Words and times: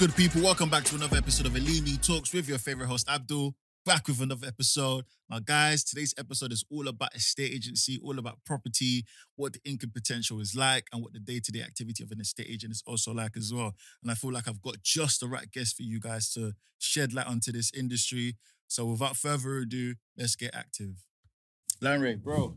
good, 0.00 0.16
people? 0.16 0.40
Welcome 0.40 0.70
back 0.70 0.84
to 0.84 0.94
another 0.94 1.18
episode 1.18 1.44
of 1.44 1.52
Elini 1.52 2.00
Talks 2.00 2.32
with 2.32 2.48
your 2.48 2.56
favorite 2.56 2.86
host, 2.86 3.06
Abdul. 3.06 3.54
Back 3.84 4.08
with 4.08 4.22
another 4.22 4.46
episode. 4.46 5.04
Now, 5.28 5.40
guys, 5.40 5.84
today's 5.84 6.14
episode 6.16 6.52
is 6.52 6.64
all 6.70 6.88
about 6.88 7.14
estate 7.14 7.52
agency, 7.52 8.00
all 8.02 8.18
about 8.18 8.38
property, 8.46 9.04
what 9.36 9.52
the 9.52 9.60
income 9.62 9.90
potential 9.92 10.40
is 10.40 10.54
like, 10.56 10.86
and 10.90 11.02
what 11.02 11.12
the 11.12 11.18
day 11.18 11.38
to 11.44 11.52
day 11.52 11.60
activity 11.60 12.02
of 12.02 12.10
an 12.12 12.20
estate 12.22 12.46
agent 12.48 12.72
is 12.72 12.82
also 12.86 13.12
like 13.12 13.36
as 13.36 13.52
well. 13.52 13.74
And 14.02 14.10
I 14.10 14.14
feel 14.14 14.32
like 14.32 14.48
I've 14.48 14.62
got 14.62 14.82
just 14.82 15.20
the 15.20 15.28
right 15.28 15.50
guest 15.52 15.76
for 15.76 15.82
you 15.82 16.00
guys 16.00 16.32
to 16.32 16.52
shed 16.78 17.12
light 17.12 17.26
onto 17.26 17.52
this 17.52 17.70
industry. 17.76 18.38
So, 18.68 18.86
without 18.86 19.18
further 19.18 19.58
ado, 19.58 19.96
let's 20.16 20.34
get 20.34 20.54
active. 20.54 21.04
Lanray, 21.82 22.16
bro, 22.22 22.56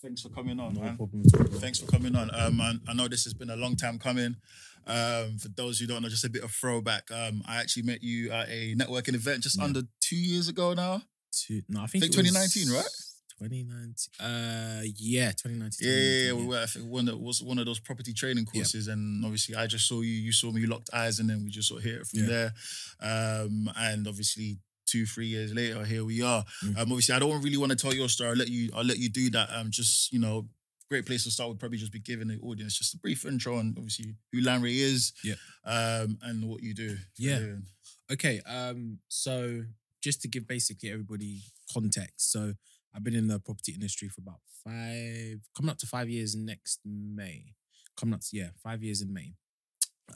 thanks 0.00 0.22
for 0.22 0.28
coming 0.28 0.60
on, 0.60 0.74
man. 0.74 0.96
problem. 0.96 1.24
Thanks 1.24 1.80
for 1.80 1.90
coming 1.90 2.14
on. 2.14 2.30
Um, 2.32 2.60
I, 2.60 2.74
I 2.86 2.94
know 2.94 3.08
this 3.08 3.24
has 3.24 3.34
been 3.34 3.50
a 3.50 3.56
long 3.56 3.74
time 3.74 3.98
coming. 3.98 4.36
Um, 4.86 5.38
for 5.38 5.48
those 5.48 5.78
who 5.78 5.86
don't 5.86 6.02
know, 6.02 6.08
just 6.08 6.24
a 6.24 6.30
bit 6.30 6.44
of 6.44 6.50
throwback. 6.52 7.10
Um, 7.10 7.42
I 7.46 7.56
actually 7.56 7.82
met 7.84 8.02
you 8.02 8.30
at 8.30 8.48
a 8.48 8.74
networking 8.76 9.14
event 9.14 9.42
just 9.42 9.58
Yeah. 9.58 9.64
under 9.64 9.82
two 10.00 10.16
years 10.16 10.48
ago 10.48 10.74
now. 10.74 11.02
Two, 11.32 11.62
no, 11.68 11.80
I 11.82 11.86
think, 11.86 12.04
think 12.04 12.14
it 12.14 12.18
was 12.22 12.30
2019, 12.32 12.72
right? 12.74 12.90
2019. 13.38 14.26
Uh, 14.26 14.82
yeah, 14.96 15.32
2019. 15.32 15.88
Yeah, 15.88 15.94
yeah, 15.94 16.26
yeah. 16.28 16.32
We 16.32 16.46
were, 16.46 16.62
I 16.62 16.66
think 16.66 16.86
one 16.86 17.04
that 17.06 17.18
was 17.20 17.42
one 17.42 17.58
of 17.58 17.66
those 17.66 17.80
property 17.80 18.12
training 18.12 18.46
courses, 18.46 18.88
and 18.88 19.24
obviously 19.24 19.54
I 19.56 19.66
just 19.66 19.86
saw 19.86 20.00
you. 20.00 20.12
You 20.12 20.32
saw 20.32 20.50
me, 20.50 20.62
you 20.62 20.66
locked 20.68 20.90
eyes, 20.94 21.18
and 21.18 21.28
then 21.28 21.44
we 21.44 21.50
just 21.50 21.68
sort 21.68 21.80
of 21.80 21.84
hit 21.84 22.00
it 22.00 22.06
from 22.06 22.26
there. 22.26 22.52
Um, 23.00 23.70
and 23.76 24.06
obviously. 24.08 24.58
Two, 24.88 25.04
three 25.04 25.26
years 25.26 25.52
later, 25.52 25.84
here 25.84 26.04
we 26.04 26.22
are. 26.22 26.44
Mm. 26.64 26.76
Um, 26.76 26.92
obviously, 26.92 27.12
I 27.12 27.18
don't 27.18 27.42
really 27.42 27.56
want 27.56 27.70
to 27.70 27.76
tell 27.76 27.92
your 27.92 28.08
story. 28.08 28.30
I'll 28.30 28.36
let 28.36 28.46
you. 28.46 28.70
I'll 28.72 28.84
let 28.84 28.98
you 28.98 29.08
do 29.08 29.28
that. 29.30 29.48
Um, 29.52 29.68
just 29.72 30.12
you 30.12 30.20
know, 30.20 30.46
great 30.88 31.04
place 31.06 31.24
to 31.24 31.30
start 31.30 31.48
would 31.48 31.58
probably 31.58 31.78
just 31.78 31.92
be 31.92 31.98
giving 31.98 32.28
the 32.28 32.38
audience 32.40 32.78
just 32.78 32.94
a 32.94 32.98
brief 32.98 33.24
intro 33.24 33.56
on 33.58 33.74
obviously 33.76 34.14
who 34.32 34.40
Lanray 34.42 34.76
is, 34.76 35.12
Yeah. 35.24 35.34
um, 35.64 36.18
and 36.22 36.44
what 36.48 36.62
you 36.62 36.74
do. 36.74 36.96
Yeah. 37.18 37.38
living. 37.38 37.66
Okay, 38.10 38.40
um, 38.46 38.98
so 39.08 39.64
just 40.02 40.22
to 40.22 40.28
give 40.28 40.46
basically 40.46 40.90
everybody 40.90 41.42
context, 41.72 42.30
so 42.30 42.54
I've 42.94 43.02
been 43.04 43.16
in 43.16 43.26
the 43.26 43.40
property 43.40 43.72
industry 43.72 44.08
for 44.08 44.20
about 44.20 44.40
five, 44.64 45.40
coming 45.56 45.70
up 45.70 45.78
to 45.78 45.86
five 45.86 46.08
years 46.08 46.34
next 46.36 46.80
May. 46.84 47.54
Coming 47.96 48.14
up 48.14 48.20
to 48.20 48.28
yeah, 48.36 48.50
five 48.62 48.82
years 48.82 49.02
in 49.02 49.12
May. 49.12 49.34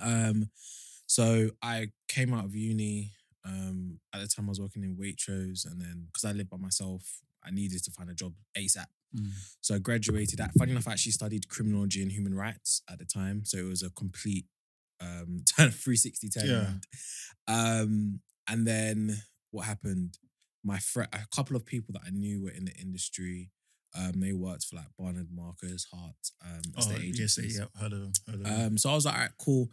Um, 0.01 0.51
so 1.07 1.51
I 1.63 1.91
came 2.09 2.33
out 2.33 2.45
of 2.45 2.55
uni. 2.55 3.13
Um, 3.45 3.99
at 4.15 4.21
the 4.21 4.29
time 4.29 4.47
I 4.47 4.51
was 4.51 4.61
working 4.61 4.85
in 4.85 4.97
Waitrose, 4.97 5.65
and 5.65 5.81
then 5.81 6.05
because 6.07 6.25
I 6.25 6.33
lived 6.33 6.51
by 6.51 6.59
myself, 6.59 7.21
I 7.43 7.51
needed 7.51 7.83
to 7.85 7.91
find 7.91 8.11
a 8.11 8.15
job 8.15 8.35
ASAP. 8.57 8.87
Mm. 9.17 9.31
So 9.61 9.75
I 9.75 9.79
graduated 9.79 10.41
at, 10.41 10.53
funny 10.59 10.73
enough, 10.73 10.89
I 10.89 10.93
actually 10.93 11.13
studied 11.13 11.49
criminology 11.49 12.03
and 12.03 12.11
human 12.11 12.35
rights 12.35 12.83
at 12.91 12.99
the 12.99 13.05
time. 13.05 13.45
So 13.45 13.59
it 13.59 13.69
was 13.69 13.83
a 13.83 13.91
complete 13.91 14.47
um, 15.01 15.45
turn 15.57 15.71
360 15.71 16.29
turn. 16.29 16.47
Yeah. 16.47 16.71
Um, 17.49 18.21
and 18.49 18.67
then 18.67 19.23
what 19.51 19.67
happened? 19.67 20.19
My 20.63 20.79
friend, 20.79 21.09
a 21.13 21.21
couple 21.35 21.57
of 21.57 21.65
people 21.65 21.93
that 21.95 22.03
I 22.07 22.11
knew 22.11 22.43
were 22.43 22.51
in 22.51 22.67
the 22.67 22.75
industry. 22.75 23.51
Um, 23.99 24.21
they 24.21 24.33
worked 24.33 24.65
for 24.65 24.77
like 24.77 24.87
Barnard 24.99 25.29
Marcus, 25.35 25.87
Hart, 25.93 26.15
um, 26.45 26.61
Oh, 26.77 26.79
estate 26.79 27.19
yes, 27.19 27.39
yeah, 27.39 27.65
heard 27.81 27.93
of 27.93 28.01
them. 28.01 28.13
Heard 28.27 28.35
of 28.37 28.45
them. 28.45 28.67
Um, 28.67 28.79
so 28.79 28.91
I 28.91 28.95
was 28.95 29.05
like, 29.05 29.15
all 29.15 29.21
right, 29.23 29.31
cool. 29.39 29.69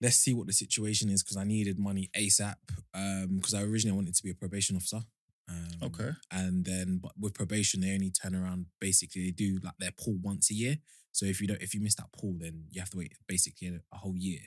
Let's 0.00 0.16
see 0.16 0.34
what 0.34 0.46
the 0.46 0.52
situation 0.52 1.08
is 1.08 1.22
because 1.22 1.38
I 1.38 1.44
needed 1.44 1.78
money 1.78 2.10
ASAP. 2.16 2.54
Um, 2.94 3.36
because 3.36 3.54
I 3.54 3.62
originally 3.62 3.96
wanted 3.96 4.14
to 4.14 4.22
be 4.22 4.30
a 4.30 4.34
probation 4.34 4.76
officer. 4.76 5.00
Um, 5.48 5.78
okay. 5.88 6.10
and 6.32 6.64
then 6.64 6.98
but 7.00 7.12
with 7.20 7.32
probation 7.34 7.80
they 7.80 7.92
only 7.94 8.10
turn 8.10 8.34
around 8.34 8.66
basically 8.80 9.26
they 9.26 9.30
do 9.30 9.58
like 9.62 9.76
their 9.78 9.92
pool 9.92 10.16
once 10.20 10.50
a 10.50 10.54
year 10.54 10.76
so 11.12 11.24
if 11.24 11.40
you 11.40 11.46
don't 11.46 11.62
if 11.62 11.72
you 11.72 11.80
miss 11.80 11.94
that 11.94 12.12
pool 12.12 12.34
then 12.38 12.64
you 12.70 12.80
have 12.80 12.90
to 12.90 12.98
wait 12.98 13.12
basically 13.28 13.68
a, 13.68 13.80
a 13.94 13.98
whole 13.98 14.16
year 14.16 14.40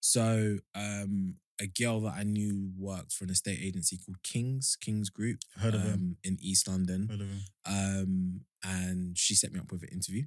so 0.00 0.56
um 0.74 1.34
a 1.60 1.66
girl 1.66 2.00
that 2.00 2.14
i 2.16 2.22
knew 2.22 2.70
worked 2.78 3.12
for 3.12 3.24
an 3.24 3.30
estate 3.30 3.58
agency 3.62 3.98
called 3.98 4.22
kings 4.22 4.76
kings 4.80 5.10
group 5.10 5.40
Heard 5.58 5.74
of 5.74 5.82
um, 5.82 5.88
them. 5.90 6.16
in 6.24 6.38
east 6.40 6.66
london 6.68 7.08
Heard 7.10 7.20
of 7.20 7.28
them. 7.28 7.40
um 7.66 8.40
and 8.64 9.18
she 9.18 9.34
set 9.34 9.52
me 9.52 9.60
up 9.60 9.70
with 9.70 9.82
an 9.82 9.90
interview 9.92 10.22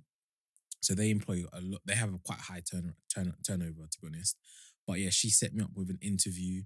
so 0.81 0.93
they 0.93 1.09
employ 1.09 1.43
a 1.53 1.59
lot 1.61 1.81
they 1.85 1.95
have 1.95 2.13
a 2.13 2.19
quite 2.23 2.39
high 2.39 2.61
turn, 2.69 2.93
turn 3.13 3.33
turnover 3.47 3.87
to 3.89 3.99
be 3.99 4.07
honest 4.07 4.37
but 4.85 4.99
yeah 4.99 5.09
she 5.09 5.31
set 5.31 5.55
me 5.55 5.63
up 5.63 5.71
with 5.75 5.89
an 5.89 5.97
interview 6.03 6.61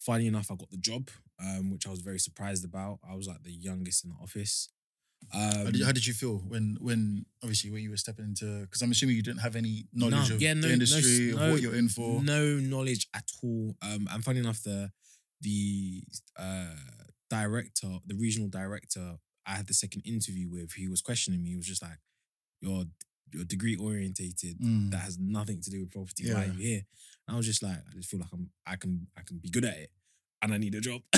funny 0.00 0.26
enough 0.26 0.50
i 0.50 0.54
got 0.54 0.70
the 0.70 0.76
job 0.90 1.08
um 1.44 1.70
which 1.70 1.86
i 1.86 1.90
was 1.90 2.00
very 2.00 2.18
surprised 2.18 2.64
about 2.64 2.98
i 3.10 3.14
was 3.14 3.26
like 3.28 3.42
the 3.42 3.52
youngest 3.52 4.04
in 4.04 4.10
the 4.10 4.16
office 4.22 4.68
um 5.34 5.40
how, 5.66 5.70
did, 5.70 5.84
how 5.84 5.92
did 5.92 6.06
you 6.06 6.14
feel 6.14 6.38
when, 6.48 6.78
when 6.80 7.26
obviously 7.42 7.70
when 7.70 7.82
you 7.82 7.90
were 7.90 7.96
stepping 7.98 8.24
into? 8.24 8.62
Because 8.62 8.80
I'm 8.80 8.90
assuming 8.90 9.16
you 9.16 9.22
didn't 9.22 9.40
have 9.40 9.54
any 9.54 9.84
knowledge 9.92 10.30
No, 10.30 10.34
of 10.36 10.40
yeah, 10.40 10.54
no- 10.54 10.62
the 10.62 10.68
no- 10.68 10.72
industry, 10.72 11.30
of 11.32 11.38
what 11.40 11.60
you're 11.60 11.74
in 11.74 11.90
for. 11.90 12.22
no 12.22 12.42
knowledge 12.56 13.06
at 13.14 13.28
all 13.42 13.76
um 13.82 14.08
and 14.10 14.24
funny 14.24 14.40
enough 14.40 14.62
the 14.62 14.90
the 15.42 16.02
uh 16.38 16.74
director 17.28 17.98
the 18.06 18.14
regional 18.14 18.48
director 18.48 19.16
i 19.46 19.52
had 19.52 19.66
the 19.66 19.74
second 19.74 20.02
interview 20.06 20.48
with 20.50 20.72
he 20.72 20.88
was 20.88 21.00
questioning 21.02 21.42
me 21.42 21.50
he 21.50 21.56
was 21.56 21.66
just 21.66 21.82
like 21.82 21.98
you're 22.60 22.84
you're 23.32 23.44
degree 23.44 23.76
orientated 23.76 24.58
Mm. 24.58 24.90
that 24.90 25.02
has 25.02 25.16
nothing 25.18 25.60
to 25.62 25.70
do 25.70 25.80
with 25.82 25.92
property. 25.92 26.32
Why 26.32 26.44
are 26.44 26.46
you 26.46 26.60
here? 26.70 26.82
I 27.30 27.36
was 27.36 27.46
just 27.46 27.62
like, 27.62 27.76
I 27.76 27.94
just 27.94 28.10
feel 28.10 28.20
like 28.20 28.30
I'm 28.32 28.50
I 28.66 28.76
can 28.76 29.06
I 29.16 29.22
can 29.22 29.38
be 29.38 29.50
good 29.50 29.64
at 29.64 29.76
it 29.76 29.90
and 30.42 30.54
I 30.54 30.58
need 30.58 30.74
a 30.74 30.80
job. 30.80 31.02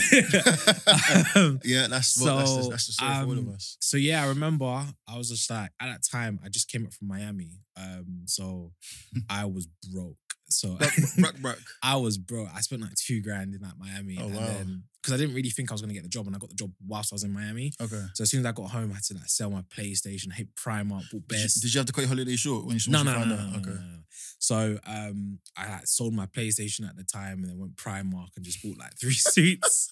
Um, 1.34 1.61
yeah, 1.65 1.87
that's 1.89 2.21
what, 2.21 2.37
that's, 2.37 2.56
the, 2.56 2.62
so, 2.62 2.69
that's 2.69 2.87
the 2.87 2.93
story 2.93 3.11
for 3.11 3.25
all 3.25 3.33
of 3.33 3.39
um, 3.39 3.55
us. 3.55 3.77
so 3.81 3.97
yeah, 3.97 4.23
I 4.23 4.28
remember 4.28 4.67
I 5.09 5.17
was 5.17 5.31
just 5.31 5.49
like 5.50 5.71
at 5.81 5.87
that 5.87 6.03
time 6.11 6.39
I 6.45 6.49
just 6.49 6.71
came 6.71 6.84
up 6.84 6.93
from 6.93 7.09
Miami. 7.09 7.61
Um 7.77 8.23
so 8.27 8.73
I 9.31 9.47
was 9.47 9.67
broke. 9.91 10.17
So 10.49 10.77
bruck, 11.19 11.37
bruck. 11.39 11.59
I 11.83 11.97
was 11.97 12.19
broke. 12.19 12.49
I 12.55 12.61
spent 12.61 12.83
like 12.83 12.94
two 12.94 13.23
grand 13.23 13.55
in 13.55 13.61
like 13.62 13.79
Miami. 13.79 14.19
Oh, 14.21 14.27
and 14.27 14.34
wow. 14.34 14.47
then 14.47 14.83
because 15.03 15.15
I 15.15 15.17
didn't 15.17 15.34
really 15.34 15.50
think 15.50 15.71
I 15.71 15.75
was 15.75 15.81
gonna 15.81 15.94
get 15.94 16.03
the 16.03 16.09
job 16.09 16.27
and 16.27 16.37
I 16.37 16.39
got 16.39 16.50
the 16.50 16.56
job 16.56 16.73
whilst 16.87 17.12
I 17.12 17.15
was 17.15 17.25
in 17.25 17.33
Miami. 17.33 17.73
Okay. 17.81 18.03
So 18.15 18.23
as 18.23 18.31
soon 18.31 18.41
as 18.41 18.47
I 18.47 18.53
got 18.53 18.71
home, 18.71 18.91
I 18.91 18.94
had 18.94 19.05
to 19.05 19.15
like 19.15 19.29
sell 19.29 19.50
my 19.50 19.62
PlayStation, 19.62 20.33
hit 20.33 20.55
Primark, 20.55 21.11
bought 21.11 21.27
Did 21.29 21.39
you, 21.39 21.43
best. 21.44 21.62
did 21.62 21.73
you 21.75 21.79
have 21.79 21.87
to 21.87 21.93
cut 21.93 22.03
your 22.03 22.09
holiday 22.09 22.37
short 22.37 22.67
when 22.67 22.77
you, 22.77 22.93
No, 22.93 23.03
no, 23.03 23.12
no, 23.12 23.25
no, 23.25 23.34
out? 23.34 23.50
no, 23.53 23.59
okay. 23.59 23.71
no, 23.71 23.75
no. 23.77 23.99
So 24.39 24.78
um, 24.87 25.39
I 25.56 25.69
like, 25.69 25.87
sold 25.87 26.15
my 26.15 26.27
PlayStation 26.27 26.89
at 26.89 26.97
the 26.97 27.05
time 27.05 27.43
and 27.43 27.49
then 27.49 27.59
went 27.59 27.77
Primark 27.77 28.28
and 28.37 28.45
just 28.45 28.62
bought 28.62 28.78
like 28.78 28.99
three 28.99 29.12
suits. 29.15 29.91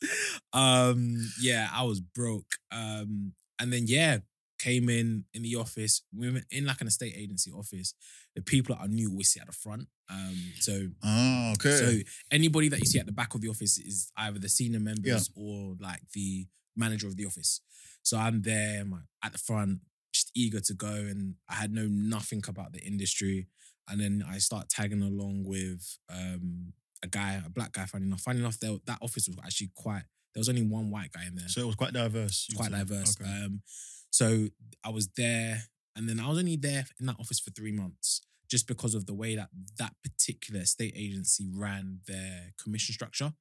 um, 0.52 1.16
yeah, 1.40 1.68
I 1.72 1.84
was 1.84 2.00
broke. 2.00 2.56
Um, 2.72 3.32
and 3.58 3.72
then 3.72 3.84
yeah, 3.86 4.18
came 4.58 4.88
in 4.88 5.24
in 5.34 5.42
the 5.42 5.56
office. 5.56 6.02
We 6.16 6.30
were 6.30 6.42
in 6.50 6.66
like 6.66 6.80
an 6.80 6.86
estate 6.86 7.14
agency 7.16 7.50
office. 7.50 7.94
The 8.36 8.42
people 8.42 8.74
that 8.74 8.82
I 8.82 8.86
knew 8.86 9.10
always 9.10 9.32
sit 9.32 9.42
at 9.42 9.46
the 9.48 9.52
front. 9.52 9.88
Um, 10.10 10.36
so 10.58 10.88
Oh, 11.02 11.52
okay. 11.54 11.70
so 11.70 11.98
anybody 12.30 12.68
that 12.68 12.80
you 12.80 12.86
see 12.86 12.98
at 12.98 13.06
the 13.06 13.12
back 13.12 13.34
of 13.34 13.40
the 13.40 13.48
office 13.48 13.78
is 13.78 14.10
either 14.16 14.38
the 14.38 14.48
senior 14.48 14.80
members 14.80 15.30
or 15.36 15.76
like 15.80 16.02
the 16.14 16.46
manager 16.76 17.06
of 17.06 17.16
the 17.16 17.26
office. 17.26 17.60
So 18.02 18.16
I'm 18.18 18.42
there, 18.42 18.80
I'm 18.80 18.90
like, 18.90 19.02
at 19.22 19.32
the 19.32 19.38
front, 19.38 19.80
just 20.12 20.30
eager 20.34 20.60
to 20.60 20.74
go, 20.74 20.88
and 20.88 21.34
I 21.48 21.54
had 21.54 21.72
known 21.72 22.08
nothing 22.08 22.42
about 22.48 22.72
the 22.72 22.80
industry. 22.80 23.46
And 23.90 24.00
then 24.00 24.24
I 24.28 24.38
start 24.38 24.68
tagging 24.68 25.02
along 25.02 25.44
with 25.44 25.98
um, 26.08 26.72
a 27.02 27.08
guy, 27.08 27.40
a 27.44 27.50
black 27.50 27.72
guy. 27.72 27.86
Funny 27.86 28.06
enough, 28.06 28.20
funny 28.20 28.40
enough, 28.40 28.58
there, 28.58 28.76
that 28.86 28.98
office 29.02 29.28
was 29.28 29.36
actually 29.42 29.70
quite. 29.74 30.02
There 30.34 30.40
was 30.40 30.48
only 30.48 30.62
one 30.62 30.90
white 30.90 31.10
guy 31.10 31.26
in 31.26 31.34
there 31.34 31.48
so 31.48 31.62
it 31.62 31.66
was 31.66 31.74
quite 31.74 31.92
diverse. 31.92 32.48
quite 32.54 32.70
diverse. 32.70 33.16
Okay. 33.20 33.28
Um, 33.28 33.62
so 34.10 34.46
I 34.84 34.90
was 34.90 35.08
there, 35.16 35.62
and 35.96 36.08
then 36.08 36.20
I 36.20 36.28
was 36.28 36.38
only 36.38 36.56
there 36.56 36.84
in 37.00 37.06
that 37.06 37.16
office 37.18 37.40
for 37.40 37.50
three 37.50 37.72
months, 37.72 38.20
just 38.48 38.68
because 38.68 38.94
of 38.94 39.06
the 39.06 39.14
way 39.14 39.34
that 39.34 39.48
that 39.78 39.94
particular 40.04 40.64
state 40.64 40.94
agency 40.96 41.48
ran 41.52 42.00
their 42.06 42.52
commission 42.62 42.92
structure. 42.92 43.32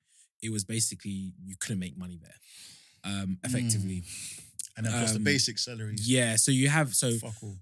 It 0.41 0.51
was 0.51 0.63
basically 0.63 1.33
you 1.45 1.55
couldn't 1.59 1.79
make 1.79 1.97
money 1.97 2.19
there, 2.21 3.13
um, 3.13 3.37
effectively. 3.43 4.03
And 4.79 4.85
then 4.87 4.93
plus 4.99 5.11
the 5.11 5.17
um, 5.17 5.23
basic 5.23 5.57
salaries. 5.59 6.09
Yeah, 6.09 6.35
so 6.37 6.51
you 6.51 6.69
have 6.69 6.95
so 6.95 7.11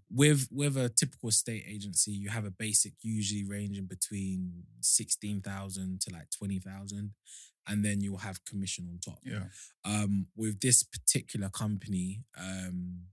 with 0.09 0.47
with 0.51 0.77
a 0.77 0.89
typical 0.89 1.31
state 1.31 1.63
agency, 1.67 2.11
you 2.11 2.29
have 2.29 2.45
a 2.45 2.51
basic 2.51 2.93
usually 3.01 3.43
ranging 3.43 3.85
between 3.85 4.63
sixteen 4.81 5.41
thousand 5.41 6.01
to 6.01 6.13
like 6.13 6.29
twenty 6.29 6.59
thousand, 6.59 7.11
and 7.67 7.83
then 7.83 8.01
you'll 8.01 8.17
have 8.19 8.45
commission 8.45 8.87
on 8.89 8.99
top 8.99 9.19
Yeah. 9.25 9.45
um, 9.83 10.27
with 10.35 10.59
this 10.59 10.83
particular 10.83 11.49
company, 11.49 12.23
um, 12.37 13.07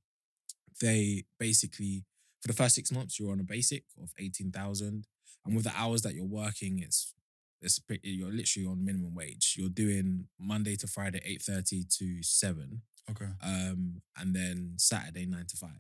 they 0.81 1.25
basically 1.39 2.05
for 2.43 2.49
the 2.49 2.55
first 2.55 2.75
six 2.75 2.93
months 2.93 3.19
you're 3.19 3.33
on 3.33 3.41
a 3.41 3.45
basic 3.45 3.85
of 4.03 4.11
eighteen 4.19 4.51
thousand, 4.53 5.07
and 5.45 5.57
with 5.57 5.65
the 5.65 5.73
hours 5.77 6.03
that 6.03 6.15
you're 6.15 6.25
working, 6.25 6.79
it's 6.81 7.15
it's 7.63 7.81
you're 8.03 8.31
literally 8.31 8.67
on 8.69 8.85
minimum 8.85 9.15
wage. 9.15 9.55
You're 9.59 9.71
doing 9.71 10.27
Monday 10.39 10.77
to 10.77 10.87
Friday 10.87 11.23
eight 11.25 11.41
thirty 11.41 11.85
to 11.99 12.23
seven, 12.23 12.83
Okay. 13.11 13.27
um, 13.43 14.01
and 14.19 14.35
then 14.35 14.75
Saturday 14.79 15.27
nine 15.27 15.47
to 15.49 15.57
five. 15.57 15.71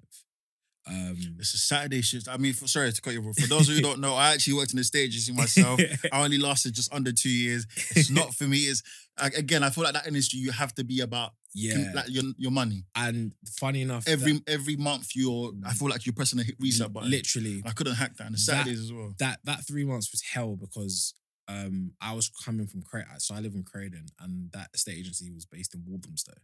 Um, 0.87 1.17
It's 1.38 1.55
a 1.55 1.59
Saturday 1.59 2.03
shift. 2.03 2.29
I 2.29 2.37
mean, 2.37 2.53
for, 2.53 2.69
sorry 2.69 2.93
to 2.93 3.00
cut 3.00 3.15
you, 3.15 3.23
off. 3.26 3.37
For 3.38 3.47
those 3.49 3.69
of 3.71 3.75
you 3.75 3.81
who 3.81 3.81
don't 3.88 4.00
know, 4.00 4.15
I 4.15 4.35
actually 4.35 4.53
worked 4.55 4.73
in 4.73 4.76
the 4.76 4.85
stage 4.85 5.15
agency 5.15 5.32
myself. 5.32 5.81
I 6.12 6.23
only 6.23 6.37
lasted 6.37 6.75
just 6.75 6.93
under 6.93 7.11
two 7.11 7.31
years. 7.31 7.67
It's 7.97 8.11
not 8.11 8.35
for 8.35 8.44
me. 8.44 8.59
It's 8.59 8.82
like, 9.19 9.35
again, 9.35 9.62
I 9.62 9.71
feel 9.71 9.82
like 9.85 9.94
that 9.94 10.06
industry 10.06 10.41
you 10.41 10.50
have 10.53 10.75
to 10.75 10.85
be 10.85 11.00
about 11.00 11.31
yeah, 11.55 11.93
like 11.94 12.11
your 12.11 12.25
your 12.37 12.50
money. 12.50 12.85
and 12.97 13.32
funny 13.59 13.81
enough, 13.81 14.06
Every 14.06 14.32
that- 14.32 14.43
every 14.49 14.76
month 14.76 15.12
you're. 15.15 15.53
I 15.65 15.73
feel 15.73 15.88
like 15.88 16.05
you're 16.05 16.12
pressing 16.12 16.38
a 16.41 16.43
hit 16.43 16.56
reset 16.61 16.93
button. 16.93 17.11
literally 17.11 17.62
I 17.65 17.71
couldn't 17.71 17.94
hack 17.94 18.17
that. 18.19 18.26
And 18.26 18.35
the 18.35 18.38
That- 18.44 18.56
Saturdays 18.59 18.81
as 18.81 18.93
well. 18.93 19.15
that 19.21 19.38
that 19.44 19.67
three 19.67 19.85
months 19.85 20.11
was 20.12 20.21
hell 20.21 20.56
because 20.56 21.15
um, 21.49 21.93
I 22.00 22.12
was 22.12 22.29
coming 22.44 22.67
from 22.67 22.82
Croydon, 22.82 23.21
so 23.21 23.35
I 23.35 23.41
live 23.41 23.55
in 23.55 23.62
Croydon, 23.62 24.06
and 24.21 24.50
that 24.53 24.69
estate 24.75 24.99
agency 24.99 25.31
was 25.31 25.47
based 25.47 25.75
in 25.75 25.82
Walthamstow. 25.87 26.35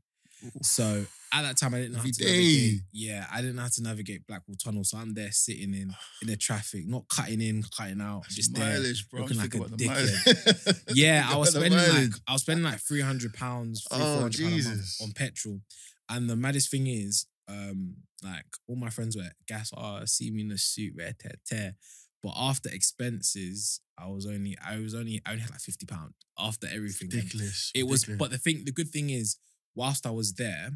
So 0.63 1.05
at 1.33 1.43
that 1.43 1.57
time, 1.57 1.75
I 1.75 1.79
didn't 1.79 1.93
know 1.93 1.99
how 1.99 2.05
to 2.05 2.11
day. 2.13 2.25
navigate. 2.25 2.81
Yeah, 2.93 3.27
I 3.33 3.41
didn't 3.41 3.57
know 3.57 3.63
how 3.63 3.69
to 3.69 3.83
navigate 3.83 4.27
Blackwall 4.27 4.57
Tunnel, 4.63 4.85
so 4.85 4.99
I'm 4.99 5.15
there 5.15 5.31
sitting 5.33 5.75
in 5.75 5.95
in 6.23 6.29
the 6.29 6.37
traffic, 6.37 6.87
not 6.87 7.09
cutting 7.09 7.41
in, 7.41 7.63
cutting 7.77 8.01
out, 8.01 8.27
just 8.29 8.55
there. 8.55 8.75
mileage, 8.79 9.09
bro. 9.09 9.21
I'm 9.21 9.23
looking 9.27 9.39
like 9.39 9.53
thinking 9.53 9.61
a 9.63 9.65
about 9.67 9.79
the 9.79 9.85
dickhead. 9.87 10.67
mileage. 10.67 10.77
Yeah, 10.95 11.27
I 11.29 11.37
was 11.37 11.55
about 11.55 11.61
the 11.65 11.71
spending 11.71 11.79
like 11.89 11.93
mileage. 11.95 12.21
I 12.27 12.33
was 12.33 12.43
spending 12.43 12.65
like 12.65 12.81
three 12.81 13.01
hundred 13.01 13.35
pounds, 13.35 13.87
three 13.91 13.99
Oh, 14.01 14.13
four 14.15 14.23
hundred 14.23 14.41
pounds 14.41 14.67
a 14.67 14.69
month 14.69 14.81
Jesus. 14.81 15.01
on 15.03 15.13
petrol. 15.13 15.61
And 16.09 16.29
the 16.29 16.37
maddest 16.37 16.71
thing 16.71 16.87
is, 16.89 17.27
um, 17.49 17.95
like 18.25 18.47
all 18.69 18.77
my 18.77 18.91
friends 18.91 19.17
were 19.17 19.31
gas, 19.47 19.71
oh, 19.77 20.01
see 20.07 20.31
me 20.31 20.43
in 20.43 20.51
a 20.53 20.59
suit, 20.59 20.95
rare 20.97 21.15
tear, 21.19 21.35
tear. 21.47 21.75
But 22.23 22.33
after 22.37 22.69
expenses, 22.69 23.81
I 23.97 24.07
was 24.09 24.27
only, 24.27 24.57
I 24.65 24.79
was 24.79 24.95
only, 24.95 25.23
I 25.25 25.31
only 25.31 25.43
had 25.43 25.51
like 25.51 25.61
fifty 25.61 25.87
pound 25.87 26.15
after 26.39 26.67
everything. 26.67 27.09
Ridiculous. 27.11 27.71
It 27.75 27.85
was, 27.87 28.07
ridiculous. 28.09 28.19
but 28.19 28.31
the 28.31 28.39
thing, 28.39 28.65
the 28.65 28.73
good 28.73 28.89
thing 28.91 29.11
is, 29.11 29.37
whilst 29.75 30.07
I 30.07 30.11
was 30.11 30.35
there, 30.35 30.71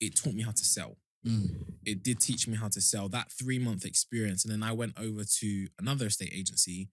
it 0.00 0.16
taught 0.16 0.34
me 0.34 0.42
how 0.42 0.52
to 0.52 0.64
sell. 0.64 0.96
Mm. 1.26 1.64
it 1.84 2.04
did 2.04 2.20
teach 2.20 2.46
me 2.46 2.56
how 2.56 2.68
to 2.68 2.80
sell 2.80 3.08
that 3.08 3.32
three 3.32 3.58
month 3.58 3.84
experience 3.84 4.44
and 4.44 4.52
then 4.52 4.62
i 4.62 4.70
went 4.70 4.92
over 4.96 5.24
to 5.24 5.66
another 5.76 6.06
estate 6.06 6.32
agency 6.32 6.88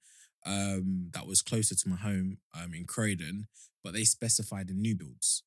um, 0.46 1.10
that 1.14 1.28
was 1.28 1.44
closer 1.44 1.76
to 1.76 1.90
my 1.90 1.98
home 1.98 2.38
um, 2.58 2.74
in 2.74 2.86
croydon 2.86 3.48
but 3.84 3.94
they 3.94 4.06
specified 4.06 4.70
in 4.70 4.82
new 4.82 4.96
builds. 4.96 5.44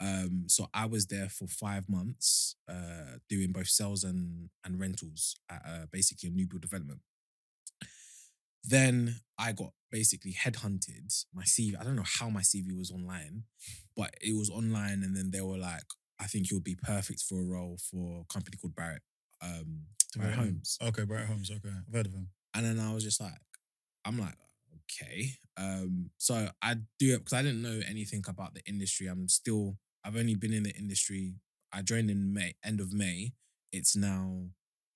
Um, 0.00 0.44
so 0.48 0.66
i 0.74 0.84
was 0.84 1.06
there 1.06 1.30
for 1.30 1.46
five 1.46 1.88
months 1.88 2.56
uh, 2.68 3.18
doing 3.30 3.52
both 3.52 3.68
sales 3.68 4.04
and, 4.04 4.50
and 4.64 4.78
rentals 4.78 5.36
at 5.50 5.62
uh, 5.66 5.86
basically 5.90 6.28
a 6.28 6.32
new 6.32 6.46
build 6.46 6.60
development 6.60 7.00
then 8.68 9.20
i 9.38 9.52
got 9.52 9.72
basically 9.90 10.32
headhunted. 10.32 11.24
My 11.34 11.42
cv 11.44 11.80
i 11.80 11.84
don't 11.84 11.96
know 11.96 12.02
how 12.18 12.28
my 12.28 12.40
cv 12.42 12.76
was 12.76 12.90
online 12.90 13.44
but 13.96 14.14
it 14.20 14.36
was 14.36 14.50
online 14.50 15.02
and 15.04 15.16
then 15.16 15.30
they 15.32 15.40
were 15.40 15.58
like 15.58 15.84
i 16.20 16.24
think 16.24 16.50
you'll 16.50 16.60
be 16.60 16.76
perfect 16.82 17.22
for 17.22 17.40
a 17.40 17.44
role 17.44 17.78
for 17.90 18.22
a 18.22 18.32
company 18.32 18.56
called 18.60 18.74
barratt 18.74 18.98
um 19.42 19.82
barratt 20.18 20.32
Barratt 20.32 20.34
homes. 20.34 20.78
Okay, 20.82 21.02
Barratt 21.02 21.26
Homes. 21.26 21.50
Okay, 21.50 21.68
I've 21.86 21.94
heard 21.94 22.06
of 22.06 22.14
him. 22.14 22.28
and 22.54 22.64
then 22.64 22.78
i 22.80 22.92
was 22.92 23.04
just 23.04 23.20
like 23.20 23.32
i'm 24.04 24.18
like 24.18 24.36
okay. 24.84 25.30
Um 25.56 26.10
so 26.18 26.48
i 26.62 26.74
do 26.98 27.14
it 27.14 27.18
because 27.18 27.32
i 27.34 27.42
didn't 27.42 27.62
know 27.62 27.80
anything 27.88 28.22
about 28.28 28.54
the 28.54 28.62
industry. 28.66 29.06
I'm 29.08 29.28
still 29.28 29.76
i've 30.04 30.16
only 30.16 30.34
been 30.36 30.52
in 30.52 30.62
the 30.62 30.74
industry 30.76 31.34
i 31.72 31.82
joined 31.82 32.10
in 32.10 32.32
may 32.32 32.54
end 32.64 32.80
of 32.80 32.92
may. 32.92 33.32
It's 33.72 33.96
now 33.96 34.50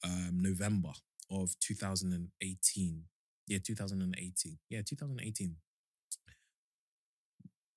um 0.05 0.33
november 0.41 0.93
of 1.31 1.55
2018 1.61 3.03
yeah 3.51 3.59
2018 3.63 4.59
yeah 4.71 4.81
2018 4.87 5.57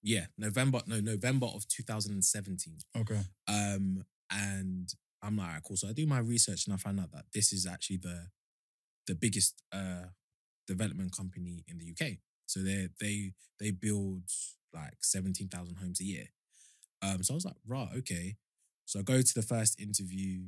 yeah 0.02 0.26
november 0.38 0.80
no 0.88 1.00
november 1.00 1.48
of 1.48 1.68
2017 1.68 2.78
Okay. 2.96 3.20
um, 3.48 4.04
and 4.32 4.90
I'm 5.24 5.38
like, 5.38 5.64
cool. 5.64 5.78
So 5.78 5.88
I 5.88 5.94
do 5.94 6.06
my 6.06 6.20
research 6.20 6.66
and 6.68 6.74
I 6.74 6.78
find 6.78 7.00
out 7.00 7.12
that 7.14 7.26
this 7.34 7.54
is 7.54 7.66
actually 7.66 7.98
the 7.98 8.28
the 9.08 9.16
biggest 9.16 9.62
uh 9.72 10.08
development 10.68 11.16
company 11.16 11.64
in 11.68 11.78
the 11.78 11.92
UK. 11.92 12.18
So 12.46 12.60
they 12.60 12.90
they 13.00 13.34
they 13.60 13.72
build 13.72 14.24
like 14.74 14.98
17,000 15.02 15.76
homes 15.76 16.02
a 16.02 16.04
year. 16.04 16.26
Um, 17.02 17.22
so 17.24 17.34
I 17.34 17.36
was 17.36 17.46
like, 17.46 17.56
right, 17.68 17.90
okay. 17.98 18.36
So 18.86 19.00
I 19.00 19.04
go 19.04 19.22
to 19.22 19.34
the 19.34 19.42
first 19.44 19.80
interview. 19.80 20.46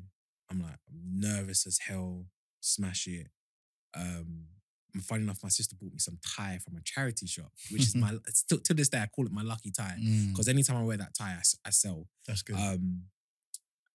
I'm 0.50 0.62
like, 0.62 0.80
I'm 0.89 1.19
nervous 1.19 1.66
as 1.68 1.77
hell, 1.88 2.25
smash 2.60 3.07
it. 3.07 3.27
Um, 3.95 4.45
and 4.96 5.04
funny 5.06 5.24
enough, 5.24 5.44
my 5.44 5.50
sister 5.50 5.76
bought 5.80 5.92
me 5.92 6.00
some 6.00 6.18
tie 6.36 6.58
from 6.64 6.76
a 6.78 6.82
charity 6.82 7.28
shop, 7.28 7.52
which 7.70 7.84
is 7.84 7.96
my 8.04 8.18
still 8.30 8.58
to 8.60 8.74
this 8.74 8.90
day 8.90 9.00
I 9.02 9.08
call 9.08 9.26
it 9.28 9.32
my 9.32 9.44
lucky 9.44 9.70
tie 9.70 9.98
Mm, 10.02 10.32
because 10.32 10.48
anytime 10.48 10.78
I 10.78 10.84
wear 10.84 10.98
that 10.98 11.14
tie, 11.14 11.38
I 11.66 11.70
sell. 11.70 12.08
that's 12.28 12.42
good. 12.42 12.56
Um, 12.56 13.04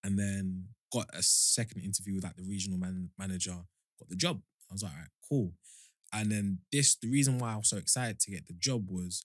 and 0.04 0.18
then 0.18 0.66
got 0.92 1.06
a 1.12 1.22
second 1.22 1.82
interview 1.82 2.14
with 2.14 2.24
like 2.24 2.36
the 2.36 2.42
regional 2.44 2.78
man- 2.78 3.10
manager, 3.18 3.56
got 3.98 4.08
the 4.08 4.16
job. 4.16 4.40
I 4.70 4.74
was 4.74 4.82
like, 4.82 4.92
all 4.92 4.98
right, 4.98 5.08
cool. 5.28 5.52
And 6.12 6.30
then 6.30 6.58
this, 6.72 6.96
the 6.96 7.08
reason 7.10 7.38
why 7.38 7.54
I 7.54 7.56
was 7.56 7.68
so 7.68 7.76
excited 7.76 8.18
to 8.20 8.30
get 8.30 8.46
the 8.46 8.52
job 8.54 8.86
was, 8.90 9.24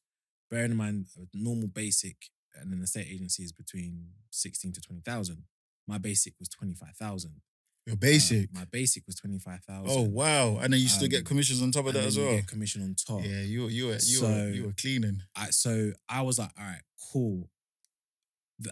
bearing 0.49 0.71
in 0.71 0.77
mind, 0.77 1.07
a 1.17 1.25
normal 1.33 1.67
basic 1.67 2.17
and 2.59 2.71
an 2.73 2.81
estate 2.83 3.07
agency 3.09 3.43
is 3.43 3.51
between 3.51 4.09
16 4.31 4.73
to 4.73 4.81
20,000. 4.81 5.43
My 5.87 5.97
basic 5.97 6.33
was 6.39 6.47
25,000. 6.49 7.41
Your 7.85 7.93
Uh, 7.93 7.97
basic. 7.97 8.51
my 8.51 8.65
basic 8.65 9.05
was 9.05 9.15
25,000. 9.15 9.85
oh 9.89 10.01
wow! 10.01 10.57
And 10.57 10.73
then 10.73 10.79
you 10.81 10.87
still 10.87 11.03
Um, 11.03 11.09
get 11.11 11.25
commissions 11.25 11.61
on 11.61 11.71
top 11.71 11.85
of 11.85 11.93
that 11.93 12.03
as 12.05 12.17
well. 12.17 12.35
get 12.35 12.47
commission 12.47 12.81
on 12.81 12.95
top. 12.95 13.23
Yeah, 13.23 13.41
you 13.41 13.67
you 13.67 13.85
were 13.87 13.93
you 13.93 13.99
So- 14.19 14.27
were 14.27 14.51
you 14.51 14.63
were 14.65 14.73
cleaning. 14.73 15.21
I, 15.35 15.51
so 15.51 15.93
I 16.09 16.21
was 16.23 16.39
like, 16.39 16.51
all 16.57 16.65
right, 16.65 16.81
cool. 17.11 17.51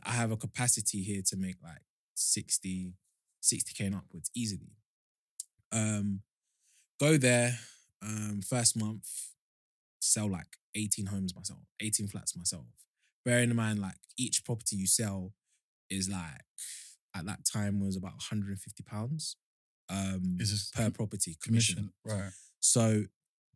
I 0.03 0.13
have 0.13 0.31
a 0.31 0.37
capacity 0.37 1.03
here 1.03 1.21
to 1.23 1.35
make 1.35 1.61
like 1.61 1.81
60, 2.15 2.95
60k 3.41 3.85
and 3.85 3.95
upwards 3.95 4.31
easily. 4.33 4.77
Um, 5.71 6.23
go 6.99 7.17
there, 7.17 7.59
um, 8.01 8.41
first 8.41 8.75
month, 8.77 9.33
sell 9.99 10.29
like 10.29 10.57
18 10.73 11.07
homes 11.07 11.35
myself, 11.35 11.65
18 11.81 12.07
flats 12.07 12.35
myself. 12.35 12.65
Bearing 13.25 13.49
in 13.51 13.55
mind, 13.55 13.79
like 13.79 13.97
each 14.17 14.43
property 14.45 14.75
you 14.77 14.87
sell 14.87 15.33
is 15.89 16.07
like 16.09 16.41
at 17.15 17.25
that 17.25 17.45
time 17.45 17.79
was 17.79 17.95
about 17.95 18.13
150 18.13 18.83
pounds 18.83 19.37
um 19.89 20.37
per 20.75 20.89
property 20.89 21.37
commission. 21.43 21.91
commission, 22.03 22.23
right? 22.23 22.31
So, 22.59 23.03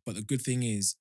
but 0.04 0.14
the 0.14 0.22
good 0.22 0.42
thing 0.42 0.62
is, 0.62 0.96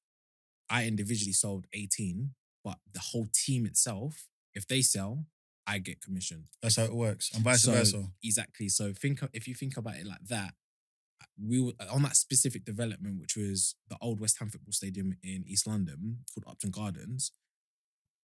I 0.70 0.86
individually 0.86 1.34
sold 1.34 1.66
18, 1.74 2.32
but 2.64 2.78
the 2.94 3.00
whole 3.00 3.28
team 3.34 3.66
itself, 3.66 4.28
if 4.56 4.68
they 4.68 4.82
sell, 4.82 5.26
I 5.68 5.80
get 5.80 6.02
commission. 6.02 6.46
That's 6.62 6.78
how 6.78 6.86
it 6.86 6.94
works, 6.94 7.32
and 7.34 7.44
vice 7.44 7.64
So, 7.64 7.72
versa. 7.72 8.04
Exactly. 8.24 8.70
So 8.70 8.94
think 8.94 9.20
if 9.34 9.48
you 9.48 9.54
think 9.56 9.76
about 9.78 9.96
it 9.96 10.08
like 10.08 10.26
that, 10.30 10.54
we 11.42 11.62
were 11.62 11.74
on 11.92 12.04
that 12.04 12.16
specific 12.16 12.64
development, 12.66 13.20
which 13.20 13.36
was 13.36 13.76
the 13.90 13.98
old 14.02 14.20
West 14.20 14.38
Ham 14.40 14.50
Football 14.50 14.72
Stadium 14.72 15.18
in 15.22 15.44
East 15.46 15.68
London 15.68 16.20
called 16.34 16.46
Upton 16.48 16.72
Gardens. 16.72 17.32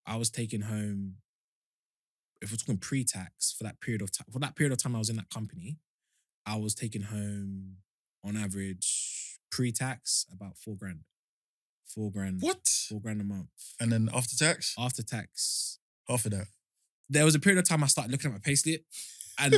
I 0.06 0.16
was 0.16 0.30
taking 0.30 0.62
home, 0.62 1.16
if 2.44 2.52
we're 2.52 2.58
talking 2.58 2.78
pre-tax 2.78 3.54
for 3.58 3.64
that 3.64 3.80
period 3.82 4.02
of 4.02 4.12
time, 4.12 4.28
for 4.32 4.40
that 4.40 4.56
period 4.56 4.72
of 4.74 4.78
time 4.82 4.96
I 4.96 5.00
was 5.00 5.10
in 5.10 5.16
that 5.16 5.30
company, 5.30 5.78
I 6.46 6.58
was 6.58 6.76
taking 6.76 7.04
home 7.04 7.78
on 8.24 8.38
average 8.38 9.40
pre-tax 9.52 10.26
about 10.32 10.58
four 10.58 10.76
grand, 10.76 11.02
four 11.88 12.12
grand, 12.12 12.42
What? 12.42 12.68
four 12.90 13.02
grand 13.02 13.22
a 13.22 13.24
month. 13.24 13.50
And 13.80 13.92
then 13.92 14.10
after 14.14 14.36
tax, 14.36 14.76
After 14.78 15.04
tax, 15.04 15.80
half 16.08 16.26
of 16.26 16.32
that. 16.32 16.48
there 17.10 17.26
was 17.26 17.36
a 17.36 17.40
period 17.40 17.60
of 17.60 17.68
time 17.68 17.84
I 17.84 17.88
started 17.88 18.12
looking 18.12 18.32
at 18.32 18.34
my 18.34 18.40
payslip, 18.40 18.84
and 19.40 19.56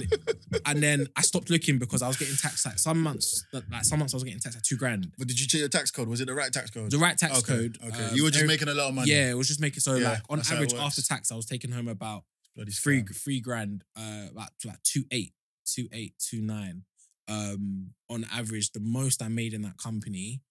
and 0.66 0.82
then 0.82 1.08
I 1.18 1.22
stopped 1.22 1.50
looking 1.50 1.80
because 1.80 2.02
I 2.02 2.08
was 2.08 2.16
getting 2.18 2.36
taxed 2.38 2.66
like 2.66 2.80
some 2.80 3.02
months, 3.02 3.46
like 3.52 3.64
some 3.84 4.00
months 4.00 4.14
I 4.14 4.18
was 4.18 4.24
getting 4.24 4.40
taxed 4.40 4.58
at 4.58 4.64
two 4.64 4.78
grand. 4.78 5.12
But 5.18 5.28
did 5.28 5.40
you 5.40 5.48
check 5.48 5.60
your 5.60 5.68
tax 5.70 5.92
code? 5.92 6.08
Was 6.08 6.22
it 6.22 6.28
the 6.28 6.34
right 6.34 6.52
tax 6.52 6.70
code? 6.72 6.92
The 6.92 6.98
right 6.98 7.18
tax 7.18 7.40
okay. 7.40 7.54
code. 7.54 7.78
Okay, 7.86 8.06
um, 8.06 8.16
you 8.16 8.24
were 8.24 8.30
just 8.30 8.44
every- 8.44 8.54
making 8.54 8.70
a 8.70 8.74
lot 8.74 8.88
of 8.90 8.94
money. 8.96 9.12
Yeah, 9.12 9.32
it 9.32 9.34
was 9.38 9.48
just 9.48 9.60
making 9.60 9.82
so 9.82 9.96
Yeah, 9.96 10.12
like 10.12 10.22
on 10.30 10.38
that's 10.38 10.50
how 10.50 10.56
it 10.56 10.60
average 10.60 10.74
after 10.76 11.02
tax 11.02 11.32
I 11.32 11.36
was 11.36 11.46
taking 11.46 11.72
home 11.72 11.88
about 11.90 12.24
Bloody 12.56 12.72
three 12.72 13.04
scam. 13.04 13.16
three 13.16 13.40
grand, 13.42 13.84
uh, 13.98 14.28
about 14.32 14.52
like 14.64 14.82
two 14.84 15.04
eight, 15.12 15.34
two 15.66 15.88
eight, 15.92 16.14
two 16.20 16.42
nine. 16.42 16.84
Um, 17.28 17.92
on 18.10 18.26
average, 18.32 18.72
the 18.72 18.80
most 18.80 19.22
I 19.22 19.28
made 19.28 19.54
in 19.54 19.64
that 19.64 19.78
company 19.78 20.42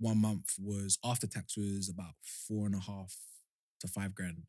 one 0.00 0.18
month 0.18 0.54
was 0.60 0.98
after 1.04 1.26
tax 1.26 1.56
was 1.56 1.88
about 1.88 2.14
four 2.22 2.66
and 2.66 2.74
a 2.74 2.80
half 2.80 3.16
to 3.80 3.88
five 3.88 4.14
grand 4.14 4.42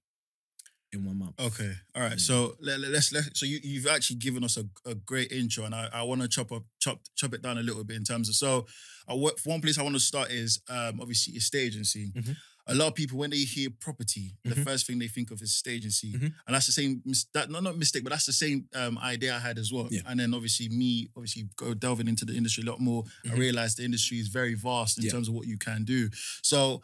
in 0.93 1.05
one 1.05 1.19
month. 1.19 1.39
Okay, 1.39 1.71
all 1.95 2.01
right. 2.01 2.11
Yeah. 2.11 2.17
So 2.17 2.55
let, 2.59 2.79
let's 2.79 3.11
let. 3.13 3.35
So 3.37 3.45
you 3.45 3.59
you've 3.63 3.87
actually 3.87 4.17
given 4.17 4.43
us 4.43 4.57
a, 4.57 4.65
a 4.89 4.95
great 4.95 5.31
intro, 5.31 5.65
and 5.65 5.75
I, 5.75 5.89
I 5.93 6.03
want 6.03 6.21
to 6.21 6.27
chop 6.27 6.51
up 6.51 6.63
chop 6.79 6.99
chop 7.15 7.33
it 7.33 7.41
down 7.41 7.57
a 7.57 7.63
little 7.63 7.83
bit 7.83 7.97
in 7.97 8.03
terms 8.03 8.29
of. 8.29 8.35
So, 8.35 8.65
I 9.07 9.13
work 9.15 9.37
for 9.39 9.49
one 9.49 9.61
place 9.61 9.77
I 9.77 9.83
want 9.83 9.95
to 9.95 9.99
start 9.99 10.31
is 10.31 10.61
um 10.69 10.99
obviously 11.01 11.33
estate 11.33 11.67
agency. 11.67 12.11
Mhm. 12.15 12.35
A 12.71 12.75
lot 12.75 12.89
of 12.89 12.93
people 12.93 13.17
when 13.17 13.31
they 13.31 13.37
hear 13.37 13.69
property, 13.79 14.35
the 14.43 14.53
Mhm. 14.53 14.63
first 14.63 14.85
thing 14.85 14.99
they 14.99 15.07
think 15.07 15.31
of 15.31 15.41
is 15.41 15.49
estate 15.49 15.77
agency, 15.77 16.13
Mhm. 16.13 16.33
and 16.45 16.55
that's 16.55 16.67
the 16.67 16.71
same 16.71 17.01
that 17.33 17.49
not 17.49 17.63
not 17.63 17.77
mistake, 17.77 18.03
but 18.03 18.11
that's 18.11 18.25
the 18.27 18.33
same 18.33 18.67
um 18.75 18.97
idea 18.99 19.35
I 19.35 19.39
had 19.39 19.57
as 19.57 19.71
well. 19.71 19.87
Yeah. 19.91 20.01
And 20.05 20.19
then 20.19 20.33
obviously 20.33 20.69
me 20.69 21.09
obviously 21.15 21.49
go 21.55 21.73
delving 21.73 22.07
into 22.07 22.25
the 22.25 22.35
industry 22.35 22.63
a 22.63 22.69
lot 22.69 22.79
more. 22.79 23.03
I 23.25 23.29
Mhm. 23.29 23.37
realized 23.37 23.77
the 23.77 23.85
industry 23.85 24.19
is 24.19 24.27
very 24.27 24.53
vast 24.55 24.97
in 24.99 25.03
Yeah. 25.05 25.11
terms 25.11 25.27
of 25.27 25.33
what 25.33 25.47
you 25.47 25.57
can 25.57 25.83
do. 25.83 26.09
So 26.43 26.81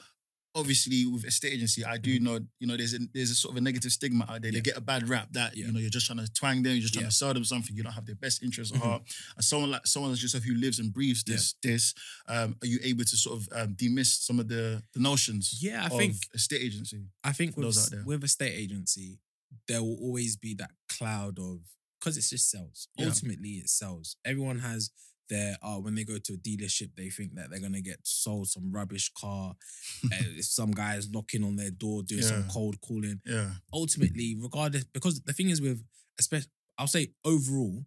obviously 0.55 1.05
with 1.05 1.25
estate 1.25 1.53
agency, 1.53 1.83
I 1.83 1.97
do 1.97 2.19
know, 2.19 2.39
you 2.59 2.67
know, 2.67 2.77
there's 2.77 2.93
a 2.93 2.99
there's 3.13 3.29
a 3.31 3.35
sort 3.35 3.53
of 3.53 3.57
a 3.57 3.61
negative 3.61 3.91
stigma 3.91 4.23
out 4.29 4.41
there. 4.41 4.51
They 4.51 4.57
Mm-hmm. 4.59 4.63
Get 4.63 4.77
a 4.77 4.81
bad 4.81 5.07
rap 5.09 5.27
that 5.33 5.55
Yeah. 5.55 5.65
you 5.67 5.71
know 5.73 5.79
you're 5.79 5.89
just 5.89 6.05
trying 6.07 6.19
to 6.25 6.31
twang 6.33 6.63
them, 6.63 6.73
you're 6.73 6.81
just 6.81 6.93
trying 6.93 7.05
Yeah. 7.05 7.09
to 7.09 7.15
sell 7.15 7.33
them 7.33 7.45
something. 7.45 7.75
You 7.75 7.83
don't 7.83 7.91
have 7.93 8.05
their 8.05 8.15
best 8.15 8.41
interests 8.41 8.73
at 8.73 8.81
Mhm. 8.81 8.85
heart. 8.85 9.01
And 9.35 9.43
someone 9.45 9.71
like 9.71 9.85
someone 9.85 10.11
like 10.11 10.21
yourself 10.21 10.43
who 10.43 10.55
lives 10.55 10.79
and 10.79 10.93
breathes 10.93 11.23
this 11.23 11.55
this, 11.61 11.93
um, 12.27 12.55
are 12.61 12.67
you 12.67 12.79
able 12.83 13.03
to 13.03 13.17
sort 13.17 13.39
of 13.41 13.47
um, 13.51 13.75
some 14.03 14.39
of 14.39 14.47
the 14.47 14.81
the 14.93 14.99
notions? 14.99 15.59
Yeah, 15.61 15.83
I 15.83 15.87
of 15.87 15.97
think 15.99 16.15
estate 16.33 16.61
agency. 16.61 17.01
I 17.23 17.31
think 17.33 17.55
with, 17.57 17.65
those 17.65 17.77
out 17.85 17.91
there. 17.91 18.03
with 18.05 18.23
a 18.23 18.27
state 18.27 18.53
agency, 18.53 19.19
there 19.67 19.83
will 19.83 19.97
always 19.97 20.35
be 20.37 20.53
that 20.55 20.71
cloud 20.89 21.37
of 21.39 21.61
because 21.99 22.17
it's 22.17 22.29
just 22.29 22.49
sales. 22.49 22.87
Yeah. 22.97 23.07
Ultimately, 23.07 23.53
it 23.63 23.69
sells. 23.69 24.15
Everyone 24.23 24.59
has 24.59 24.89
they're 25.29 25.57
uh, 25.61 25.75
when 25.77 25.95
they 25.95 26.03
go 26.03 26.17
to 26.17 26.33
a 26.33 26.37
dealership, 26.37 26.89
they 26.95 27.09
think 27.09 27.35
that 27.35 27.49
they're 27.49 27.59
gonna 27.59 27.81
get 27.81 27.99
sold 28.03 28.47
some 28.47 28.71
rubbish 28.71 29.11
car. 29.17 29.55
uh, 30.13 30.41
some 30.41 30.71
guys 30.71 31.09
knocking 31.09 31.43
on 31.43 31.55
their 31.55 31.71
door 31.71 32.03
doing 32.03 32.21
some 32.21 32.45
cold 32.49 32.79
calling. 32.81 33.21
Yeah. 33.25 33.51
Ultimately, 33.73 34.35
regardless, 34.39 34.83
because 34.85 35.21
the 35.21 35.33
thing 35.33 35.49
is 35.49 35.61
with, 35.61 35.83
especially, 36.19 36.49
I'll 36.77 36.87
say 36.87 37.11
overall, 37.23 37.85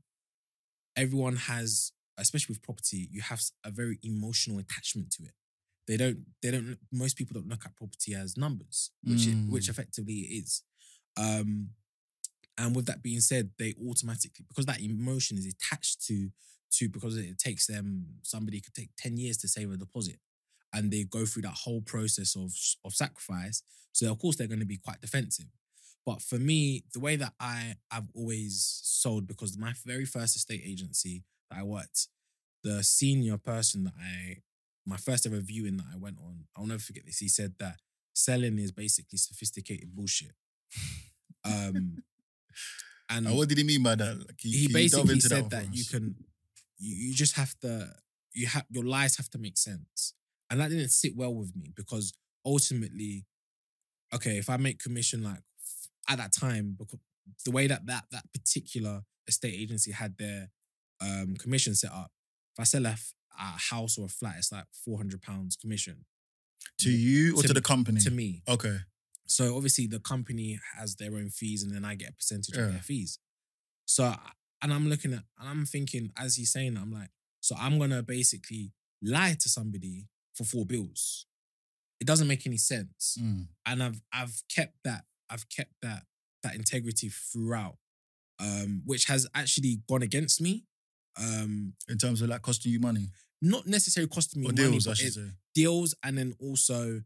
everyone 0.97 1.37
has, 1.37 1.93
especially 2.19 2.55
with 2.55 2.63
property, 2.63 3.09
you 3.11 3.21
have 3.23 3.41
a 3.65 3.71
very 3.71 3.99
emotional 4.03 4.59
attachment 4.59 5.11
to 5.13 5.25
it. 5.25 5.33
They 5.87 5.97
don't. 5.97 6.19
They 6.43 6.51
don't. 6.51 6.77
Most 6.93 7.17
people 7.17 7.35
don't 7.35 7.49
look 7.49 7.65
at 7.65 7.77
property 7.77 8.15
as 8.15 8.37
numbers, 8.37 8.91
which 9.03 9.27
it, 9.27 9.35
Mm. 9.37 9.49
which 9.51 9.69
effectively 9.69 10.15
it 10.15 10.43
is. 10.45 10.63
Um, 11.17 11.71
and 12.59 12.75
with 12.77 12.87
that 12.87 13.03
being 13.03 13.21
said, 13.21 13.51
they 13.59 13.75
automatically 13.89 14.45
because 14.49 14.67
that 14.67 14.81
emotion 14.83 15.39
is 15.39 15.47
attached 15.47 16.05
to 16.07 16.31
to 16.71 16.89
because 16.89 17.17
it 17.17 17.39
takes 17.39 17.67
them 17.67 18.07
somebody 18.23 18.61
could 18.61 18.75
take 18.75 18.91
10 18.99 19.17
years 19.17 19.37
to 19.39 19.49
save 19.49 19.73
a 19.73 19.77
deposit 19.77 20.19
and 20.73 20.91
they 20.91 21.05
go 21.05 21.25
through 21.25 21.43
that 21.43 21.55
whole 21.65 21.81
process 21.81 22.37
of 22.37 22.53
of 22.85 22.95
sacrifice. 22.95 23.63
So 23.93 24.11
of 24.11 24.19
course 24.19 24.37
they're 24.37 24.47
going 24.47 24.61
to 24.61 24.67
be 24.67 24.77
quite 24.77 25.01
defensive. 25.01 25.47
But 26.05 26.23
for 26.23 26.37
me, 26.39 26.85
the 26.93 27.01
way 27.01 27.17
that 27.17 27.33
I 27.41 27.75
I've 27.91 28.09
always 28.15 28.81
sold 28.83 29.27
because 29.27 29.57
my 29.59 29.73
very 29.85 30.05
first 30.05 30.37
estate 30.37 30.63
agency 30.65 31.25
that 31.51 31.61
I 31.61 31.63
worked, 31.63 32.09
the 32.65 32.83
senior 32.83 33.39
person 33.39 33.85
that 33.85 33.95
I 34.01 34.39
my 34.87 34.97
first 34.97 35.27
ever 35.27 35.41
viewing 35.41 35.77
that 35.79 35.87
I 35.93 35.99
went 35.99 36.19
on, 36.19 36.45
I'll 36.57 36.67
never 36.67 36.81
forget 36.81 37.05
this. 37.05 37.19
He 37.19 37.29
said 37.29 37.55
that 37.59 37.81
selling 38.15 38.59
is 38.59 38.73
basically 38.73 39.19
sophisticated 39.19 39.95
bullshit. 39.95 40.33
Um 41.45 42.03
and 43.11 43.35
what 43.35 43.49
did 43.49 43.57
he 43.59 43.65
mean 43.65 43.83
by 43.83 43.95
that? 43.95 44.19
Like, 44.19 44.41
he 44.41 44.67
delve 44.67 44.75
basically 44.75 45.21
said 45.21 45.51
that, 45.51 45.75
you 45.75 45.85
can 45.85 46.15
you, 46.79 47.09
you 47.09 47.15
just 47.15 47.37
have 47.37 47.55
to 47.61 47.93
you 48.35 48.47
have 48.47 48.67
your 48.71 48.85
lies 48.85 49.17
have 49.17 49.29
to 49.31 49.39
make 49.39 49.57
sense 49.59 50.15
and 50.51 50.61
that 50.61 50.71
didn't 50.71 50.91
sit 50.91 51.17
well 51.17 51.35
with 51.35 51.55
me 51.57 51.73
because 51.75 52.13
ultimately 52.45 53.27
okay 54.15 54.39
if 54.39 54.49
i 54.49 54.57
make 54.57 54.79
commission 54.83 55.23
like 55.23 55.41
at 56.09 56.19
that 56.19 56.33
time 56.33 56.75
because 56.79 56.99
the 57.45 57.51
way 57.51 57.67
that 57.67 57.87
that 57.87 58.05
that 58.11 58.25
particular 58.33 59.03
estate 59.27 59.55
agency 59.55 59.93
had 59.93 60.17
their 60.19 60.51
um 61.01 61.35
commission 61.37 61.75
set 61.75 61.91
up 61.93 62.11
if 62.55 62.61
i 62.61 62.65
sell 62.65 62.87
a, 62.87 62.91
f- 62.91 63.15
a 63.39 63.43
house 63.71 63.99
or 63.99 64.07
a 64.07 64.09
flat 64.09 64.35
it's 64.39 64.51
like 64.53 64.65
400 64.85 65.21
pounds 65.23 65.57
commission 65.57 66.05
to 66.79 66.91
you 66.91 67.35
or 67.35 67.43
to 67.43 67.49
to, 67.49 67.55
me- 67.55 67.55
the 67.55 67.63
company? 67.63 68.01
to 68.01 68.11
me 68.11 68.43
Okay. 68.49 68.79
so 69.27 69.57
obviously 69.57 69.87
the 69.87 70.01
company 70.01 70.59
has 70.77 70.97
their 70.97 71.15
own 71.15 71.31
fees 71.31 71.63
and 71.63 71.75
then 71.75 71.85
I 71.85 71.95
get 71.95 72.11
a 72.11 72.13
percentage 72.15 72.57
Yeah. 72.57 72.65
of 72.65 72.73
their 72.73 72.81
fees. 72.83 73.19
So 73.85 74.05
I- 74.05 74.19
and 74.63 74.73
I'm 74.73 74.89
looking 74.89 75.13
at 75.13 75.23
and 75.39 75.49
I'm 75.49 75.67
thinking 75.67 76.11
as 76.19 76.37
he's 76.37 76.53
saying 76.53 76.75
that 76.75 76.81
I'm 76.81 76.93
like, 76.93 77.11
so 77.41 77.55
I'm 77.59 77.79
gonna 77.79 78.03
basically 78.03 78.73
lie 79.03 79.37
to 79.41 79.49
somebody 79.49 80.07
for 80.35 80.45
four 80.45 80.65
bills. 80.67 81.27
It 82.01 82.07
doesn't 82.07 82.29
make 82.29 82.47
any 82.47 82.59
sense. 82.59 83.19
Mm. 83.21 83.49
And 83.67 83.83
I've 83.83 84.01
I've 84.13 84.43
kept 84.55 84.75
that, 84.85 85.05
I've 85.31 85.49
kept 85.49 85.73
that 85.83 86.05
that 86.43 86.55
integrity 86.55 87.09
throughout. 87.09 87.77
Um, 88.41 88.83
which 88.87 89.07
has 89.07 89.27
actually 89.35 89.81
gone 89.89 90.03
against 90.03 90.41
me. 90.41 90.65
Um, 91.21 91.73
In 91.89 91.99
terms 91.99 92.23
of 92.23 92.29
like 92.29 92.43
costing 92.43 92.71
you 92.71 92.79
money 92.79 93.09
not 93.41 93.67
necessarily 93.67 94.09
costing 94.09 94.43
me 94.43 94.49
or 94.49 94.53
money, 94.53 94.71
deals, 94.73 94.87
I 94.87 94.91
but 94.91 94.97
should 94.99 95.07
it- 95.09 95.13
say. 95.15 95.31
deals 95.55 95.95
and 96.03 96.19
then 96.19 96.35
also 96.41 97.03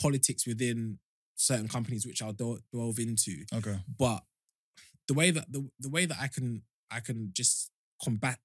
politics 0.00 0.46
within 0.46 0.98
certain 1.36 1.68
companies, 1.68 2.06
which 2.06 2.22
I'll 2.22 2.32
delve 2.32 2.98
into. 2.98 3.44
Okay. 3.52 3.76
But 3.98 4.22
the 5.08 5.14
way 5.14 5.30
that 5.32 5.50
the, 5.52 5.68
the 5.80 5.88
way 5.88 6.06
that 6.06 6.18
I 6.20 6.28
can 6.28 6.62
I 6.92 7.00
can 7.00 7.30
just 7.32 7.70
combat 8.02 8.40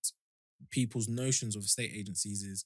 people's 0.71 1.07
notions 1.07 1.55
of 1.55 1.63
estate 1.63 1.91
agencies 1.93 2.43
is 2.43 2.65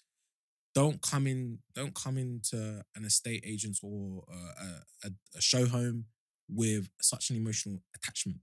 don't 0.74 1.02
come 1.02 1.28
in 1.28 1.60
don't 1.76 1.94
come 1.94 2.18
into 2.18 2.84
an 2.96 3.04
estate 3.06 3.44
agent 3.46 3.78
or 3.84 4.24
a, 4.32 5.08
a, 5.08 5.12
a 5.36 5.42
show 5.42 5.66
home 5.66 6.06
with 6.50 6.90
such 7.02 7.30
an 7.30 7.36
emotional 7.38 7.82
attachment 7.96 8.40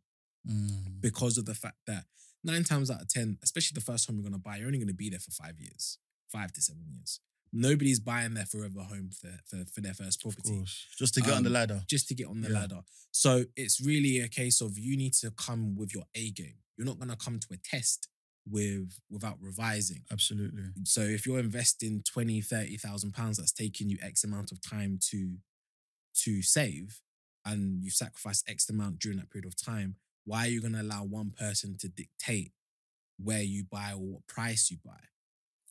Mm. 0.48 1.00
because 1.00 1.36
of 1.36 1.44
the 1.44 1.54
fact 1.54 1.76
that 1.86 2.04
nine 2.44 2.64
times 2.64 2.90
out 2.90 3.02
of 3.02 3.08
ten, 3.08 3.36
especially 3.42 3.74
the 3.74 3.80
first 3.84 4.06
home 4.06 4.16
you're 4.16 4.22
gonna 4.22 4.38
buy, 4.38 4.56
you're 4.56 4.66
only 4.66 4.78
gonna 4.78 4.94
be 4.94 5.10
there 5.10 5.18
for 5.18 5.32
five 5.32 5.58
years, 5.58 5.98
five 6.30 6.52
to 6.52 6.62
seven 6.62 6.84
years. 6.88 7.20
Nobody's 7.52 8.00
buying 8.00 8.34
their 8.34 8.46
forever 8.46 8.80
home 8.80 9.10
for, 9.10 9.30
for, 9.46 9.64
for 9.66 9.80
their 9.80 9.94
first 9.94 10.24
Of 10.24 10.34
property 10.34 10.56
course. 10.56 10.86
Just 10.98 11.14
to 11.14 11.20
get 11.20 11.32
on 11.32 11.42
the 11.42 11.48
Um, 11.48 11.54
ladder. 11.54 11.84
just 11.88 12.08
to 12.08 12.14
get 12.14 12.26
on 12.26 12.40
the 12.40 12.48
Yeah. 12.48 12.60
ladder. 12.60 12.80
So 13.10 13.44
it's 13.56 13.80
really 13.80 14.18
a 14.18 14.28
case 14.28 14.60
of 14.60 14.78
you 14.78 14.96
need 14.96 15.14
to 15.14 15.30
come 15.30 15.74
with 15.74 15.94
your 15.94 16.04
A 16.14 16.30
game. 16.30 16.58
You're 16.76 16.86
not 16.86 16.98
gonna 16.98 17.16
come 17.16 17.38
to 17.40 17.46
a 17.52 17.56
test 17.56 18.08
with 18.46 18.98
without 19.10 19.40
revising. 19.40 20.04
Absolutely. 20.10 20.64
So 20.84 21.02
if 21.02 21.26
you're 21.26 21.38
investing 21.40 22.02
20, 22.02 22.40
30,000 22.40 23.12
pounds 23.12 23.36
that's 23.38 23.52
taking 23.52 23.90
you 23.90 23.98
X 24.00 24.24
amount 24.24 24.52
of 24.52 24.60
time 24.60 24.98
to 25.10 25.38
to 26.14 26.42
save 26.42 27.00
and 27.44 27.82
you 27.84 27.90
sacrifice 27.90 28.42
X 28.48 28.68
amount 28.68 28.98
during 28.98 29.18
that 29.18 29.30
period 29.30 29.46
of 29.46 29.54
time, 29.56 29.96
why 30.24 30.46
are 30.46 30.50
you 30.50 30.60
gonna 30.60 30.82
allow 30.82 31.04
one 31.04 31.30
person 31.30 31.76
to 31.78 31.88
dictate 31.88 32.52
where 33.18 33.42
you 33.42 33.64
buy 33.64 33.92
or 33.92 33.98
what 33.98 34.26
price 34.26 34.70
you 34.70 34.78
buy 34.84 35.08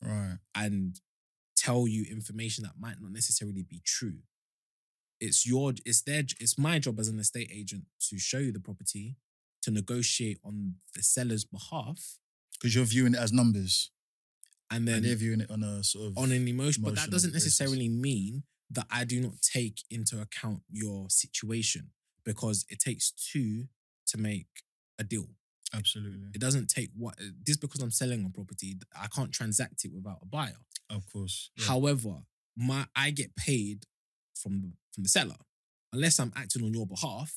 Right. 0.02 0.40
and 0.56 1.00
tell 1.68 1.88
you 1.88 2.06
information 2.10 2.64
that 2.64 2.74
might 2.80 3.02
not 3.02 3.12
necessarily 3.12 3.64
be 3.64 3.82
true? 3.86 4.20
It's 5.20 5.46
your 5.48 5.74
it's 5.86 6.02
their 6.04 6.24
it's 6.40 6.58
my 6.58 6.80
job 6.80 7.00
as 7.00 7.08
an 7.08 7.20
estate 7.20 7.50
agent 7.54 7.84
to 8.10 8.18
show 8.20 8.38
you 8.38 8.52
the 8.52 8.60
property, 8.60 9.16
to 9.64 9.72
negotiate 9.72 10.40
on 10.44 10.76
the 10.96 11.02
seller's 11.04 11.44
behalf, 11.44 12.00
Because 12.54 12.76
you're 12.76 12.86
viewing 12.86 13.14
it 13.16 13.20
as 13.20 13.32
numbers. 13.34 13.92
and 14.70 14.88
then 14.88 14.96
and 14.98 15.06
they're 15.06 15.16
viewing 15.16 15.42
it 15.42 15.50
on 15.50 15.64
a 15.64 15.84
sort 15.84 16.08
of 16.08 16.18
on 16.18 16.32
an 16.32 16.48
emotion, 16.48 16.84
but 16.84 16.96
that 16.96 17.10
doesn't 17.10 17.32
basis. 17.34 17.46
necessarily 17.60 17.90
mean 17.90 18.44
that 18.70 18.86
I 18.92 19.06
do 19.06 19.20
not 19.22 19.42
take 19.42 19.78
into 19.90 20.22
account 20.22 20.62
your 20.70 21.10
situation 21.10 21.92
because 22.26 22.66
it 22.70 22.80
takes 22.80 23.12
two 23.12 23.68
to 24.08 24.18
make 24.18 24.48
a 25.00 25.04
deal. 25.04 25.30
Absolutely. 25.74 26.30
It 26.34 26.42
doesn't 26.42 26.68
take 26.68 26.90
what 26.96 27.16
just 27.46 27.62
because 27.62 27.82
I'm 27.82 27.92
selling 27.92 28.26
a 28.26 28.30
property, 28.30 28.78
I 29.00 29.08
can't 29.08 29.32
transact 29.32 29.86
it 29.86 29.92
without 29.94 30.20
a 30.22 30.26
buyer. 30.26 30.58
Of 30.90 31.06
course. 31.12 31.52
Yeah. 31.58 31.68
However, 31.68 32.16
my 32.56 32.86
I 32.96 33.12
get 33.12 33.36
paid 33.36 33.86
from 34.42 34.74
from 34.94 35.04
the 35.04 35.10
seller. 35.10 35.36
Unless 35.94 36.20
I'm 36.20 36.34
acting 36.36 36.64
on 36.64 36.74
your 36.74 36.86
behalf, 36.86 37.34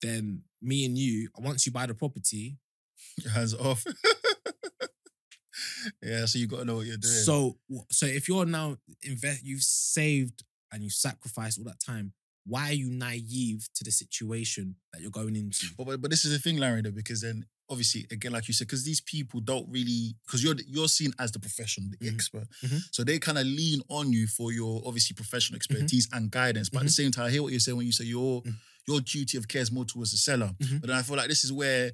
then 0.00 0.42
me 0.62 0.84
and 0.84 0.96
you, 0.96 1.28
once 1.36 1.66
you 1.66 1.72
buy 1.72 1.86
the 1.86 1.94
property, 1.94 2.58
Hands 3.32 3.54
off. 3.54 3.84
yeah, 6.02 6.26
so 6.26 6.38
you 6.38 6.46
got 6.46 6.60
to 6.60 6.64
know 6.64 6.76
what 6.76 6.86
you're 6.86 6.96
doing. 6.96 7.12
So, 7.12 7.56
so 7.90 8.06
if 8.06 8.28
you're 8.28 8.46
now 8.46 8.76
invest, 9.02 9.44
you've 9.44 9.62
saved 9.62 10.44
and 10.72 10.82
you 10.82 10.90
sacrificed 10.90 11.58
all 11.58 11.64
that 11.64 11.80
time. 11.84 12.12
Why 12.46 12.68
are 12.70 12.74
you 12.74 12.90
naive 12.90 13.66
to 13.74 13.84
the 13.84 13.90
situation 13.90 14.76
that 14.92 15.00
you're 15.00 15.10
going 15.10 15.34
into? 15.36 15.66
But, 15.76 15.86
but 15.86 16.00
but 16.02 16.10
this 16.10 16.24
is 16.24 16.32
the 16.32 16.38
thing, 16.38 16.58
Larry, 16.58 16.82
though, 16.82 16.90
because 16.90 17.20
then 17.22 17.46
obviously 17.70 18.06
again, 18.10 18.32
like 18.32 18.46
you 18.48 18.52
said, 18.54 18.66
because 18.66 18.84
these 18.84 19.00
people 19.00 19.40
don't 19.40 19.66
really 19.70 20.14
because 20.26 20.44
you're 20.44 20.56
you're 20.66 20.88
seen 20.88 21.12
as 21.18 21.32
the 21.32 21.38
professional, 21.40 21.88
the 21.90 21.96
Mhm. 22.06 22.14
expert, 22.14 22.46
Mhm. 22.62 22.82
so 22.92 23.02
they 23.04 23.18
kind 23.18 23.38
of 23.38 23.46
lean 23.46 23.80
on 23.88 24.12
you 24.12 24.26
for 24.26 24.52
your 24.52 24.82
obviously 24.86 25.14
professional 25.14 25.58
Mm-hmm. 25.58 25.74
expertise 25.76 26.08
and 26.12 26.30
guidance. 26.30 26.68
But 26.68 26.80
at 26.80 26.86
the 26.86 26.92
same 26.92 27.10
time, 27.10 27.26
I 27.26 27.30
hear 27.30 27.42
what 27.42 27.52
you're 27.52 27.60
saying 27.60 27.76
when 27.78 27.86
you 27.86 27.92
say 27.92 28.04
your 28.04 28.42
Mhm. 28.42 28.56
your 28.86 29.00
duty 29.00 29.38
of 29.38 29.48
care 29.48 29.62
is 29.62 29.72
more 29.72 29.86
towards 29.86 30.10
the 30.10 30.18
seller. 30.18 30.54
Mhm. 30.60 30.80
But 30.82 30.88
then 30.88 30.96
I 30.98 31.02
feel 31.02 31.16
like 31.16 31.28
this 31.30 31.42
is 31.44 31.50
where 31.52 31.92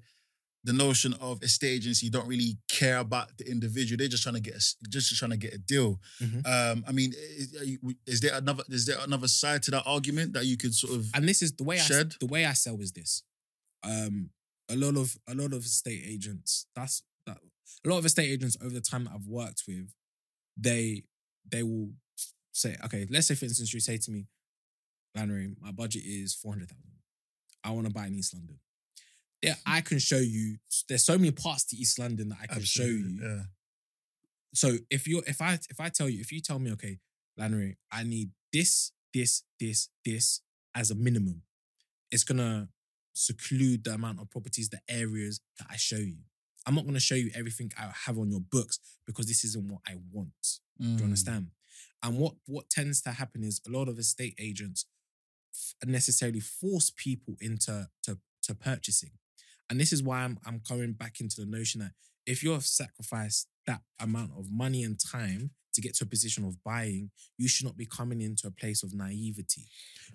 the 0.64 0.72
notion 0.74 1.14
of 1.20 1.42
estate 1.42 1.68
agency 1.76 2.10
don't 2.10 2.28
really 2.28 2.58
care 2.68 2.98
about 2.98 3.36
the 3.38 3.50
individual. 3.50 3.96
They're 3.98 4.08
just 4.08 4.22
trying 4.22 4.34
to 4.34 4.40
get 4.42 4.54
a, 4.56 4.88
just 4.90 5.16
trying 5.16 5.30
to 5.30 5.36
get 5.38 5.54
a 5.54 5.58
deal. 5.58 5.98
Mhm. 6.20 6.46
Um, 6.46 6.84
I 6.86 6.92
mean, 6.92 7.12
is, 7.16 7.56
is 8.06 8.20
there 8.20 8.34
another 8.34 8.62
is 8.68 8.84
there 8.86 8.98
another 9.02 9.28
side 9.28 9.62
to 9.64 9.70
that 9.72 9.84
argument 9.86 10.34
that 10.34 10.44
you 10.46 10.56
could 10.58 10.74
sort 10.74 10.94
of 10.94 11.08
And 11.14 11.26
this 11.28 11.40
is 11.42 11.52
the 11.52 11.64
way 11.64 11.76
I 11.76 11.82
Shed? 11.82 12.14
the 12.20 12.26
way 12.26 12.44
I 12.44 12.52
sell 12.52 12.78
is 12.80 12.92
this. 12.92 13.22
Um, 13.82 14.30
a 14.68 14.76
lot 14.76 14.96
of 14.96 15.16
a 15.26 15.34
lot 15.34 15.52
of 15.54 15.64
estate 15.64 16.02
agents. 16.06 16.66
That's 16.76 17.02
that. 17.26 17.38
A 17.84 17.88
lot 17.88 17.98
of 17.98 18.04
estate 18.04 18.28
agents 18.30 18.56
over 18.60 18.74
the 18.74 18.80
time 18.82 19.04
that 19.04 19.12
I've 19.14 19.26
worked 19.26 19.62
with, 19.66 19.94
they 20.56 21.04
they 21.50 21.62
will 21.62 21.90
say, 22.52 22.76
okay, 22.84 23.06
let's 23.08 23.28
say 23.28 23.34
for 23.34 23.46
instance, 23.46 23.72
you 23.72 23.80
say 23.80 23.96
to 23.96 24.10
me, 24.10 24.26
Lannery, 25.16 25.54
my 25.60 25.70
budget 25.72 26.02
is 26.04 26.34
four 26.34 26.52
hundred 26.52 26.68
thousand. 26.68 26.84
I 27.64 27.70
want 27.70 27.86
to 27.86 27.92
buy 27.92 28.06
in 28.06 28.14
East 28.14 28.34
London. 28.34 28.58
Yeah, 29.42 29.54
I 29.66 29.80
can 29.80 29.98
show 29.98 30.18
you. 30.18 30.58
There's 30.88 31.04
so 31.04 31.16
many 31.16 31.30
parts 31.30 31.64
to 31.66 31.76
East 31.76 31.98
London 31.98 32.28
that 32.30 32.38
I 32.42 32.46
can 32.46 32.62
show 32.62 32.84
you. 32.84 33.18
Yeah. 33.22 33.42
So 34.54 34.76
if 34.90 35.06
you're 35.06 35.22
if 35.26 35.40
I 35.40 35.58
if 35.70 35.80
I 35.80 35.88
tell 35.88 36.08
you 36.08 36.20
if 36.20 36.32
you 36.32 36.40
tell 36.40 36.58
me 36.58 36.72
okay, 36.72 36.98
Lannery, 37.38 37.76
I 37.90 38.02
need 38.02 38.30
this 38.52 38.92
this 39.14 39.42
this 39.58 39.88
this 40.04 40.40
as 40.74 40.90
a 40.90 40.94
minimum, 40.94 41.42
it's 42.10 42.24
gonna 42.24 42.68
seclude 43.12 43.84
the 43.84 43.94
amount 43.94 44.20
of 44.20 44.30
properties, 44.30 44.68
the 44.68 44.80
areas 44.88 45.40
that 45.58 45.68
I 45.70 45.76
show 45.76 45.96
you. 45.96 46.18
I'm 46.66 46.74
not 46.74 46.84
gonna 46.84 47.00
show 47.00 47.14
you 47.14 47.30
everything 47.34 47.72
I 47.78 47.90
have 48.06 48.18
on 48.18 48.30
your 48.30 48.40
books 48.40 48.78
because 49.06 49.26
this 49.26 49.44
isn't 49.44 49.70
what 49.70 49.80
I 49.86 49.96
want. 50.12 50.60
Do 50.78 50.86
Mm. 50.86 50.98
you 50.98 51.04
understand? 51.04 51.50
And 52.02 52.18
what 52.18 52.34
what 52.46 52.68
tends 52.70 53.00
to 53.02 53.12
happen 53.12 53.44
is 53.44 53.60
a 53.66 53.70
lot 53.70 53.88
of 53.88 53.98
estate 53.98 54.34
agents 54.38 54.84
f- 55.54 55.88
necessarily 55.88 56.40
force 56.40 56.90
people 56.94 57.36
into 57.40 57.88
to, 58.02 58.18
to 58.42 58.54
purchasing. 58.54 59.12
And 59.70 59.80
this 59.80 59.92
is 59.92 60.02
why 60.02 60.20
I'm 60.22 60.38
I'm 60.44 60.60
going 60.68 60.92
back 60.92 61.20
into 61.20 61.40
the 61.40 61.46
notion 61.46 61.80
that 61.80 61.92
if 62.26 62.42
you've 62.42 62.66
sacrificed 62.66 63.48
that 63.66 63.80
amount 64.00 64.32
of 64.36 64.50
money 64.50 64.82
and 64.82 64.98
time 65.00 65.50
to 65.72 65.80
get 65.80 65.94
to 65.94 66.04
a 66.04 66.06
position 66.06 66.44
of 66.44 66.62
buying, 66.64 67.10
you 67.38 67.48
should 67.48 67.64
not 67.64 67.76
be 67.76 67.86
coming 67.86 68.20
into 68.20 68.48
a 68.48 68.50
place 68.50 68.82
of 68.82 68.92
naivety. 68.92 69.68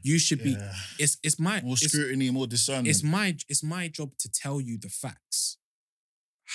You 0.04 0.20
should 0.20 0.44
be. 0.44 0.58
It's 1.00 1.18
it's 1.24 1.40
my 1.40 1.62
More 1.62 1.74
it's, 1.74 1.92
scrutiny, 1.92 2.30
more 2.30 2.48
discernment. 2.48 2.88
it's 2.90 3.04
my 3.04 3.36
it's 3.48 3.64
my 3.64 3.88
job 3.88 4.12
to 4.20 4.30
tell 4.30 4.60
you 4.60 4.78
the 4.78 4.90
facts. 4.90 5.58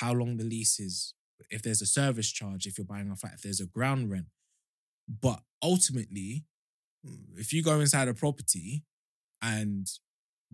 How 0.00 0.12
long 0.12 0.37
the 0.37 0.45
lease 0.45 0.78
is, 0.78 1.14
if 1.50 1.62
there's 1.62 1.83
a 1.83 1.87
service 1.87 2.30
charge, 2.30 2.66
if 2.66 2.78
you're 2.78 2.85
buying 2.85 3.11
a 3.11 3.16
flat, 3.16 3.35
if 3.35 3.42
there's 3.42 3.61
a 3.61 3.66
ground 3.66 4.11
rent. 4.11 4.26
But 5.09 5.40
ultimately, 5.62 6.45
if 7.37 7.52
you 7.52 7.62
go 7.62 7.80
inside 7.80 8.07
a 8.09 8.14
property 8.14 8.85
and 9.42 9.88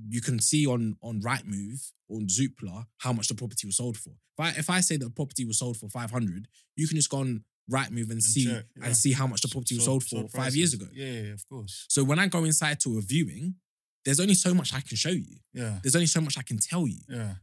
you 0.08 0.20
can 0.20 0.38
see 0.40 0.66
on 0.66 0.96
on 1.02 1.20
Rightmove 1.20 1.92
or 2.08 2.18
on 2.18 2.26
Zoopla 2.26 2.86
how 2.98 3.12
much 3.12 3.28
the 3.28 3.34
property 3.34 3.66
was 3.66 3.76
sold 3.76 3.96
for. 3.96 4.10
If 4.10 4.40
I 4.40 4.48
if 4.58 4.70
I 4.70 4.80
say 4.80 4.96
that 4.96 5.04
the 5.04 5.10
property 5.10 5.44
was 5.44 5.58
sold 5.58 5.76
for 5.76 5.88
500, 5.88 6.48
you 6.76 6.86
can 6.86 6.96
just 6.96 7.10
go 7.10 7.18
on 7.18 7.44
Rightmove 7.70 8.10
and, 8.10 8.22
see 8.22 8.46
check, 8.46 8.64
yeah. 8.76 8.86
and 8.86 8.96
see 8.96 9.12
how 9.12 9.26
much 9.26 9.40
the 9.40 9.48
property 9.48 9.74
was 9.74 9.84
sold 9.84 10.04
for 10.04 10.28
five 10.28 10.54
years 10.54 10.72
ago. 10.72 10.86
Yeah, 10.92 11.06
yeah, 11.06 11.32
of 11.32 11.48
course. 11.48 11.86
So 11.88 12.04
when 12.04 12.18
I 12.18 12.28
go 12.28 12.44
inside 12.44 12.78
to 12.80 12.98
a 12.98 13.00
viewing, 13.00 13.56
there's 14.04 14.20
only 14.20 14.34
so 14.34 14.54
much 14.54 14.72
I 14.72 14.80
can 14.80 14.96
show 14.96 15.10
you. 15.10 15.38
Yeah, 15.52 15.80
There's 15.82 15.96
only 15.96 16.06
so 16.06 16.20
much 16.20 16.38
I 16.38 16.42
can 16.42 16.58
tell 16.58 16.86
you. 16.86 17.00
yeah. 17.08 17.34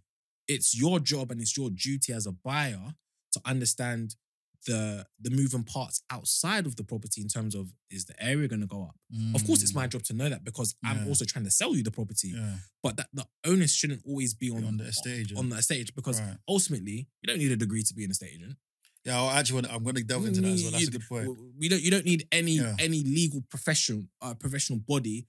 It's 0.48 0.78
your 0.78 1.00
job 1.00 1.32
and 1.32 1.42
it's 1.42 1.58
your 1.58 1.70
duty 1.70 2.14
as 2.14 2.26
a 2.26 2.32
buyer 2.32 2.96
to 3.34 3.42
understand 3.46 4.16
the 4.65 5.05
the 5.20 5.29
moving 5.29 5.63
parts 5.63 6.01
outside 6.10 6.65
of 6.65 6.75
the 6.75 6.84
property 6.84 7.22
in 7.22 7.27
terms 7.27 7.53
of 7.55 7.72
is 7.89 8.05
the 8.05 8.15
area 8.24 8.48
going 8.48 8.62
to 8.62 8.67
go 8.67 8.84
up? 8.84 8.96
Of 9.36 9.46
course, 9.46 9.62
it's 9.62 9.75
my 9.75 9.88
job 9.88 10.03
to 10.03 10.13
know 10.13 10.29
that 10.29 10.43
because 10.43 10.75
I'm 10.84 11.00
Mm. 11.00 11.08
Also 11.08 11.25
trying 11.25 11.46
to 11.46 11.51
sell 11.51 11.75
you 11.75 11.84
the 11.84 11.91
property. 11.91 12.29
Yeah, 12.29 12.58
But 12.82 12.98
that 12.98 13.08
the 13.13 13.25
onus 13.46 13.74
shouldn't 13.74 14.03
always 14.05 14.34
be 14.34 14.50
on, 14.51 14.63
on 14.63 14.77
the 14.77 14.86
estate 14.86 15.20
agent. 15.20 15.38
on 15.39 15.50
the 15.50 15.58
estate 15.58 15.79
agent 15.82 15.96
because 15.96 16.20
Right. 16.22 16.38
ultimately 16.48 17.08
you 17.22 17.27
don't 17.27 17.38
need 17.39 17.51
a 17.51 17.55
degree 17.58 17.84
to 17.84 17.93
be 17.93 18.03
an 18.05 18.12
estate 18.12 18.32
agent. 18.36 18.58
Yeah, 19.05 19.22
I 19.22 19.39
actually. 19.39 19.67
I'm 19.70 19.84
going 19.84 19.96
to 19.96 20.03
delve 20.03 20.25
into 20.27 20.39
that 20.41 20.48
as 20.48 20.63
well. 20.63 20.72
That's 20.72 20.88
a 20.88 20.91
good 20.91 21.08
point. 21.10 21.38
We 21.58 21.67
don't 21.67 21.82
you 21.82 21.91
don't 21.91 22.05
need 22.05 22.25
any 22.32 22.53
Yeah. 22.58 22.75
any 22.79 23.03
legal 23.03 23.41
professional 23.50 24.03
uh, 24.22 24.34
professional 24.36 24.79
body 24.79 25.27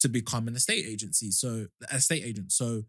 to 0.00 0.08
become 0.08 0.46
an 0.46 0.54
estate 0.56 0.84
agency. 0.84 1.30
So 1.30 1.68
estate 1.90 2.22
agent. 2.24 2.52
So 2.52 2.84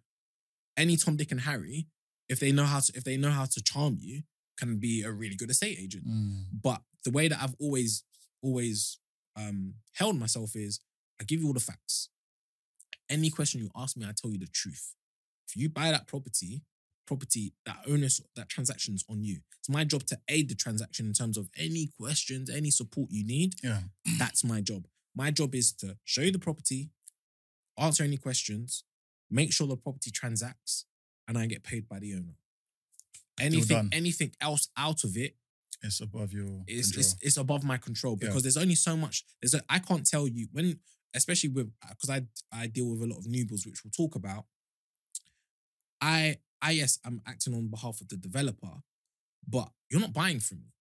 any 0.78 0.98
Tom, 0.98 1.16
Dick, 1.18 1.32
and 1.32 1.42
Harry, 1.42 1.88
if 2.28 2.40
they 2.40 2.52
know 2.52 2.66
how 2.66 2.82
to 2.82 2.92
if 2.96 3.04
they 3.06 3.16
know 3.18 3.32
how 3.32 3.46
to 3.46 3.62
charm 3.64 3.98
you, 4.02 4.24
can 4.60 4.78
be 4.78 5.04
a 5.04 5.12
really 5.12 5.36
good 5.36 5.50
estate 5.50 5.78
agent. 5.80 6.08
Mm. 6.08 6.44
But 6.62 6.82
the 7.04 7.12
way 7.12 7.28
that 7.28 7.40
I've 7.42 7.56
always 7.60 8.04
always 8.42 9.00
um 9.36 9.76
held 9.94 10.18
myself 10.18 10.56
is 10.56 10.80
I 11.20 11.24
give 11.24 11.42
you 11.42 11.48
all 11.48 11.54
the 11.54 11.60
facts. 11.60 12.10
Any 13.10 13.30
question 13.30 13.62
you 13.62 13.70
ask 13.76 13.98
me, 13.98 14.06
I 14.06 14.14
tell 14.16 14.32
you 14.32 14.38
the 14.38 14.48
truth. 14.48 14.94
If 15.48 15.58
you 15.58 15.70
buy 15.70 15.92
that 15.92 16.08
property, 16.08 16.62
property 17.08 17.54
that 17.66 17.78
onus 17.88 18.22
that 18.36 18.50
transaction's 18.50 19.04
on 19.10 19.24
you. 19.24 19.40
It's 19.60 19.70
my 19.70 19.84
job 19.84 20.04
to 20.06 20.20
aid 20.30 20.50
the 20.50 20.56
transaction 20.56 21.08
in 21.08 21.14
terms 21.14 21.38
of 21.38 21.50
any 21.58 21.90
questions, 22.00 22.50
any 22.50 22.70
support 22.70 23.10
you 23.12 23.26
need. 23.26 23.54
Yeah, 23.64 23.80
That's 24.20 24.44
my 24.44 24.62
job. 24.62 24.86
My 25.16 25.32
job 25.32 25.56
is 25.56 25.74
to 25.82 25.98
show 26.06 26.22
you 26.22 26.32
the 26.32 26.40
property, 26.40 26.92
answer 27.78 28.04
any 28.04 28.18
questions, 28.18 28.84
make 29.30 29.52
sure 29.52 29.68
the 29.68 29.76
property 29.76 30.12
transacts, 30.12 30.86
and 31.28 31.38
I 31.38 31.48
get 31.48 31.64
paid 31.64 31.90
by 31.90 32.00
the 32.00 32.14
owner. 32.14 32.36
Anything, 33.42 33.78
done. 33.78 33.90
anything 33.92 34.32
else 34.42 34.70
out 34.78 35.04
of 35.04 35.16
it 35.18 35.36
it's 35.82 36.02
above 36.02 36.34
your 36.34 36.64
it's, 36.68 36.92
control. 36.92 37.00
it's 37.00 37.16
it's 37.22 37.38
above 37.38 37.64
my 37.64 37.78
control 37.78 38.18
Yeah. 38.22 38.28
because 38.28 38.44
there's 38.44 38.58
only 38.58 38.76
so 38.76 38.98
much. 38.98 39.24
There's 39.42 39.54
a, 39.54 39.64
I 39.70 39.80
can't 39.80 40.06
tell 40.06 40.28
you 40.28 40.48
when, 40.52 40.78
especially 41.14 41.50
with 41.50 41.72
uh, 41.84 41.90
because 41.90 42.10
I 42.10 42.24
I 42.52 42.68
deal 42.68 42.90
with 42.90 43.02
a 43.02 43.06
lot 43.08 43.18
of 43.20 43.26
newbies, 43.26 43.66
which 43.66 43.84
we'll 43.84 43.92
talk 43.96 44.16
about. 44.16 44.46
I 46.02 46.38
I 46.62 46.72
yes, 46.72 47.00
I'm 47.06 47.22
acting 47.26 47.54
on 47.54 47.68
behalf 47.70 48.02
of 48.02 48.08
the 48.10 48.18
developer, 48.18 48.82
but 49.48 49.70
you're 49.90 50.02
not 50.02 50.14
buying 50.14 50.40
from 50.40 50.60
me. 50.60 50.74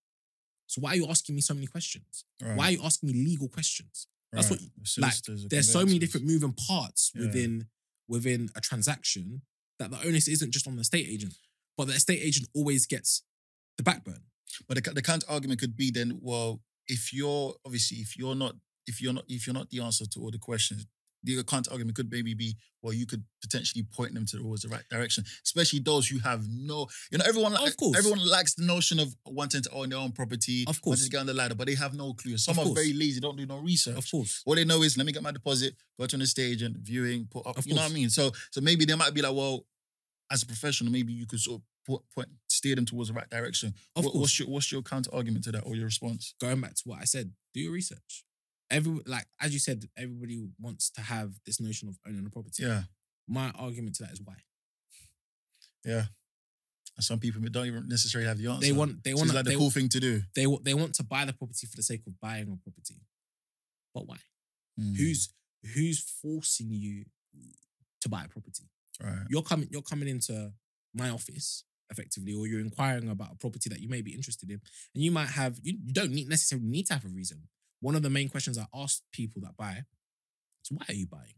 So 0.66 0.80
why 0.80 0.90
are 0.92 0.96
you 0.96 1.06
asking 1.08 1.34
me 1.34 1.40
so 1.40 1.54
many 1.54 1.66
questions? 1.66 2.24
Right, 2.42 2.56
Why 2.56 2.64
are 2.68 2.72
you 2.72 2.82
asking 2.84 3.10
me 3.10 3.14
legal 3.24 3.48
questions? 3.48 4.06
that's 4.32 4.50
what- 4.50 4.58
The 4.60 4.86
solicitors, 4.86 5.42
the 5.44 5.48
There's 5.48 5.72
so 5.72 5.78
many 5.78 5.92
conveyancers. 5.98 6.00
different 6.00 6.26
moving 6.26 6.52
parts 6.52 7.12
Yeah. 7.14 7.22
within 7.26 7.68
within 8.08 8.48
a 8.54 8.60
transaction 8.60 9.42
that 9.78 9.90
the 9.90 10.00
onus 10.06 10.28
isn't 10.28 10.50
just 10.50 10.66
on 10.66 10.74
the 10.76 10.80
estate 10.80 11.06
agent, 11.08 11.34
but 11.78 11.86
the 11.86 11.94
estate 11.94 12.20
agent 12.22 12.46
always 12.54 12.84
gets 12.86 13.22
the 13.78 13.82
backburn. 13.82 14.20
But 14.66 14.82
the, 14.84 14.90
the 14.92 15.02
counter 15.02 15.26
argument 15.30 15.60
could 15.60 15.76
be 15.76 15.90
then, 15.90 16.18
well, 16.20 16.60
if 16.88 17.12
you're 17.14 17.54
obviously 17.64 17.98
if 17.98 18.18
you're 18.18 18.34
not 18.34 18.54
if 18.86 19.00
you're 19.00 19.12
not 19.14 19.24
if 19.28 19.46
you're 19.46 19.54
not 19.54 19.70
the 19.70 19.80
answer 19.80 20.04
to 20.06 20.20
all 20.20 20.30
the 20.30 20.38
questions, 20.38 20.86
the 21.22 21.42
counter 21.44 21.70
argument 21.72 21.96
could 21.96 22.10
maybe 22.10 22.32
be, 22.34 22.56
well, 22.80 22.92
you 22.92 23.04
could 23.04 23.22
potentially 23.42 23.82
point 23.92 24.14
them 24.14 24.24
towards 24.24 24.62
the 24.62 24.68
right 24.68 24.84
direction, 24.88 25.24
especially 25.44 25.80
those 25.80 26.06
who 26.08 26.18
have 26.20 26.46
no, 26.48 26.86
you 27.10 27.18
know, 27.18 27.24
everyone, 27.26 27.54
Of 27.56 27.76
course. 27.76 27.98
everyone 27.98 28.24
likes 28.24 28.54
the 28.54 28.64
notion 28.64 28.98
of 29.00 29.14
wanting 29.26 29.62
to 29.62 29.70
own 29.72 29.88
their 29.90 29.98
own 29.98 30.12
property, 30.12 30.64
Of 30.68 30.80
course. 30.80 31.02
to 31.04 31.10
get 31.10 31.18
on 31.18 31.26
the 31.26 31.34
ladder, 31.34 31.56
but 31.56 31.66
they 31.66 31.74
have 31.74 31.94
no 31.94 32.14
clue. 32.14 32.38
Some 32.38 32.52
Of 32.52 32.58
are 32.58 32.64
course. 32.66 32.78
very 32.78 32.92
lazy, 32.92 33.20
don't 33.20 33.36
do 33.36 33.46
no 33.46 33.58
research. 33.58 33.98
Of 33.98 34.08
course. 34.10 34.42
All 34.46 34.54
they 34.54 34.64
know 34.64 34.82
is 34.82 34.96
let 34.96 35.06
me 35.06 35.12
get 35.12 35.22
my 35.22 35.32
deposit, 35.32 35.74
go 35.98 36.06
to 36.06 36.16
an 36.16 36.22
estate 36.22 36.52
agent, 36.52 36.76
viewing, 36.78 37.26
put 37.30 37.46
up. 37.46 37.58
Of 37.58 37.66
you 37.66 37.74
know 37.74 37.82
what 37.82 37.90
I 37.90 37.94
mean? 37.94 38.10
So 38.10 38.30
so 38.52 38.60
maybe 38.60 38.84
they 38.84 38.94
might 38.94 39.12
be 39.12 39.20
like, 39.22 39.34
well, 39.34 39.66
as 40.30 40.42
a 40.42 40.46
professional, 40.46 40.92
maybe 40.92 41.12
you 41.12 41.26
could 41.26 41.40
sort 41.40 41.60
of 41.60 41.66
put, 41.86 42.02
point 42.14 42.28
steer 42.48 42.74
them 42.76 42.84
towards 42.86 43.08
the 43.08 43.14
right 43.14 43.28
direction. 43.30 43.74
Of 43.96 44.04
What- 44.04 44.12
course. 44.12 44.20
What's 44.22 44.38
your 44.38 44.48
what's 44.48 44.72
your 44.72 44.82
counter 44.82 45.14
argument 45.14 45.44
to 45.44 45.52
that 45.52 45.62
or 45.62 45.74
your 45.76 45.86
response? 45.86 46.34
going 46.40 46.60
back 46.60 46.74
to 46.74 46.82
what 46.84 47.00
I 47.00 47.04
said, 47.04 47.32
do 47.54 47.60
your 47.60 47.72
research. 47.72 48.24
Every 48.70 49.00
like 49.06 49.26
as 49.40 49.52
you 49.54 49.58
said, 49.58 49.88
everybody 49.96 50.46
wants 50.58 50.90
to 50.90 51.00
have 51.00 51.32
this 51.46 51.60
notion 51.60 51.88
of 51.88 51.98
owning 52.06 52.26
a 52.26 52.30
property. 52.30 52.62
Yeah, 52.64 52.82
My 53.26 53.50
argument 53.50 53.96
to 53.96 54.02
that 54.04 54.12
is 54.12 54.20
why 54.22 54.34
yeah. 55.84 56.06
And 56.96 57.04
some 57.04 57.20
people 57.20 57.40
don't 57.42 57.66
even 57.66 57.88
necessarily 57.88 58.26
have 58.28 58.38
the 58.38 58.48
answer. 58.48 58.60
they 58.66 58.72
want 58.72 59.02
they 59.04 59.12
So 59.12 59.18
want 59.18 59.28
it's 59.28 59.34
like 59.36 59.44
they, 59.44 59.52
the 59.52 59.56
cool 59.58 59.70
thing 59.70 59.88
to 59.90 60.00
do. 60.00 60.22
they 60.34 60.46
they 60.62 60.74
want 60.74 60.94
to 60.96 61.04
buy 61.04 61.24
the 61.24 61.32
property 61.32 61.66
for 61.66 61.76
the 61.76 61.82
sake 61.82 62.02
of 62.06 62.18
buying 62.20 62.42
a 62.52 62.56
property. 62.56 63.00
But 63.94 64.06
why? 64.06 64.16
Mm, 64.78 64.96
Who's 64.96 65.32
who's 65.74 66.00
forcing 66.00 66.70
you 66.72 67.04
to 68.02 68.08
buy 68.08 68.24
a 68.24 68.28
property? 68.28 68.64
Right? 69.02 69.24
You're 69.28 69.42
coming 69.42 69.68
you're 69.70 69.82
coming 69.82 70.08
into 70.08 70.52
my 70.94 71.10
office 71.10 71.64
effectively, 71.90 72.34
or 72.34 72.46
you're 72.46 72.60
inquiring 72.60 73.08
about 73.08 73.32
a 73.32 73.36
property 73.36 73.70
that 73.70 73.80
you 73.80 73.88
may 73.88 74.02
be 74.02 74.12
interested 74.12 74.50
in, 74.50 74.60
and 74.94 75.04
you 75.04 75.10
might 75.10 75.28
have 75.28 75.58
you, 75.62 75.78
you 75.84 75.92
don't 75.92 76.10
need 76.10 76.28
necessarily 76.28 76.66
need 76.66 76.86
to 76.86 76.94
have 76.94 77.04
a 77.04 77.08
reason. 77.08 77.42
One 77.80 77.94
of 77.94 78.02
the 78.02 78.10
main 78.10 78.28
questions 78.28 78.58
I 78.58 78.66
ask 78.74 79.02
people 79.12 79.40
that 79.42 79.56
buy 79.56 79.84
is 80.62 80.70
why 80.70 80.84
are 80.88 80.94
you 80.94 81.06
buying? 81.06 81.34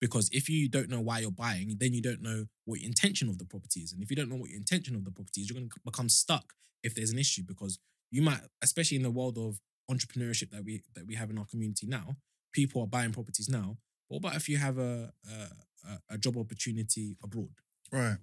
Because 0.00 0.28
if 0.32 0.48
you 0.48 0.68
don't 0.68 0.88
know 0.88 1.00
why 1.00 1.20
you're 1.20 1.30
buying, 1.30 1.76
then 1.78 1.94
you 1.94 2.02
don't 2.02 2.22
know 2.22 2.46
what 2.64 2.80
your 2.80 2.88
intention 2.88 3.28
of 3.28 3.38
the 3.38 3.44
property 3.44 3.80
is. 3.80 3.92
And 3.92 4.02
if 4.02 4.10
you 4.10 4.16
don't 4.16 4.28
know 4.28 4.36
what 4.36 4.50
your 4.50 4.58
intention 4.58 4.96
of 4.96 5.04
the 5.04 5.12
property 5.12 5.42
is, 5.42 5.48
you're 5.48 5.58
going 5.58 5.68
to 5.68 5.80
become 5.84 6.08
stuck 6.08 6.54
if 6.82 6.94
there's 6.94 7.12
an 7.12 7.18
issue 7.18 7.42
because 7.46 7.78
you 8.10 8.20
might, 8.20 8.40
especially 8.62 8.96
in 8.96 9.04
the 9.04 9.10
world 9.10 9.38
of 9.38 9.60
entrepreneurship 9.90 10.50
that 10.50 10.64
we 10.64 10.82
that 10.94 11.06
we 11.06 11.14
have 11.14 11.30
in 11.30 11.38
our 11.38 11.46
community 11.46 11.86
now, 11.86 12.16
people 12.52 12.82
are 12.82 12.86
buying 12.86 13.12
properties 13.12 13.48
now. 13.48 13.76
What 14.08 14.18
about 14.18 14.36
if 14.36 14.48
you 14.48 14.56
have 14.56 14.78
a 14.78 15.12
a, 15.30 15.46
a- 15.84 16.00
a 16.14 16.18
job 16.18 16.36
opportunity 16.36 17.16
abroad? 17.22 17.50
Right. 17.90 18.18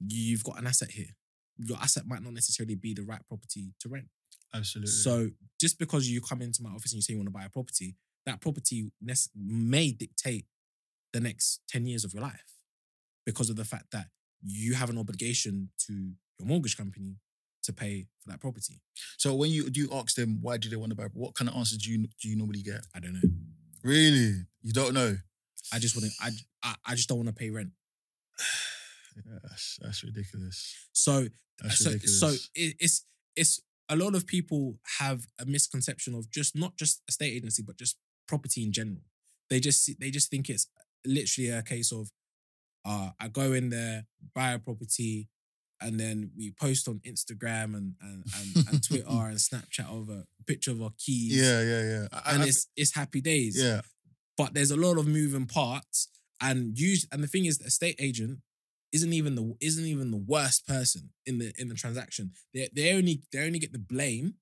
You've 0.00 0.44
got 0.44 0.58
an 0.58 0.66
asset 0.66 0.90
here. 0.90 1.14
Your 1.58 1.78
asset 1.78 2.06
might 2.06 2.22
not 2.22 2.32
necessarily 2.32 2.74
be 2.74 2.94
the 2.94 3.02
right 3.02 3.24
property 3.28 3.72
to 3.80 3.88
rent. 3.88 4.08
Absolutely. 4.54 4.90
So 4.92 5.30
just 5.60 5.78
because 5.78 6.08
you 6.10 6.20
come 6.20 6.42
into 6.42 6.62
my 6.62 6.70
office 6.70 6.92
and 6.92 6.98
you 6.98 7.02
say 7.02 7.12
you 7.12 7.18
want 7.18 7.28
to 7.28 7.32
buy 7.32 7.44
a 7.44 7.48
property, 7.50 7.96
that 8.26 8.40
property 8.40 8.90
may 9.34 9.92
dictate 9.92 10.46
the 11.12 11.20
next 11.20 11.60
10 11.68 11.86
years 11.86 12.04
of 12.04 12.12
your 12.14 12.22
life 12.22 12.58
because 13.26 13.50
of 13.50 13.56
the 13.56 13.64
fact 13.64 13.86
that 13.92 14.06
you 14.42 14.74
have 14.74 14.90
an 14.90 14.98
obligation 14.98 15.70
to 15.86 15.92
your 16.38 16.48
mortgage 16.48 16.76
company 16.76 17.16
to 17.62 17.72
pay 17.72 18.08
for 18.20 18.30
that 18.30 18.40
property. 18.40 18.80
so 19.18 19.32
when 19.34 19.48
you 19.50 19.70
do 19.70 19.80
you 19.80 19.88
ask 19.92 20.16
them 20.16 20.38
why 20.40 20.56
do 20.56 20.68
they 20.68 20.74
want 20.74 20.90
to 20.90 20.96
buy? 20.96 21.04
What 21.12 21.34
kind 21.36 21.48
of 21.48 21.54
answers 21.56 21.78
do 21.78 21.92
you 21.92 22.08
do 22.20 22.28
you 22.28 22.34
normally 22.36 22.62
get? 22.62 22.84
I 22.92 22.98
don't 22.98 23.12
know. 23.12 23.20
Really? 23.84 24.44
You 24.62 24.72
don't 24.72 24.94
know? 24.94 25.16
I 25.72 25.78
just 25.78 25.94
want 25.96 26.10
to, 26.10 26.24
I, 26.24 26.30
I, 26.62 26.74
I 26.86 26.94
just 26.94 27.08
don't 27.08 27.18
want 27.18 27.28
to 27.28 27.34
pay 27.34 27.50
rent. 27.50 27.70
Yeah, 29.14 29.38
that's, 29.42 29.78
that's 29.82 30.02
ridiculous. 30.04 30.74
So, 30.92 31.26
That's 31.60 31.78
so, 31.84 31.90
ridiculous. 31.90 32.18
so 32.20 32.28
it, 32.54 32.76
it's, 32.80 33.04
it's 33.36 33.60
a 33.90 33.96
lot 33.96 34.14
of 34.14 34.26
people 34.26 34.78
have 35.00 35.26
a 35.38 35.44
misconception 35.44 36.14
of 36.14 36.30
just 36.30 36.56
not 36.56 36.78
just 36.78 37.02
estate 37.06 37.34
agency, 37.36 37.62
but 37.62 37.76
just 37.76 37.98
property 38.26 38.62
in 38.64 38.72
general. 38.72 39.02
They 39.50 39.60
just 39.60 39.90
they 40.00 40.10
just 40.10 40.30
think 40.30 40.48
it's 40.48 40.66
literally 41.04 41.50
a 41.50 41.62
case 41.62 41.92
of 41.92 42.10
uh, 42.86 43.10
I 43.20 43.28
go 43.28 43.52
in 43.52 43.68
there, 43.68 44.06
buy 44.34 44.52
a 44.52 44.58
property, 44.58 45.28
and 45.82 46.00
then 46.00 46.30
we 46.34 46.52
post 46.58 46.88
on 46.88 47.00
Instagram 47.06 47.76
and 47.76 47.94
and, 48.00 48.24
and, 48.56 48.68
and 48.68 48.82
Twitter 48.82 49.04
and 49.10 49.36
Snapchat 49.36 49.90
of 49.90 50.08
a 50.08 50.24
picture 50.46 50.70
of 50.70 50.80
our 50.80 50.92
keys. 50.96 51.36
yeah, 51.36 51.60
yeah, 51.60 51.82
yeah. 51.82 52.06
I, 52.12 52.32
And 52.32 52.42
I- 52.44 52.46
it's 52.46 52.66
it's 52.78 52.94
happy 52.94 53.20
days. 53.20 53.62
yeah, 53.62 53.82
But 54.38 54.54
there's 54.54 54.70
a 54.70 54.76
lot 54.76 54.96
of 54.96 55.06
moving 55.06 55.44
parts. 55.44 56.08
And 56.42 56.78
use 56.78 57.06
and 57.12 57.22
the 57.22 57.28
thing 57.28 57.44
is 57.46 57.58
the 57.58 57.66
estate 57.66 57.96
agent 57.98 58.40
isn't 58.92 59.12
even 59.12 59.34
the 59.34 59.54
isn't 59.60 59.84
even 59.86 60.10
the 60.10 60.16
worst 60.18 60.66
person 60.66 61.10
in 61.26 61.38
the 61.38 61.52
in 61.58 61.68
the 61.68 61.74
transaction. 61.74 62.32
They 62.52 62.68
they 62.74 62.92
only 62.94 63.22
they 63.32 63.46
only 63.46 63.58
get 63.58 63.72
the 63.72 63.78
blame 63.78 64.34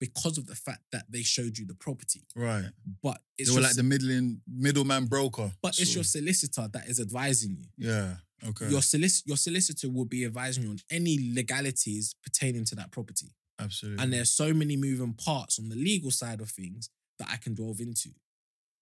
because 0.00 0.36
of 0.36 0.46
the 0.46 0.56
fact 0.56 0.80
that 0.90 1.04
they 1.08 1.22
showed 1.22 1.56
you 1.58 1.64
the 1.64 1.76
property. 1.76 2.26
right. 2.34 2.64
But 3.02 3.20
it's 3.38 3.50
they 3.50 3.54
were 3.54 3.62
like 3.62 3.76
the 3.76 3.84
middling 3.84 4.40
middleman 4.52 5.06
broker. 5.06 5.52
but 5.62 5.78
it's 5.78 5.94
your 5.94 6.02
solicitor 6.02 6.68
that 6.72 6.88
is 6.88 6.98
advising 6.98 7.56
you. 7.56 7.66
yeah. 7.88 8.14
Okay. 8.44 8.66
your 8.68 8.80
solic- 8.80 9.22
your 9.24 9.36
solicitor 9.36 9.88
will 9.88 10.04
be 10.04 10.24
advising 10.24 10.64
you 10.64 10.70
on 10.70 10.78
any 10.90 11.32
legalities 11.32 12.16
pertaining 12.24 12.64
to 12.64 12.74
that 12.74 12.90
property. 12.90 13.28
Absolutely. 13.60 14.02
And 14.02 14.12
there's 14.12 14.30
so 14.30 14.52
many 14.52 14.76
moving 14.76 15.12
parts 15.14 15.60
on 15.60 15.68
the 15.68 15.76
legal 15.76 16.10
side 16.10 16.40
of 16.40 16.50
things 16.50 16.90
that 17.20 17.28
I 17.30 17.36
can 17.36 17.54
delve 17.54 17.78
into. 17.78 18.10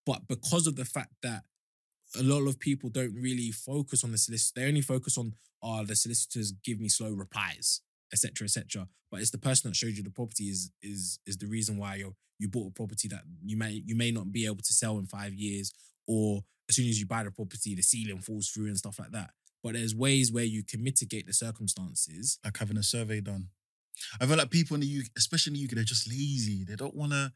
But 0.06 0.26
because 0.26 0.66
of 0.66 0.76
the 0.76 0.86
fact 0.86 1.12
that 1.22 1.42
a 2.18 2.22
lot 2.22 2.46
of 2.46 2.58
people 2.58 2.90
don't 2.90 3.14
really 3.14 3.50
focus 3.50 4.04
on 4.04 4.12
the 4.12 4.18
solicitor, 4.18 4.60
they 4.60 4.68
only 4.68 4.80
focus 4.80 5.16
on, 5.16 5.34
oh, 5.62 5.84
the 5.84 5.96
solicitors 5.96 6.52
give 6.64 6.80
me 6.80 6.88
slow 6.88 7.10
replies, 7.10 7.80
etc., 8.12 8.44
etc. 8.44 8.88
But 9.10 9.20
it's 9.20 9.30
the 9.30 9.38
person 9.38 9.70
that 9.70 9.76
showed 9.76 9.96
you 9.96 10.02
the 10.02 10.10
property 10.10 10.44
is 10.44 10.70
is 10.82 11.18
is 11.26 11.36
the 11.38 11.46
reason 11.46 11.76
why 11.78 11.96
you 11.96 12.14
you 12.38 12.48
bought 12.48 12.68
a 12.68 12.72
property 12.72 13.08
that 13.08 13.22
you 13.44 13.56
may 13.56 13.82
you 13.84 13.94
may 13.96 14.10
not 14.10 14.32
be 14.32 14.46
able 14.46 14.56
to 14.56 14.72
sell 14.72 14.98
in 14.98 15.06
five 15.06 15.34
years, 15.34 15.72
or 16.06 16.42
as 16.68 16.76
soon 16.76 16.88
as 16.88 17.00
you 17.00 17.06
buy 17.06 17.24
the 17.24 17.30
property, 17.30 17.74
the 17.74 17.82
ceiling 17.82 18.20
falls 18.20 18.48
through 18.48 18.66
and 18.66 18.78
stuff 18.78 18.98
like 18.98 19.10
that. 19.12 19.30
But 19.62 19.74
there's 19.74 19.94
ways 19.94 20.32
where 20.32 20.44
you 20.44 20.62
can 20.64 20.82
mitigate 20.82 21.26
the 21.26 21.32
circumstances. 21.32 22.38
like 22.44 22.56
having 22.56 22.78
a 22.78 22.82
survey 22.82 23.20
done. 23.20 23.48
I 24.20 24.26
feel 24.26 24.36
like 24.36 24.50
people 24.50 24.74
in 24.76 24.80
the 24.80 24.86
UK, 25.00 25.06
especially 25.16 25.52
in 25.52 25.58
the 25.60 25.64
UK, 25.64 25.70
they're 25.74 25.84
just 25.84 26.08
lazy. 26.08 26.64
They 26.64 26.76
don't 26.76 26.94
want 26.94 27.12
to, 27.12 27.32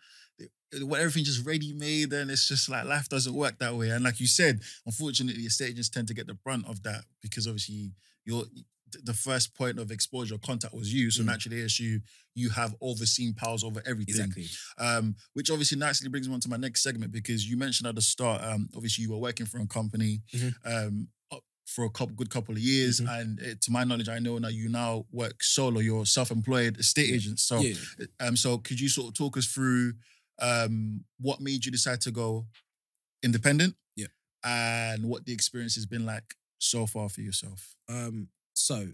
want 0.84 1.00
everything 1.00 1.24
just 1.24 1.46
ready 1.46 1.72
made. 1.72 2.12
And 2.12 2.30
it's 2.30 2.48
just 2.48 2.68
like 2.68 2.84
life 2.84 3.08
doesn't 3.08 3.34
work 3.34 3.58
that 3.58 3.74
way. 3.74 3.90
And 3.90 4.04
like 4.04 4.20
you 4.20 4.26
said, 4.26 4.60
unfortunately, 4.86 5.42
estate 5.44 5.70
agents 5.70 5.88
tend 5.88 6.08
to 6.08 6.14
get 6.14 6.26
the 6.26 6.34
brunt 6.34 6.66
of 6.68 6.82
that 6.82 7.04
because 7.22 7.46
obviously 7.46 7.92
you're 8.24 8.44
the 9.02 9.14
first 9.14 9.54
point 9.56 9.78
of 9.80 9.90
exposure 9.90 10.38
contact 10.38 10.72
was 10.72 10.92
you. 10.94 11.10
So 11.10 11.22
Mm. 11.22 11.26
naturally, 11.26 11.62
as 11.62 11.80
you, 11.80 12.00
you 12.36 12.48
have 12.50 12.76
overseen 12.80 13.34
powers 13.34 13.64
over 13.64 13.82
everything. 13.84 14.14
Exactly. 14.26 14.46
Um, 14.78 15.16
which 15.32 15.50
obviously 15.50 15.78
nicely 15.78 16.08
brings 16.08 16.28
me 16.28 16.34
on 16.34 16.40
to 16.40 16.48
my 16.48 16.56
next 16.56 16.82
segment 16.82 17.10
because 17.10 17.48
you 17.48 17.56
mentioned 17.56 17.88
at 17.88 17.96
the 17.96 18.02
start, 18.02 18.42
um, 18.44 18.68
obviously 18.74 19.02
you 19.02 19.10
were 19.10 19.18
working 19.18 19.46
for 19.46 19.58
a 19.60 19.66
company 19.66 20.22
Mhm. 20.32 20.54
um, 20.64 21.08
for 21.66 21.84
a 21.84 21.90
couple, 21.90 22.14
good 22.14 22.30
couple 22.30 22.54
of 22.54 22.60
years, 22.60 23.00
Mhm. 23.00 23.20
and 23.20 23.40
uh, 23.40 23.54
to 23.60 23.70
my 23.70 23.84
knowledge, 23.84 24.08
I 24.08 24.18
know 24.18 24.38
now 24.38 24.48
you 24.48 24.68
now 24.68 25.06
work 25.10 25.42
solo. 25.42 25.80
You're 25.80 26.04
self-employed 26.06 26.78
estate 26.78 27.10
agent. 27.10 27.40
So, 27.40 27.60
yeah. 27.60 27.74
um, 28.20 28.36
so 28.36 28.58
could 28.58 28.78
you 28.80 28.88
sort 28.88 29.08
of 29.08 29.14
talk 29.14 29.36
us 29.36 29.46
through 29.46 29.94
um 30.40 31.04
what 31.20 31.40
made 31.40 31.64
you 31.64 31.70
decide 31.72 32.00
to 32.02 32.10
go 32.10 32.46
independent? 33.22 33.76
Yeah. 33.96 34.08
and 34.42 35.04
what 35.04 35.24
the 35.24 35.32
experience 35.32 35.74
has 35.76 35.86
been 35.86 36.04
like 36.04 36.34
so 36.58 36.86
far 36.86 37.08
for 37.08 37.22
yourself. 37.22 37.74
Um, 37.88 38.28
so, 38.52 38.88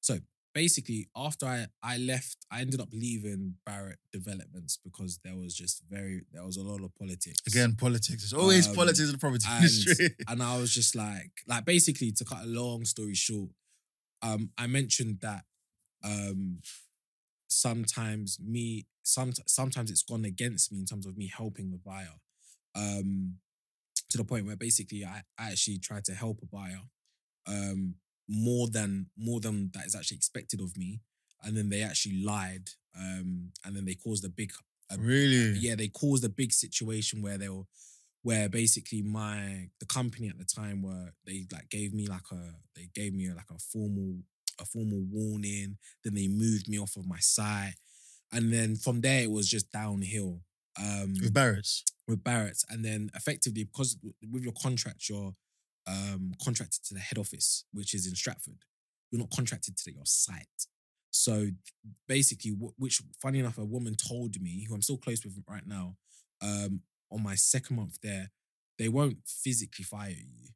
so 0.00 0.18
basically, 0.62 1.00
after 1.26 1.44
I 1.46 1.58
I 1.92 1.94
left, 2.12 2.38
I 2.54 2.56
ended 2.64 2.80
up 2.84 2.88
leaving 3.04 3.42
Barratt 3.66 4.00
Developments 4.18 4.72
because 4.86 5.12
there 5.24 5.36
was 5.42 5.52
just 5.62 5.76
very 5.96 6.16
there 6.34 6.44
was 6.50 6.56
a 6.56 6.66
lot 6.70 6.80
of 6.86 6.90
politics 7.02 7.38
Again, 7.52 7.72
politics. 7.86 8.20
There's 8.22 8.38
always 8.42 8.66
Um, 8.68 8.74
politics 8.80 9.06
in 9.10 9.14
the 9.16 9.18
property 9.26 9.46
and- 9.54 9.64
industry. 9.64 10.08
and 10.30 10.38
I 10.42 10.54
was 10.60 10.70
just 10.80 10.92
like, 11.06 11.32
like 11.52 11.64
basically 11.74 12.10
to 12.18 12.24
cut 12.30 12.42
a 12.48 12.50
long 12.62 12.84
story 12.94 13.14
short, 13.14 13.50
um, 14.26 14.42
I 14.62 14.66
mentioned 14.78 15.14
that 15.28 15.42
um 16.12 16.40
sometimes 17.48 18.38
me 18.54 18.86
some 19.02 19.32
sometimes 19.46 19.90
it's 19.90 20.02
gone 20.02 20.24
against 20.24 20.70
me 20.72 20.78
in 20.82 20.86
terms 20.90 21.06
of 21.06 21.16
me 21.16 21.26
helping 21.40 21.70
the 21.70 21.78
buyer. 21.90 22.16
Um 22.74 23.08
to 24.10 24.16
the 24.18 24.24
point 24.24 24.46
where 24.46 24.56
basically 24.56 25.04
I, 25.04 25.22
I 25.38 25.44
actually 25.52 25.78
tried 25.88 26.04
to 26.08 26.14
help 26.22 26.36
a 26.42 26.46
buyer 26.46 26.82
um 27.46 27.80
more 28.28 28.68
than 28.68 29.06
more 29.16 29.40
than 29.40 29.70
that 29.74 29.86
is 29.86 29.94
actually 29.94 30.16
expected 30.16 30.60
of 30.60 30.76
me. 30.76 31.00
And 31.42 31.56
then 31.56 31.68
they 31.70 31.82
actually 31.82 32.22
lied. 32.24 32.68
Um 32.98 33.52
and 33.64 33.74
then 33.76 33.84
they 33.84 33.94
caused 33.94 34.24
a 34.24 34.28
big 34.28 34.52
a 34.90 34.98
really? 34.98 35.58
yeah, 35.58 35.74
they 35.74 35.88
caused 35.88 36.24
a 36.24 36.28
big 36.28 36.52
situation 36.52 37.22
where 37.22 37.38
they 37.38 37.48
were 37.48 37.64
where 38.22 38.48
basically 38.48 39.00
my 39.02 39.68
the 39.80 39.86
company 39.86 40.28
at 40.28 40.38
the 40.38 40.44
time 40.44 40.82
were 40.82 41.12
they 41.26 41.46
like 41.52 41.68
gave 41.70 41.94
me 41.94 42.06
like 42.06 42.30
a 42.32 42.54
they 42.76 42.88
gave 42.94 43.14
me 43.14 43.28
like 43.30 43.50
a 43.50 43.58
formal 43.58 44.16
a 44.60 44.64
formal 44.64 45.02
warning, 45.10 45.78
then 46.04 46.14
they 46.14 46.26
moved 46.28 46.68
me 46.68 46.78
off 46.78 46.96
of 46.96 47.06
my 47.06 47.18
site. 47.20 47.74
And 48.32 48.52
then 48.52 48.76
from 48.76 49.00
there 49.00 49.22
it 49.22 49.30
was 49.30 49.48
just 49.48 49.70
downhill. 49.72 50.40
Um 50.78 51.14
With 51.22 51.32
Barratt's. 51.32 51.84
with 52.06 52.22
Barratt's, 52.24 52.64
and 52.68 52.84
then 52.84 53.10
effectively 53.14 53.64
because 53.64 53.96
with 54.32 54.42
your 54.42 54.52
contract, 54.60 55.08
you're 55.08 55.34
um, 55.88 56.34
contracted 56.42 56.84
to 56.84 56.94
the 56.94 57.00
head 57.00 57.18
office, 57.18 57.64
which 57.72 57.94
is 57.94 58.06
in 58.06 58.14
Stratford. 58.14 58.64
You're 59.10 59.20
not 59.20 59.30
contracted 59.30 59.76
to 59.78 59.92
your 59.92 60.04
site. 60.04 60.66
So 61.10 61.46
basically, 62.06 62.50
which 62.76 63.00
funny 63.20 63.38
enough, 63.38 63.58
a 63.58 63.64
woman 63.64 63.94
told 63.96 64.40
me, 64.40 64.66
who 64.68 64.74
I'm 64.74 64.82
still 64.82 64.98
close 64.98 65.24
with 65.24 65.42
right 65.48 65.66
now, 65.66 65.96
um, 66.42 66.82
on 67.10 67.22
my 67.22 67.34
second 67.34 67.76
month 67.76 67.98
there, 68.02 68.30
they 68.78 68.88
won't 68.88 69.18
physically 69.26 69.84
fire 69.84 70.10
you. 70.10 70.50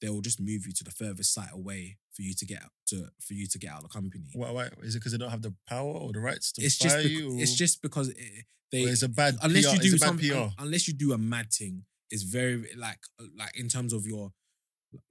They 0.00 0.08
will 0.08 0.22
just 0.22 0.40
move 0.40 0.66
you 0.66 0.72
to 0.72 0.84
the 0.84 0.90
furthest 0.90 1.34
site 1.34 1.52
away 1.52 1.98
for 2.14 2.22
you 2.22 2.32
to 2.34 2.46
get 2.46 2.62
out 2.62 2.70
to 2.86 3.08
for 3.20 3.34
you 3.34 3.46
to 3.48 3.58
get 3.58 3.70
out 3.70 3.78
of 3.78 3.82
the 3.84 3.88
company. 3.88 4.24
Why, 4.32 4.50
why, 4.50 4.68
is 4.82 4.94
it 4.94 5.00
because 5.00 5.12
they 5.12 5.18
don't 5.18 5.30
have 5.30 5.42
the 5.42 5.54
power 5.68 5.90
or 5.90 6.12
the 6.12 6.20
rights 6.20 6.52
to 6.52 6.62
It's 6.62 6.78
fire 6.78 7.02
just 7.02 7.10
you? 7.10 7.36
Or, 7.36 7.42
it's 7.42 7.54
just 7.54 7.82
because 7.82 8.08
it, 8.08 8.16
they 8.72 8.84
or 8.84 8.88
it's 8.88 9.02
a 9.02 9.08
bad 9.08 9.36
unless 9.42 9.66
PR, 9.66 9.74
you 9.74 9.78
do 9.80 9.94
it's 9.94 9.94
a 9.94 9.98
bad 9.98 10.06
something, 10.06 10.30
PR. 10.30 10.62
unless 10.62 10.88
you 10.88 10.94
do 10.94 11.12
a 11.12 11.18
mad 11.18 11.52
thing, 11.52 11.84
it's 12.10 12.22
very 12.22 12.64
like 12.76 13.00
like 13.36 13.56
in 13.58 13.68
terms 13.68 13.92
of 13.92 14.06
your 14.06 14.32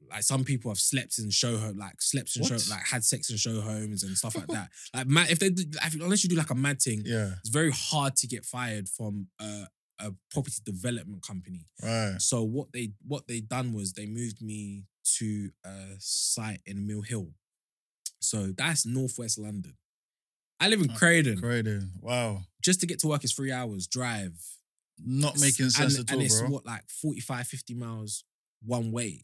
like 0.09 0.23
some 0.23 0.43
people 0.43 0.71
have 0.71 0.79
slept 0.79 1.19
in 1.19 1.29
show 1.29 1.57
home, 1.57 1.77
like 1.77 2.01
slept 2.01 2.35
in 2.35 2.43
show, 2.43 2.55
like 2.73 2.85
had 2.85 3.03
sex 3.03 3.29
in 3.29 3.37
show 3.37 3.59
homes 3.61 4.03
and 4.03 4.15
stuff 4.17 4.35
like 4.35 4.47
that. 4.57 4.69
Like 4.93 5.07
mad, 5.07 5.29
if 5.29 5.39
they 5.39 5.49
do, 5.49 5.63
unless 6.01 6.23
you 6.23 6.29
do 6.29 6.35
like 6.35 6.49
a 6.49 6.55
mad 6.55 6.81
thing, 6.81 7.03
yeah, 7.05 7.31
it's 7.39 7.49
very 7.49 7.71
hard 7.71 8.15
to 8.17 8.27
get 8.27 8.45
fired 8.45 8.87
from 8.89 9.27
a, 9.39 9.65
a 9.99 10.11
property 10.31 10.61
development 10.65 11.21
company. 11.25 11.65
right. 11.83 12.15
So 12.19 12.43
what 12.43 12.71
they 12.73 12.91
what 13.05 13.27
they 13.27 13.41
done 13.41 13.73
was 13.73 13.93
they 13.93 14.05
moved 14.05 14.41
me 14.41 14.85
to 15.19 15.49
a 15.65 15.73
site 15.99 16.61
in 16.65 16.87
Mill 16.87 17.01
Hill. 17.01 17.29
So 18.19 18.47
that's 18.57 18.85
northwest 18.85 19.37
London. 19.37 19.75
I 20.59 20.69
live 20.69 20.81
in 20.81 20.89
Uh, 20.89 20.95
Croydon. 20.95 21.39
Wow. 22.01 22.41
Just 22.63 22.79
to 22.81 22.87
get 22.87 22.99
to 22.99 23.07
work 23.07 23.23
is 23.23 23.31
three 23.33 23.51
hours 23.51 23.87
drive. 23.87 24.33
Not 24.99 25.39
making 25.39 25.69
sense 25.69 25.97
and, 25.99 26.09
at 26.09 26.11
all, 26.13 26.19
and 26.19 26.25
it's 26.25 26.41
bro. 26.41 26.49
what 26.49 26.65
like 26.65 26.89
45 26.89 27.45
50 27.45 27.75
miles 27.75 28.23
one 28.63 28.91
way 28.91 29.21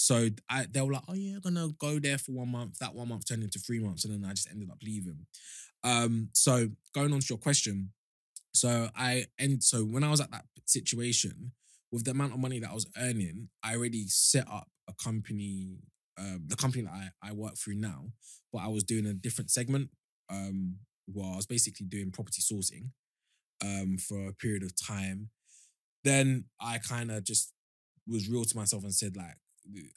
so 0.00 0.28
I, 0.48 0.66
they 0.70 0.80
were 0.80 0.92
like 0.94 1.02
oh 1.08 1.14
yeah 1.14 1.38
gonna 1.42 1.68
go 1.78 1.98
there 1.98 2.18
for 2.18 2.32
one 2.32 2.48
month 2.48 2.78
that 2.78 2.94
one 2.94 3.08
month 3.08 3.28
turned 3.28 3.42
into 3.42 3.58
three 3.58 3.80
months 3.80 4.04
and 4.04 4.14
then 4.14 4.28
i 4.28 4.32
just 4.32 4.50
ended 4.50 4.70
up 4.70 4.78
leaving. 4.82 5.26
Um 5.84 6.28
so 6.32 6.68
going 6.94 7.12
on 7.12 7.20
to 7.20 7.26
your 7.28 7.38
question 7.38 7.92
so 8.54 8.88
i 8.96 9.26
and 9.38 9.62
so 9.62 9.82
when 9.82 10.04
i 10.04 10.10
was 10.10 10.20
at 10.20 10.30
that 10.30 10.44
situation 10.66 11.52
with 11.92 12.04
the 12.04 12.10
amount 12.12 12.32
of 12.32 12.38
money 12.38 12.58
that 12.60 12.70
i 12.70 12.74
was 12.74 12.86
earning 12.98 13.48
i 13.62 13.74
already 13.76 14.04
set 14.08 14.46
up 14.50 14.68
a 14.88 14.92
company 15.02 15.78
um 16.18 16.44
the 16.46 16.56
company 16.56 16.84
that 16.84 16.92
i, 16.92 17.28
I 17.28 17.32
work 17.32 17.56
through 17.56 17.76
now 17.76 18.06
but 18.52 18.60
i 18.60 18.68
was 18.68 18.84
doing 18.84 19.06
a 19.06 19.14
different 19.14 19.50
segment 19.50 19.90
um 20.30 20.76
where 21.06 21.32
i 21.32 21.36
was 21.36 21.46
basically 21.46 21.86
doing 21.86 22.10
property 22.10 22.42
sourcing 22.42 22.90
um 23.62 23.96
for 23.98 24.28
a 24.28 24.32
period 24.32 24.62
of 24.62 24.72
time. 24.76 25.30
Then 26.04 26.46
I 26.60 26.78
kind 26.78 27.10
of 27.10 27.24
just 27.24 27.52
was 28.06 28.28
real 28.28 28.44
to 28.44 28.56
myself 28.56 28.82
and 28.82 28.94
said 28.94 29.16
like 29.16 29.36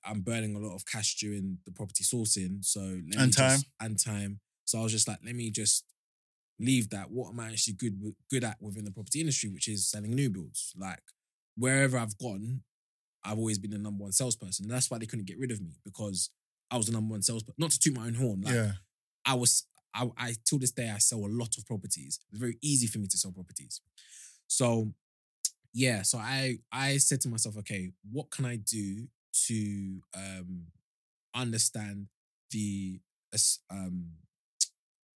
I'm 0.06 0.22
burning 0.22 0.56
a 0.56 0.60
lot 0.60 0.76
of 0.76 0.86
cash 0.86 1.16
during 1.16 1.58
the 1.66 1.72
property 1.72 2.04
sourcing, 2.04 2.64
so 2.64 2.82
And 2.82 3.14
time. 3.14 3.30
just, 3.32 3.66
and 3.80 4.00
time. 4.00 4.40
So 4.66 4.80
I 4.80 4.84
was 4.84 4.92
just 4.92 5.08
like, 5.08 5.20
let 5.26 5.36
me 5.36 5.52
just 5.52 5.86
leave 6.60 6.90
that. 6.90 7.12
What 7.12 7.30
am 7.30 7.40
I 7.40 7.52
actually 7.52 7.74
good 7.74 8.00
good 8.30 8.44
at 8.44 8.62
within 8.62 8.86
the 8.86 8.92
property 8.92 9.20
industry, 9.20 9.50
which 9.50 9.68
is 9.68 9.90
selling 9.90 10.14
new 10.14 10.30
builds. 10.30 10.74
Like 10.78 11.04
wherever 11.58 11.98
I've 11.98 12.18
gone, 12.18 12.62
I've 13.24 13.38
always 13.38 13.60
been 13.60 13.72
the 13.72 13.78
number 13.78 14.04
one 14.04 14.12
salesperson. 14.12 14.66
And 14.66 14.74
that's 14.74 14.90
why 14.90 14.98
they 14.98 15.06
couldn't 15.06 15.26
get 15.26 15.40
rid 15.40 15.52
of 15.52 15.62
me 15.62 15.78
because 15.84 16.30
I 16.72 16.78
was 16.78 16.88
the 16.88 16.94
number 16.94 17.12
one 17.12 17.22
salesperson. 17.22 17.56
Not 17.58 17.72
to 17.72 17.80
toot 17.80 17.96
my 17.96 18.08
own 18.08 18.16
horn, 18.16 18.42
like 18.42 18.54
yeah. 18.54 18.72
I 19.26 19.36
was 19.36 19.66
I, 19.94 20.10
I 20.18 20.36
till 20.46 20.60
this 20.60 20.72
day 20.72 20.90
I 20.90 20.98
sell 20.98 21.20
a 21.20 21.28
lot 21.28 21.58
of 21.58 21.66
properties. 21.66 22.20
It's 22.32 22.40
very 22.40 22.58
easy 22.62 22.88
for 22.88 23.00
me 23.00 23.08
to 23.08 23.18
sell 23.18 23.32
properties. 23.32 23.82
So 24.48 24.94
yeah, 25.74 26.04
so 26.04 26.18
I 26.18 26.60
I 26.72 26.98
said 26.98 27.22
to 27.22 27.30
myself, 27.30 27.58
okay, 27.58 27.92
what 28.12 28.32
can 28.32 28.46
I 28.46 28.58
do 28.58 29.08
to 29.48 30.02
um 30.15 30.67
understand 31.36 32.08
the 32.52 33.00
um 33.69 34.12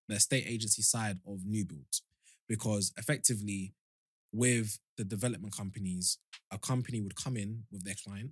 the 0.08 0.16
estate 0.16 0.46
agency 0.48 0.82
side 0.82 1.20
of 1.28 1.46
new 1.46 1.66
builds? 1.66 2.02
Because 2.48 2.94
effectively 2.98 3.74
with 4.34 4.80
the 4.98 5.04
development 5.04 5.56
companies, 5.56 6.18
a 6.52 6.58
company 6.58 7.02
would 7.02 7.16
come 7.16 7.38
in 7.38 7.64
with 7.72 7.84
their 7.84 7.96
client 8.06 8.32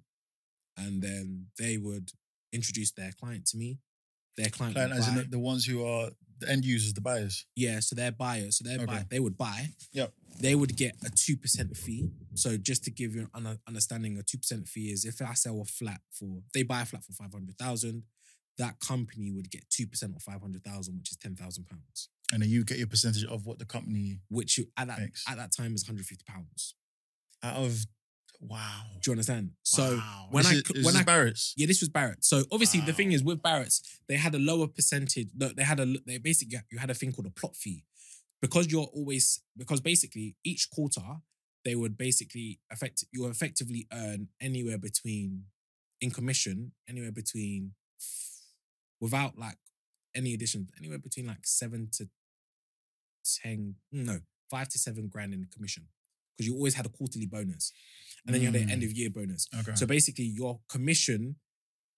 and 0.77 1.01
then 1.01 1.47
they 1.59 1.77
would 1.77 2.11
introduce 2.53 2.91
their 2.91 3.11
client 3.19 3.45
to 3.47 3.57
me. 3.57 3.79
Their 4.37 4.49
client, 4.49 4.75
Client 4.75 4.93
as 4.93 5.07
in 5.07 5.29
the 5.29 5.39
ones 5.39 5.65
who 5.65 5.85
are 5.85 6.09
the 6.39 6.49
end 6.49 6.65
users, 6.65 6.93
the 6.93 7.01
buyers. 7.01 7.45
Yeah, 7.55 7.79
so 7.79 7.95
they're 7.95 8.11
buyers. 8.11 8.57
So 8.57 8.63
they're 8.67 8.75
Okay. 8.77 8.85
buy, 8.85 9.05
they 9.09 9.19
would 9.19 9.37
buy. 9.37 9.69
Yep. 9.93 10.13
They 10.41 10.55
would 10.55 10.75
get 10.75 10.95
a 11.05 11.09
two 11.09 11.37
percent 11.37 11.75
fee. 11.77 12.09
So 12.33 12.57
just 12.57 12.83
to 12.85 12.91
give 12.91 13.15
you 13.15 13.29
an 13.33 13.59
understanding, 13.67 14.17
a 14.17 14.23
two 14.23 14.37
percent 14.37 14.67
fee 14.67 14.91
is 14.91 15.05
if 15.05 15.21
I 15.21 15.33
sell 15.33 15.61
a 15.61 15.65
flat 15.65 16.01
for 16.11 16.41
they 16.53 16.63
buy 16.63 16.81
a 16.81 16.85
flat 16.85 17.03
for 17.05 17.13
five 17.13 17.31
hundred 17.31 17.57
thousand, 17.57 18.03
that 18.57 18.79
company 18.79 19.31
would 19.31 19.49
get 19.49 19.69
two 19.69 19.87
percent 19.87 20.15
of 20.15 20.21
five 20.23 20.41
hundred 20.41 20.63
thousand, 20.63 20.97
which 20.97 21.11
is 21.11 21.17
ten 21.17 21.35
thousand 21.35 21.65
pounds. 21.67 22.09
And 22.33 22.41
then 22.41 22.49
you 22.49 22.63
get 22.65 22.79
your 22.79 22.87
percentage 22.87 23.23
of 23.23 23.45
what 23.45 23.59
the 23.59 23.65
company 23.65 24.19
Which 24.29 24.57
you, 24.57 24.65
at 24.77 24.87
that 24.87 24.97
Thanks. 24.97 25.23
at 25.29 25.37
that 25.37 25.51
time 25.55 25.73
is 25.75 25.83
one 25.83 25.95
hundred 25.95 26.05
fifty 26.07 26.25
pounds. 26.27 26.75
out 27.43 27.55
of 27.57 27.85
Wow. 28.47 28.83
Do 29.01 29.09
you 29.09 29.13
understand? 29.13 29.51
So 29.63 29.97
Wow. 29.97 30.27
when 30.31 30.45
I 30.45 30.61
when 30.73 30.83
this 30.83 30.95
I 30.95 31.03
Barratt's. 31.03 31.53
yeah, 31.57 31.67
this 31.67 31.81
was 31.81 31.89
Barratt. 31.89 32.23
So 32.23 32.43
obviously 32.51 32.81
the 32.81 32.93
thing 32.93 33.11
is 33.11 33.23
with 33.23 33.41
Barratt's, 33.41 33.81
they 34.07 34.15
had 34.17 34.33
a 34.35 34.39
lower 34.39 34.67
percentage. 34.67 35.27
They 35.35 35.63
had 35.63 35.79
a 35.79 35.85
they 36.05 36.17
basically 36.17 36.57
you 36.71 36.77
had 36.79 36.89
a 36.89 36.93
thing 36.93 37.11
called 37.11 37.27
a 37.27 37.31
plot 37.31 37.55
fee 37.55 37.83
because 38.41 38.71
you're 38.71 38.89
always 38.93 39.41
because 39.57 39.81
basically 39.81 40.35
each 40.43 40.69
quarter 40.69 41.01
they 41.63 41.75
would 41.75 41.97
basically 41.97 42.59
affect 42.71 43.03
you 43.11 43.25
effectively 43.27 43.87
earn 43.91 44.27
anywhere 44.41 44.77
between 44.77 45.45
in 46.01 46.11
commission 46.11 46.71
anywhere 46.87 47.11
between 47.11 47.71
without 48.99 49.37
like 49.37 49.57
any 50.15 50.33
additions 50.33 50.69
anywhere 50.77 50.99
between 50.99 51.25
like 51.27 51.45
seven 51.45 51.89
to 51.91 52.07
ten 53.41 53.75
no 53.91 54.19
five 54.49 54.67
to 54.69 54.77
seven 54.77 55.07
grand 55.07 55.33
in 55.33 55.45
commission 55.45 55.85
because 56.35 56.47
you 56.47 56.55
always 56.55 56.73
had 56.75 56.85
a 56.85 56.89
quarterly 56.89 57.25
bonus 57.25 57.71
and 58.25 58.33
then 58.33 58.41
you 58.41 58.47
had 58.51 58.55
an 58.55 58.67
Mm. 58.67 58.71
end 58.71 58.83
of 58.83 58.91
year 58.93 59.09
bonus. 59.09 59.47
Okay. 59.59 59.75
So 59.75 59.85
basically, 59.85 60.25
your 60.25 60.59
commission 60.67 61.35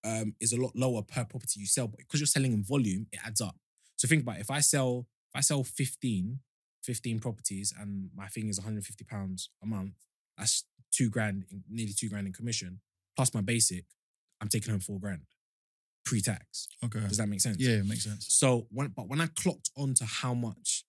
um, 0.04 0.36
is 0.40 0.54
a 0.54 0.58
lot 0.62 0.76
lower 0.76 1.02
per 1.02 1.26
property 1.26 1.60
you 1.60 1.66
sell, 1.66 1.88
but 1.88 1.98
because 2.00 2.20
you're 2.20 2.28
selling 2.28 2.54
in 2.54 2.64
volume, 2.64 3.08
it 3.12 3.20
adds 3.26 3.42
up. 3.42 3.58
So 3.98 4.08
think 4.08 4.22
about 4.22 4.38
it. 4.38 4.42
if 4.42 4.52
I 4.52 4.60
sell 4.62 5.08
if 5.30 5.36
I 5.36 5.42
sell 5.42 5.64
15, 5.64 6.40
15 6.84 7.20
properties 7.20 7.74
and 7.78 8.10
my 8.16 8.28
thing 8.28 8.48
is 8.48 8.58
150 8.60 9.04
pounds 9.06 9.50
a 9.62 9.66
month, 9.66 9.94
that's 10.38 10.64
two 10.92 11.10
grand, 11.10 11.46
in, 11.52 11.64
nearly 11.70 11.94
two 11.94 12.08
grand 12.10 12.28
in 12.28 12.34
commission 12.34 12.80
plus 13.16 13.34
my 13.34 13.42
basic. 13.42 13.86
I'm 14.40 14.48
taking 14.50 14.72
home 14.72 14.80
four 14.80 15.00
grand 15.00 15.24
pre-tax. 16.06 16.68
okay. 16.86 17.02
Does 17.02 17.18
that 17.18 17.28
make 17.28 17.42
sense? 17.42 17.58
Yeah, 17.60 17.78
it 17.78 17.86
makes 17.86 18.04
sense. 18.04 18.28
So 18.30 18.68
when 18.72 18.88
but 18.90 19.10
when 19.10 19.20
I 19.20 19.28
clocked 19.28 19.72
on 19.76 19.94
to 19.96 20.06
how 20.06 20.34
much 20.34 20.86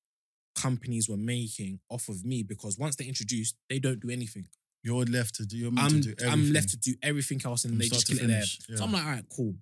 companies 0.63 1.09
were 1.09 1.17
making 1.17 1.81
off 1.89 2.09
of 2.09 2.25
me, 2.25 2.43
because 2.43 2.79
once 2.79 2.97
they 2.97 3.05
introduced, 3.05 3.57
they 3.69 3.79
don't 3.79 4.01
do 4.01 4.11
anything. 4.11 4.47
You're 4.83 5.05
left 5.05 5.35
to 5.37 5.47
do. 5.47 5.57
You're 5.57 5.73
meant 5.73 5.93
I'm 5.93 6.01
to 6.03 6.15
do 6.15 6.29
I'm 6.29 6.53
left 6.53 6.71
to 6.71 6.77
do 6.77 6.95
everything 7.03 7.41
else 7.45 7.65
and 7.65 7.73
from 7.73 7.79
they 7.79 7.89
just 7.89 8.07
kill 8.07 8.17
it 8.17 8.27
there. 8.27 8.43
finish. 8.43 8.59
So 8.77 8.85
I'm 8.85 8.93
like, 8.93 9.05
all 9.05 9.11
right, 9.11 9.25
cool. 9.35 9.55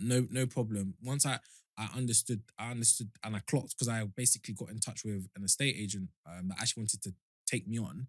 No, 0.00 0.26
no 0.30 0.46
problem. 0.46 0.94
Once 1.02 1.24
I 1.24 1.38
I 1.78 1.88
understood, 1.96 2.42
I 2.58 2.70
understood 2.70 3.10
and 3.24 3.36
I 3.36 3.40
clocked 3.40 3.74
because 3.76 3.88
I 3.88 4.04
basically 4.16 4.54
got 4.54 4.70
in 4.70 4.80
touch 4.80 5.04
with 5.04 5.28
an 5.36 5.44
estate 5.44 5.76
agent 5.78 6.08
um, 6.26 6.48
that 6.48 6.58
actually 6.60 6.82
wanted 6.82 7.02
to 7.02 7.14
take 7.46 7.66
me 7.66 7.78
on. 7.78 8.06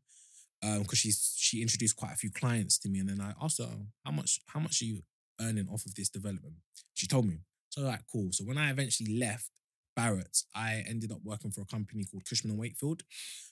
Um, 0.63 0.82
because 0.82 0.97
she's 0.97 1.36
she 1.38 1.62
introduced 1.62 1.95
quite 1.95 2.13
a 2.13 2.17
few 2.17 2.32
clients 2.32 2.80
to 2.80 2.89
me, 2.89 2.99
and 2.99 3.10
then 3.10 3.21
I 3.21 3.34
asked 3.41 3.60
her 3.60 3.69
how 4.03 4.12
much 4.12 4.39
how 4.47 4.60
much 4.60 4.82
are 4.82 4.86
you 4.86 5.03
earning 5.39 5.67
off 5.71 5.86
of 5.86 5.93
this 5.95 6.10
development? 6.10 6.56
She 6.95 7.08
told 7.08 7.25
me. 7.27 7.39
So 7.69 7.82
like 7.82 8.01
cool. 8.12 8.30
So 8.32 8.43
when 8.43 8.58
I 8.58 8.71
eventually 8.71 9.17
left 9.17 9.51
Barratt's, 9.98 10.46
I 10.56 10.84
ended 10.88 11.12
up 11.12 11.20
working 11.24 11.52
for 11.52 11.62
a 11.62 11.66
company 11.66 12.06
called 12.10 12.24
Cushman 12.30 12.52
and 12.52 12.60
Wakefield. 12.60 13.02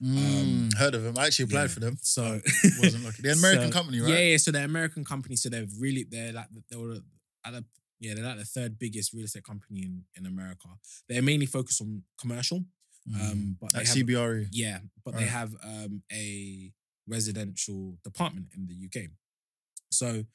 Mm, 0.01 0.73
heard 0.77 0.93
of 0.95 1.03
them. 1.03 1.17
I 1.17 1.25
actually 1.25 1.45
applied 1.45 1.61
Yeah. 1.63 1.67
for 1.75 1.79
them. 1.81 1.97
So 2.01 2.39
Wasn't 2.81 3.03
lucky. 3.03 3.21
The 3.23 3.31
American 3.41 3.71
So- 3.71 3.77
company, 3.79 3.99
right? 3.99 4.11
Yeah, 4.13 4.19
yeah. 4.31 4.37
So 4.37 4.51
they're 4.51 4.65
American 4.65 5.03
company. 5.03 5.35
So 5.35 5.49
they're 5.49 5.67
really 5.79 6.03
they're 6.09 6.31
like 6.33 6.47
they 6.69 6.77
were 6.77 6.97
at 7.45 7.53
the 7.53 7.65
yeah 7.99 8.13
they're 8.13 8.23
like 8.31 8.37
the 8.37 8.45
third 8.45 8.77
biggest 8.77 9.13
real 9.13 9.25
estate 9.25 9.43
company 9.43 9.79
in 9.83 10.03
in 10.15 10.25
America. 10.25 10.67
They're 11.09 11.21
mainly 11.31 11.47
focused 11.47 11.81
on 11.81 12.03
commercial. 12.21 12.63
Mm. 13.09 13.21
Um, 13.31 13.57
but 13.61 13.71
they 13.73 13.79
Like 13.79 13.87
have 13.87 13.97
CBRE. 13.97 14.47
yeah, 14.51 14.79
but 15.03 15.15
they 15.17 15.25
have 15.25 15.51
um 15.63 16.03
a 16.11 16.71
residential 17.07 17.97
department 18.03 18.47
in 18.55 18.67
the 18.67 18.75
UK. 18.85 19.09
So 19.91 20.25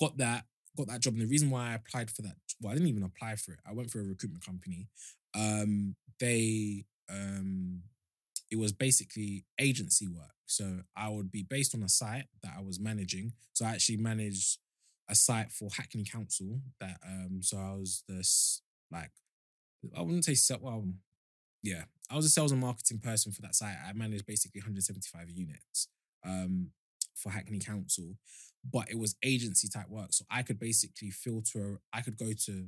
got 0.00 0.16
that 0.18 0.44
got 0.76 0.86
that 0.88 1.00
job, 1.00 1.14
and 1.14 1.22
the 1.22 1.26
reason 1.26 1.50
why 1.50 1.70
I 1.72 1.74
applied 1.74 2.10
for 2.10 2.22
that 2.22 2.36
well 2.60 2.70
I 2.72 2.74
didn't 2.74 2.88
even 2.88 3.02
apply 3.02 3.36
for 3.36 3.52
it. 3.52 3.60
I 3.68 3.72
went 3.72 3.90
for 3.90 4.00
a 4.00 4.04
recruitment 4.04 4.44
company. 4.44 4.88
Um, 5.34 5.94
they 6.20 6.84
um 7.10 7.82
it 8.50 8.56
was 8.58 8.72
basically 8.72 9.44
agency 9.60 10.06
work. 10.08 10.34
So 10.46 10.80
I 10.96 11.08
would 11.08 11.30
be 11.30 11.42
based 11.42 11.74
on 11.74 11.82
a 11.82 11.88
site 11.88 12.26
that 12.42 12.52
I 12.56 12.62
was 12.62 12.80
managing. 12.80 13.32
So 13.52 13.66
I 13.66 13.70
actually 13.70 13.98
managed 13.98 14.58
a 15.10 15.14
site 15.14 15.52
for 15.52 15.68
Hackney 15.76 16.04
Council 16.04 16.60
that 16.80 16.98
um 17.06 17.40
so 17.42 17.58
I 17.58 17.72
was 17.72 18.04
this 18.08 18.62
like 18.90 19.10
I 19.96 20.02
wouldn't 20.02 20.24
say 20.24 20.34
se- 20.34 20.58
well 20.60 20.86
yeah 21.62 21.84
I 22.10 22.16
was 22.16 22.24
a 22.24 22.30
sales 22.30 22.52
and 22.52 22.60
marketing 22.60 22.98
person 23.00 23.32
for 23.32 23.42
that 23.42 23.54
site. 23.54 23.76
I 23.86 23.92
managed 23.92 24.26
basically 24.26 24.60
175 24.60 25.30
units 25.30 25.88
um 26.24 26.70
for 27.14 27.30
Hackney 27.30 27.58
Council, 27.58 28.14
but 28.70 28.88
it 28.90 28.98
was 28.98 29.16
agency 29.24 29.68
type 29.68 29.88
work. 29.88 30.08
So 30.12 30.24
I 30.30 30.42
could 30.42 30.58
basically 30.58 31.10
filter. 31.10 31.80
I 31.92 32.00
could 32.00 32.16
go 32.16 32.32
to 32.46 32.66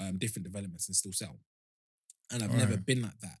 um, 0.00 0.18
different 0.18 0.44
developments 0.44 0.88
and 0.88 0.96
still 0.96 1.12
sell. 1.12 1.38
And 2.30 2.42
I've 2.42 2.52
never 2.52 2.72
Alright. 2.72 2.86
been 2.86 3.02
like 3.02 3.18
that. 3.20 3.38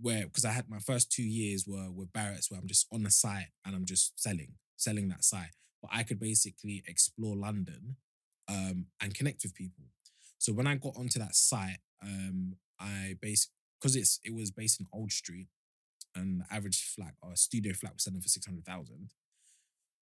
Where 0.00 0.24
because 0.24 0.44
I 0.44 0.52
had 0.52 0.68
my 0.68 0.78
first 0.78 1.12
two 1.12 1.22
years 1.22 1.66
were 1.66 1.90
with 1.90 2.12
Barratt's 2.12 2.50
where 2.50 2.58
I'm 2.58 2.66
just 2.66 2.86
on 2.92 3.02
the 3.02 3.10
site 3.10 3.48
and 3.64 3.74
I'm 3.74 3.84
just 3.84 4.18
selling, 4.20 4.54
selling 4.76 5.08
that 5.08 5.24
site. 5.24 5.54
But 5.80 5.90
I 5.92 6.02
could 6.02 6.18
basically 6.18 6.82
explore 6.86 7.36
London 7.36 7.96
um, 8.48 8.86
and 9.00 9.14
connect 9.14 9.42
with 9.42 9.54
people. 9.54 9.84
So 10.38 10.52
when 10.52 10.66
I 10.66 10.76
got 10.76 10.96
onto 10.96 11.18
that 11.18 11.36
site, 11.36 11.78
um, 12.02 12.56
I 12.80 13.16
basically 13.20 13.54
because 13.80 13.96
it's 13.96 14.20
it 14.24 14.34
was 14.34 14.50
based 14.50 14.80
in 14.80 14.86
Old 14.92 15.12
Street, 15.12 15.48
and 16.14 16.40
the 16.40 16.54
average 16.54 16.82
flat 16.82 17.14
or 17.22 17.32
a 17.32 17.36
studio 17.36 17.72
flat 17.74 17.94
was 17.94 18.04
selling 18.04 18.20
for 18.20 18.28
six 18.28 18.46
hundred 18.46 18.64
thousand. 18.64 19.10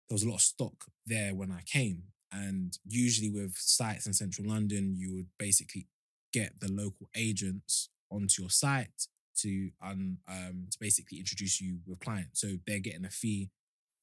There 0.08 0.14
was 0.14 0.22
a 0.22 0.28
lot 0.28 0.36
of 0.36 0.42
stock 0.42 0.84
there 1.06 1.34
when 1.34 1.50
I 1.50 1.62
came, 1.66 2.04
and 2.32 2.76
usually 2.86 3.30
with 3.30 3.56
sites 3.56 4.06
in 4.06 4.12
central 4.12 4.48
London, 4.48 4.94
you 4.96 5.14
would 5.14 5.28
basically 5.38 5.88
get 6.32 6.60
the 6.60 6.70
local 6.70 7.08
agents 7.16 7.90
onto 8.14 8.42
your 8.42 8.50
site 8.50 9.08
to 9.36 9.70
um, 9.82 10.18
um 10.28 10.66
to 10.70 10.78
basically 10.80 11.18
introduce 11.18 11.60
you 11.60 11.78
with 11.86 12.00
clients. 12.00 12.40
So 12.40 12.48
they're 12.66 12.78
getting 12.78 13.04
a 13.04 13.10
fee. 13.10 13.50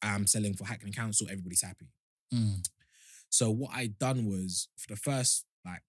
I'm 0.02 0.28
selling 0.28 0.56
for 0.56 0.65
Hackney 0.65 0.91
Council. 0.91 1.28
Everybody's 1.30 1.63
happy. 1.63 1.88
Mm. 2.34 2.67
So 3.30 3.50
what 3.52 3.71
I 3.74 3.88
done 3.88 4.26
was 4.26 4.67
for 4.78 4.88
the 4.88 5.00
first 5.00 5.45
like 5.65 5.84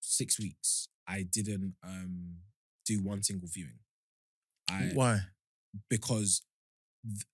six 0.00 0.38
weeks, 0.38 0.88
I 1.08 1.22
didn't 1.22 1.74
um 1.82 2.36
do 2.86 3.02
one 3.02 3.22
single 3.22 3.48
viewing. 3.52 3.78
I 4.70 4.90
Why? 4.94 5.20
because 5.88 6.42
th- 7.04 7.26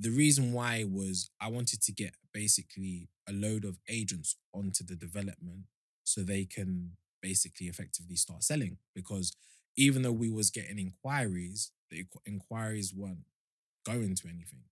the 0.00 0.10
reason 0.10 0.52
why 0.52 0.84
was 0.88 1.30
I 1.40 1.48
wanted 1.48 1.82
to 1.82 1.92
get 1.92 2.14
basically 2.32 3.08
a 3.28 3.32
load 3.32 3.64
of 3.64 3.78
agents 3.88 4.36
onto 4.52 4.84
the 4.84 4.96
development 4.96 5.64
so 6.04 6.22
they 6.22 6.44
can 6.44 6.92
basically 7.22 7.66
effectively 7.66 8.16
start 8.16 8.42
selling 8.42 8.78
because 8.94 9.36
even 9.76 10.02
though 10.02 10.12
we 10.12 10.30
was 10.30 10.50
getting 10.50 10.78
inquiries 10.78 11.72
the 11.90 12.04
inquiries 12.26 12.92
weren't 12.94 13.24
going 13.84 14.14
to 14.14 14.28
anything 14.28 14.62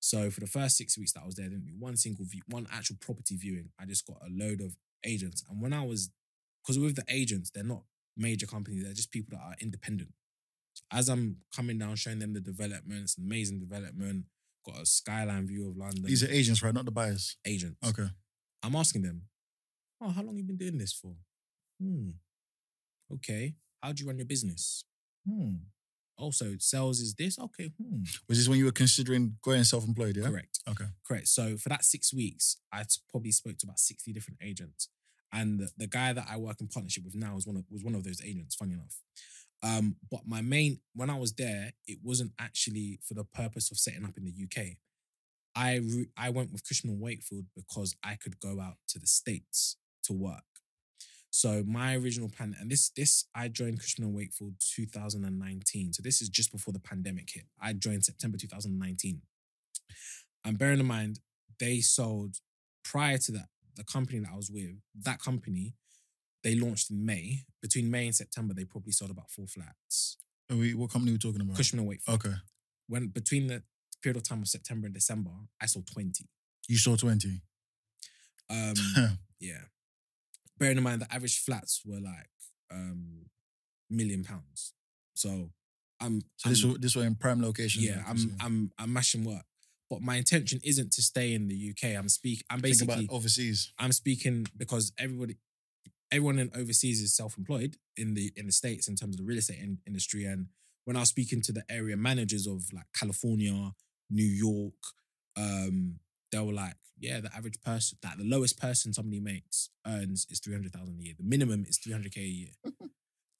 so 0.00 0.30
for 0.30 0.40
the 0.40 0.46
first 0.46 0.76
six 0.76 0.98
weeks 0.98 1.12
that 1.12 1.22
I 1.22 1.26
was 1.26 1.36
there 1.36 1.46
I 1.46 1.50
didn't 1.50 1.66
do 1.66 1.74
one 1.78 1.96
single 1.96 2.24
view 2.24 2.42
one 2.48 2.66
actual 2.72 2.96
property 3.00 3.36
viewing 3.36 3.70
I 3.80 3.86
just 3.86 4.06
got 4.06 4.18
a 4.22 4.30
load 4.30 4.60
of 4.60 4.76
agents 5.04 5.44
and 5.48 5.60
when 5.60 5.72
I 5.72 5.84
was 5.84 6.10
because 6.62 6.78
with 6.78 6.96
the 6.96 7.04
agents 7.08 7.50
they're 7.54 7.64
not 7.64 7.82
major 8.16 8.46
companies 8.46 8.84
they're 8.84 8.92
just 8.92 9.12
people 9.12 9.36
that 9.36 9.44
are 9.44 9.56
independent 9.60 10.10
as 10.92 11.08
I'm 11.08 11.38
coming 11.54 11.78
down, 11.78 11.96
showing 11.96 12.18
them 12.18 12.32
the 12.32 12.40
developments, 12.40 13.16
amazing 13.18 13.60
development, 13.60 14.24
got 14.64 14.82
a 14.82 14.86
skyline 14.86 15.46
view 15.46 15.68
of 15.68 15.76
London. 15.76 16.04
These 16.04 16.24
are 16.24 16.30
agents, 16.30 16.62
right? 16.62 16.74
Not 16.74 16.84
the 16.84 16.90
buyers. 16.90 17.36
agents. 17.46 17.76
Okay. 17.86 18.08
I'm 18.62 18.76
asking 18.76 19.02
them, 19.02 19.22
oh, 20.00 20.10
how 20.10 20.22
long 20.22 20.36
you 20.36 20.44
been 20.44 20.56
doing 20.56 20.78
this 20.78 20.92
for? 20.92 21.14
Hmm. 21.80 22.10
Okay. 23.12 23.54
How 23.84 23.92
do 23.92 24.02
you 24.02 24.08
run 24.08 24.16
your 24.16 24.24
business? 24.24 24.82
Hmm. 25.28 25.56
Also, 26.16 26.54
sales 26.58 27.00
is 27.00 27.14
this? 27.14 27.38
Okay. 27.38 27.70
Hmm. 27.78 28.04
Was 28.28 28.38
this 28.38 28.48
when 28.48 28.56
you 28.56 28.64
were 28.64 28.72
considering 28.72 29.36
going 29.42 29.62
self-employed? 29.62 30.16
Yeah. 30.16 30.30
Correct. 30.30 30.60
Okay. 30.66 30.86
Correct. 31.06 31.28
So 31.28 31.58
for 31.58 31.68
that 31.68 31.84
six 31.84 32.14
weeks, 32.14 32.56
I 32.72 32.84
probably 33.10 33.32
spoke 33.32 33.58
to 33.58 33.66
about 33.66 33.78
60 33.78 34.10
different 34.14 34.40
agents. 34.42 34.88
And 35.34 35.60
the, 35.60 35.68
the 35.76 35.86
guy 35.86 36.14
that 36.14 36.26
I 36.30 36.38
work 36.38 36.62
in 36.62 36.68
partnership 36.68 37.04
with 37.04 37.14
now 37.14 37.34
was 37.34 37.46
one 37.46 37.56
of 37.56 37.64
was 37.70 37.84
one 37.84 37.94
of 37.94 38.04
those 38.04 38.22
agents, 38.24 38.54
funny 38.54 38.72
enough. 38.72 38.96
Um, 39.62 39.96
but 40.10 40.20
my 40.26 40.40
main 40.40 40.78
when 40.94 41.10
I 41.10 41.18
was 41.18 41.34
there, 41.34 41.72
it 41.86 41.98
wasn't 42.02 42.32
actually 42.38 43.00
for 43.06 43.12
the 43.12 43.24
purpose 43.24 43.70
of 43.70 43.78
setting 43.78 44.04
up 44.04 44.16
in 44.16 44.24
the 44.24 44.32
UK. 44.44 44.76
I 45.54 45.76
re- 45.76 46.10
I 46.16 46.30
went 46.30 46.52
with 46.52 46.66
Cushman 46.66 47.00
Wakefield 47.00 47.46
because 47.54 47.96
I 48.02 48.14
could 48.14 48.40
go 48.40 48.60
out 48.60 48.76
to 48.88 48.98
the 48.98 49.06
States 49.06 49.76
to 50.04 50.14
work. 50.14 50.53
So 51.36 51.64
my 51.66 51.96
original 51.96 52.28
plan, 52.28 52.54
and 52.60 52.70
this 52.70 52.90
this 52.90 53.24
I 53.34 53.48
joined 53.48 53.80
Cushman 53.80 54.06
and 54.06 54.14
Wakefield 54.14 54.54
2019. 54.76 55.92
So 55.92 56.00
this 56.00 56.22
is 56.22 56.28
just 56.28 56.52
before 56.52 56.72
the 56.72 56.78
pandemic 56.78 57.28
hit. 57.28 57.46
I 57.60 57.72
joined 57.72 58.04
September 58.04 58.38
2019. 58.38 59.20
And 60.44 60.56
bearing 60.56 60.78
in 60.78 60.86
mind, 60.86 61.18
they 61.58 61.80
sold 61.80 62.36
prior 62.84 63.18
to 63.18 63.32
that, 63.32 63.48
the 63.74 63.82
company 63.82 64.20
that 64.20 64.30
I 64.32 64.36
was 64.36 64.48
with, 64.48 64.76
that 65.02 65.20
company, 65.20 65.74
they 66.44 66.54
launched 66.54 66.92
in 66.92 67.04
May. 67.04 67.40
Between 67.60 67.90
May 67.90 68.06
and 68.06 68.14
September, 68.14 68.54
they 68.54 68.64
probably 68.64 68.92
sold 68.92 69.10
about 69.10 69.32
four 69.32 69.48
flats. 69.48 70.18
Are 70.52 70.56
we, 70.56 70.72
what 70.74 70.92
company 70.92 71.10
are 71.10 71.14
we 71.14 71.18
talking 71.18 71.40
about? 71.40 71.56
Cushman 71.56 71.80
and 71.80 71.88
Wakefield. 71.88 72.24
Okay. 72.24 72.34
When 72.86 73.08
between 73.08 73.48
the 73.48 73.64
period 74.04 74.18
of 74.18 74.22
time 74.22 74.42
of 74.42 74.46
September 74.46 74.86
and 74.86 74.94
December, 74.94 75.32
I 75.60 75.66
sold 75.66 75.88
20. 75.88 76.28
You 76.68 76.78
saw 76.78 76.94
20. 76.94 77.40
Um, 78.50 78.74
yeah. 79.40 79.62
Bearing 80.58 80.76
in 80.78 80.82
mind 80.84 81.00
the 81.02 81.12
average 81.12 81.38
flats 81.40 81.82
were 81.84 82.00
like 82.00 82.30
um 82.70 83.26
million 83.90 84.24
pounds. 84.24 84.72
So 85.14 85.50
I'm 86.00 86.22
so 86.36 86.48
this 86.48 86.62
I'm- 86.64 86.72
were, 86.72 86.78
this 86.78 86.96
were 86.96 87.04
in 87.04 87.14
prime 87.14 87.40
locations. 87.42 87.84
yeah, 87.84 88.02
I'm. 88.06 88.36
I'm 88.40 88.70
I'm 88.78 88.92
mashing 88.92 89.24
work. 89.24 89.44
but 89.90 90.00
my 90.00 90.16
intention 90.16 90.60
isn't 90.64 90.92
to 90.92 91.02
stay 91.02 91.34
in 91.34 91.48
the 91.48 91.70
UK. 91.70 91.96
I'm 91.96 92.08
speak. 92.08 92.42
I'm 92.50 92.56
Think 92.60 92.62
basically 92.74 93.04
about 93.04 93.14
overseas. 93.14 93.72
I'm 93.78 93.92
speaking 93.92 94.46
because 94.56 94.92
everybody, 94.98 95.36
everyone 96.10 96.38
in 96.38 96.50
overseas 96.56 97.00
is 97.00 97.14
self-employed 97.14 97.76
in 97.96 98.14
the 98.14 98.32
in 98.36 98.46
the 98.46 98.52
states 98.52 98.88
in 98.88 98.96
terms 98.96 99.14
of 99.14 99.18
the 99.18 99.24
real 99.24 99.38
estate 99.38 99.58
in, 99.60 99.78
industry. 99.86 100.24
And 100.24 100.48
when 100.84 100.96
I 100.96 101.00
was 101.00 101.10
speaking 101.10 101.40
to 101.42 101.52
the 101.52 101.64
area 101.70 101.96
managers 101.96 102.46
of 102.46 102.72
like 102.72 102.86
California, 102.98 103.72
New 104.10 104.24
York, 104.46 104.74
um, 105.36 106.00
they 106.34 106.44
were 106.44 106.52
like, 106.52 106.76
"Yeah, 106.98 107.20
the 107.20 107.34
average 107.34 107.60
person, 107.60 107.98
like 108.04 108.18
the 108.18 108.24
lowest 108.24 108.58
person 108.60 108.92
somebody 108.92 109.20
makes 109.20 109.70
earns 109.86 110.26
is 110.30 110.40
three 110.40 110.54
hundred 110.54 110.72
thousand 110.72 110.98
a 111.00 111.02
year. 111.02 111.14
The 111.16 111.24
minimum 111.24 111.64
is 111.68 111.78
three 111.78 111.92
hundred 111.92 112.12
k 112.12 112.20
a 112.20 112.24
year." 112.24 112.50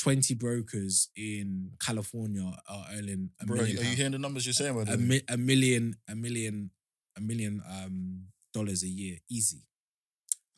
20 0.00 0.35
brokers 0.35 1.09
in 1.16 1.70
California 1.80 2.42
are 2.68 2.87
earning 2.94 3.30
a 3.40 3.46
Bro, 3.46 3.61
are 3.61 3.66
you 3.66 3.78
hearing 3.96 4.12
the 4.12 4.18
numbers 4.18 4.44
you're 4.44 4.52
saying? 4.52 4.74
By 4.74 4.92
a, 4.92 4.96
mi- 4.98 5.22
a 5.30 5.38
million, 5.38 5.96
a 6.07 6.14
million, 6.14 6.70
a 7.16 7.22
million 7.22 7.62
um 7.70 8.24
dollars 8.52 8.83
a 8.83 8.87
year, 8.87 9.16
easy. 9.30 9.62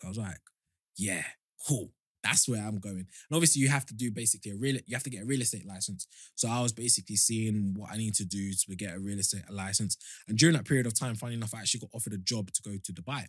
I 0.04 0.08
was 0.08 0.18
like, 0.18 0.40
yeah, 0.96 1.22
cool. 1.66 1.92
That's 2.28 2.48
where 2.48 2.60
I'm 2.60 2.78
going. 2.78 2.98
And 2.98 3.32
obviously, 3.32 3.62
you 3.62 3.68
have 3.68 3.86
to 3.86 3.94
do 3.94 4.10
basically 4.10 4.50
a 4.50 4.56
real. 4.56 4.76
You 4.86 4.94
have 4.96 5.04
to 5.04 5.10
get 5.10 5.22
a 5.22 5.26
real 5.26 5.40
estate 5.40 5.66
license. 5.66 6.06
So 6.34 6.48
I 6.48 6.60
was 6.60 6.72
basically 6.72 7.16
seeing 7.16 7.74
what 7.76 7.90
I 7.92 7.96
need 7.96 8.14
to 8.16 8.24
do 8.24 8.52
to 8.52 8.76
get 8.76 8.96
a 8.96 8.98
real 8.98 9.18
estate 9.18 9.48
license. 9.50 9.96
And 10.28 10.36
during 10.36 10.56
that 10.56 10.66
period 10.66 10.86
of 10.86 10.98
time, 10.98 11.14
funny 11.14 11.34
enough, 11.34 11.54
I 11.54 11.60
actually 11.60 11.80
got 11.80 11.90
offered 11.94 12.14
a 12.14 12.18
job 12.18 12.50
to 12.52 12.62
go 12.62 12.72
to 12.82 12.92
Dubai, 12.92 13.26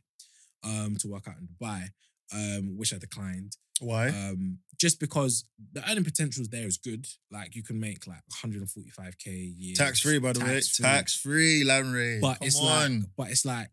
um, 0.63 0.95
to 0.99 1.07
work 1.07 1.27
out 1.27 1.35
in 1.39 1.47
Dubai, 1.47 1.89
um, 2.33 2.77
which 2.77 2.93
I 2.93 2.97
declined. 2.97 3.55
Why? 3.79 4.07
Um, 4.07 4.59
just 4.79 4.99
because 4.99 5.45
the 5.73 5.87
earning 5.89 6.03
potential 6.03 6.45
there 6.49 6.65
is 6.65 6.77
good. 6.77 7.07
Like 7.31 7.55
you 7.55 7.63
can 7.63 7.79
make 7.79 8.07
like 8.07 8.23
145k 8.43 9.27
a 9.27 9.31
year. 9.31 9.75
tax 9.75 10.01
free, 10.01 10.19
by 10.19 10.33
the 10.33 10.43
way. 10.43 10.61
Tax 10.81 11.15
free, 11.15 11.63
Larry. 11.63 12.19
But 12.19 12.39
Come 12.39 12.47
it's 12.47 12.59
on. 12.59 12.99
like, 12.99 13.09
but 13.15 13.29
it's 13.29 13.45
like, 13.45 13.69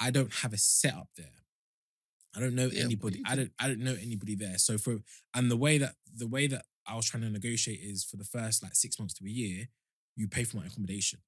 I 0.00 0.10
don't 0.10 0.32
have 0.42 0.52
a 0.52 0.58
setup 0.58 1.08
there. 1.16 1.26
I 2.36 2.40
don't 2.40 2.54
know 2.54 2.68
Yeah, 2.72 2.84
anybody. 2.84 3.22
I 3.26 3.36
don't. 3.36 3.52
I 3.58 3.68
don't 3.68 3.80
know 3.80 3.96
anybody 4.00 4.34
there. 4.34 4.58
So 4.58 4.78
for 4.78 4.98
and 5.34 5.50
the 5.50 5.56
way 5.56 5.78
that 5.78 5.94
the 6.16 6.26
way 6.26 6.46
that 6.48 6.64
I 6.86 6.96
was 6.96 7.06
trying 7.06 7.22
to 7.22 7.30
negotiate 7.30 7.80
is 7.82 8.04
for 8.04 8.16
the 8.16 8.24
first 8.24 8.62
like 8.62 8.74
six 8.74 8.98
months 8.98 9.14
to 9.14 9.24
a 9.24 9.28
year, 9.30 9.68
you 10.16 10.28
pay 10.28 10.44
for 10.44 10.56
my 10.58 10.66
accommodation. 10.66 11.20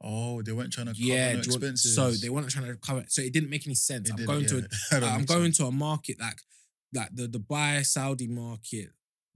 oh, 0.00 0.42
they 0.42 0.52
weren't 0.52 0.72
trying 0.72 0.86
to 0.86 0.92
cover 0.92 1.02
yeah, 1.04 1.32
no 1.34 1.42
do 1.42 1.50
you 1.50 1.58
want- 1.58 1.78
so 1.78 2.10
they 2.12 2.28
weren't 2.30 2.48
trying 2.50 2.66
to 2.66 2.76
cover. 2.76 3.04
So 3.08 3.20
it 3.22 3.32
didn't 3.32 3.50
make 3.50 3.66
any 3.66 3.74
sense. 3.74 4.08
It 4.08 4.14
I'm 4.18 4.24
going 4.24 4.46
to. 4.46 4.58
yeah. 4.58 4.64
A, 4.64 4.94
That 4.94 5.00
don't 5.00 5.10
I'm 5.12 5.24
going 5.24 5.52
to 5.52 5.64
a 5.66 5.72
market 5.86 6.20
like 6.20 6.40
like 6.94 7.10
the 7.14 7.26
Dubai 7.28 7.84
Saudi 7.84 8.28
market, 8.28 8.88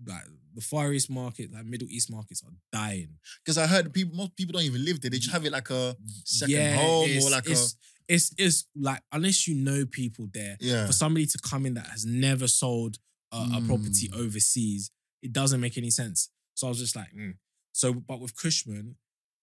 like 0.07 0.25
the 0.55 0.61
Far 0.63 0.93
East 0.93 1.11
market, 1.11 1.53
like 1.53 1.65
Middle 1.67 1.89
East 1.91 2.11
markets 2.11 2.43
are 2.47 2.53
dying. 2.73 3.19
Because 3.45 3.59
I 3.59 3.67
heard 3.67 3.93
people, 3.93 4.15
most 4.17 4.37
people 4.37 4.53
don't 4.53 4.63
even 4.63 4.85
live 4.85 5.01
there. 5.01 5.11
They 5.11 5.19
just 5.19 5.33
have 5.33 5.45
it 5.45 5.53
like 5.53 5.69
a 5.71 5.97
second 6.25 6.57
home 6.79 7.11
or 7.25 7.31
like 7.31 7.49
it's, 7.51 7.77
it's 8.13 8.35
it's 8.37 8.67
like 8.77 9.01
unless 9.11 9.49
you 9.49 9.55
know 9.55 9.87
people 9.87 10.29
there, 10.33 10.57
yeah. 10.61 10.87
for 10.87 10.93
somebody 10.93 11.27
to 11.27 11.39
come 11.39 11.65
in 11.67 11.75
that 11.75 11.87
has 11.87 12.05
never 12.05 12.47
sold 12.47 12.99
a, 13.33 13.37
a 13.57 13.63
property 13.67 14.09
Mm. 14.09 14.19
overseas, 14.25 14.91
it 15.23 15.33
doesn't 15.33 15.61
make 15.61 15.79
any 15.79 15.91
sense. 15.91 16.29
So 16.55 16.67
I 16.67 16.71
was 16.71 16.79
just 16.79 16.95
like, 16.95 17.13
mm. 17.17 17.35
so 17.73 17.95
but 17.95 18.21
with 18.21 18.37
Cushman, 18.37 18.97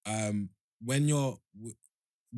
um, 0.06 0.50
when 0.84 1.08
you're 1.08 1.40
w- 1.56 1.76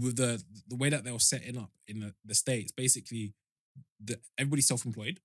with 0.01 0.15
the 0.15 0.41
the 0.67 0.77
way 0.77 0.89
that 0.89 1.03
they 1.03 1.11
were 1.11 1.19
setting 1.19 1.57
up 1.57 1.71
in 1.87 1.99
the, 1.99 2.13
the 2.23 2.35
states, 2.35 2.71
basically, 2.71 3.33
the 4.03 4.17
everybody's 4.37 4.67
self 4.67 4.85
employed, 4.85 5.19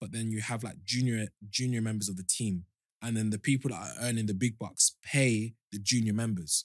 but 0.00 0.10
then 0.10 0.32
you 0.32 0.40
have 0.40 0.64
like 0.64 0.82
junior 0.84 1.28
junior 1.48 1.80
members 1.80 2.08
of 2.08 2.16
the 2.16 2.24
team, 2.24 2.64
and 3.00 3.16
then 3.16 3.30
the 3.30 3.38
people 3.38 3.70
that 3.70 3.80
are 3.80 4.02
earning 4.08 4.26
the 4.26 4.34
big 4.34 4.58
bucks 4.58 4.96
pay 5.04 5.54
the 5.70 5.78
junior 5.78 6.12
members. 6.14 6.64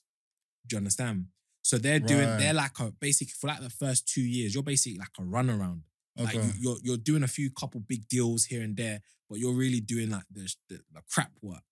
Do 0.66 0.74
you 0.76 0.78
understand? 0.80 1.28
So 1.64 1.78
they're 1.80 2.00
doing 2.00 2.30
Right. 2.30 2.38
they're 2.38 2.54
like 2.54 2.80
a 2.80 2.92
basically 2.92 3.34
for 3.40 3.48
like 3.48 3.62
the 3.62 3.70
first 3.70 4.08
two 4.08 4.22
years, 4.22 4.54
you're 4.54 4.64
basically 4.64 5.00
like 5.00 5.10
a 5.20 5.24
runaround. 5.24 5.82
Like 6.24 6.36
Okay. 6.36 6.46
you, 6.46 6.52
you're 6.60 6.78
you're 6.84 6.98
doing 6.98 7.24
a 7.24 7.28
few 7.28 7.50
couple 7.52 7.82
big 7.82 8.08
deals 8.10 8.46
here 8.46 8.62
and 8.64 8.78
there, 8.78 9.02
but 9.30 9.40
you're 9.40 9.56
really 9.56 9.82
doing 9.82 10.12
like 10.12 10.26
the, 10.32 10.54
the, 10.70 10.80
the 10.94 11.02
crap 11.12 11.32
work 11.42 11.64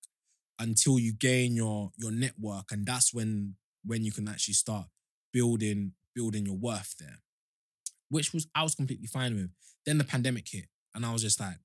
until 0.59 0.99
you 0.99 1.13
gain 1.13 1.55
your 1.55 1.91
your 1.97 2.11
network, 2.11 2.71
and 2.71 2.85
that's 2.85 3.13
when 3.13 3.55
when 3.85 4.03
you 4.03 4.11
can 4.11 4.27
actually 4.29 4.53
start 4.55 4.87
building 5.33 5.93
building 6.15 6.45
your 6.45 6.55
worth 6.57 6.95
there. 6.99 7.19
Which 8.09 8.33
was 8.33 8.47
I 8.55 8.63
was 8.63 8.75
completely 8.75 9.07
fine 9.07 9.35
with. 9.35 9.51
Then 9.85 9.97
the 9.97 10.03
pandemic 10.03 10.47
hit, 10.49 10.65
and 10.93 11.05
I 11.05 11.13
was 11.13 11.21
just 11.21 11.39
like, 11.39 11.57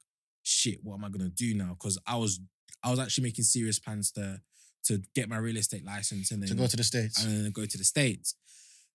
shit, 0.42 0.78
what 0.82 0.94
am 0.96 1.04
I 1.04 1.08
gonna 1.08 1.28
do 1.28 1.54
now? 1.54 1.70
Because 1.78 1.98
I 2.06 2.16
was 2.16 2.40
I 2.82 2.90
was 2.90 3.00
actually 3.00 3.24
making 3.24 3.44
serious 3.44 3.78
plans 3.78 4.12
to 4.12 4.40
to 4.86 5.02
get 5.14 5.28
my 5.28 5.36
real 5.38 5.56
estate 5.56 5.84
license 5.84 6.30
and 6.30 6.42
then 6.42 6.48
to 6.48 6.54
go 6.54 6.66
to 6.66 6.76
the 6.76 6.84
States. 6.84 7.22
and 7.24 7.44
then 7.44 7.50
go 7.52 7.64
to 7.64 7.78
the 7.78 7.84
States. 7.84 8.34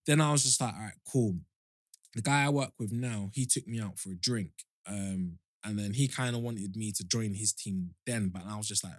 Then 0.06 0.20
I 0.22 0.32
was 0.32 0.44
just 0.44 0.60
like, 0.62 0.74
all 0.74 0.80
right, 0.82 0.94
cool. 1.12 1.36
The 2.16 2.22
guy 2.22 2.46
I 2.46 2.50
work 2.50 2.72
with 2.80 2.92
now, 2.92 3.30
he 3.34 3.46
took 3.46 3.68
me 3.68 3.80
out 3.80 4.00
for 4.00 4.12
a 4.12 4.16
drink. 4.16 4.52
Um, 4.86 5.38
and 5.64 5.78
then 5.78 5.94
he 5.94 6.08
kind 6.08 6.36
of 6.36 6.42
wanted 6.42 6.76
me 6.76 6.92
to 6.94 7.04
join 7.04 7.34
his 7.34 7.54
team 7.54 7.92
then, 8.08 8.30
but 8.30 8.42
I 8.48 8.58
was 8.58 8.68
just 8.68 8.84
like, 8.84 8.94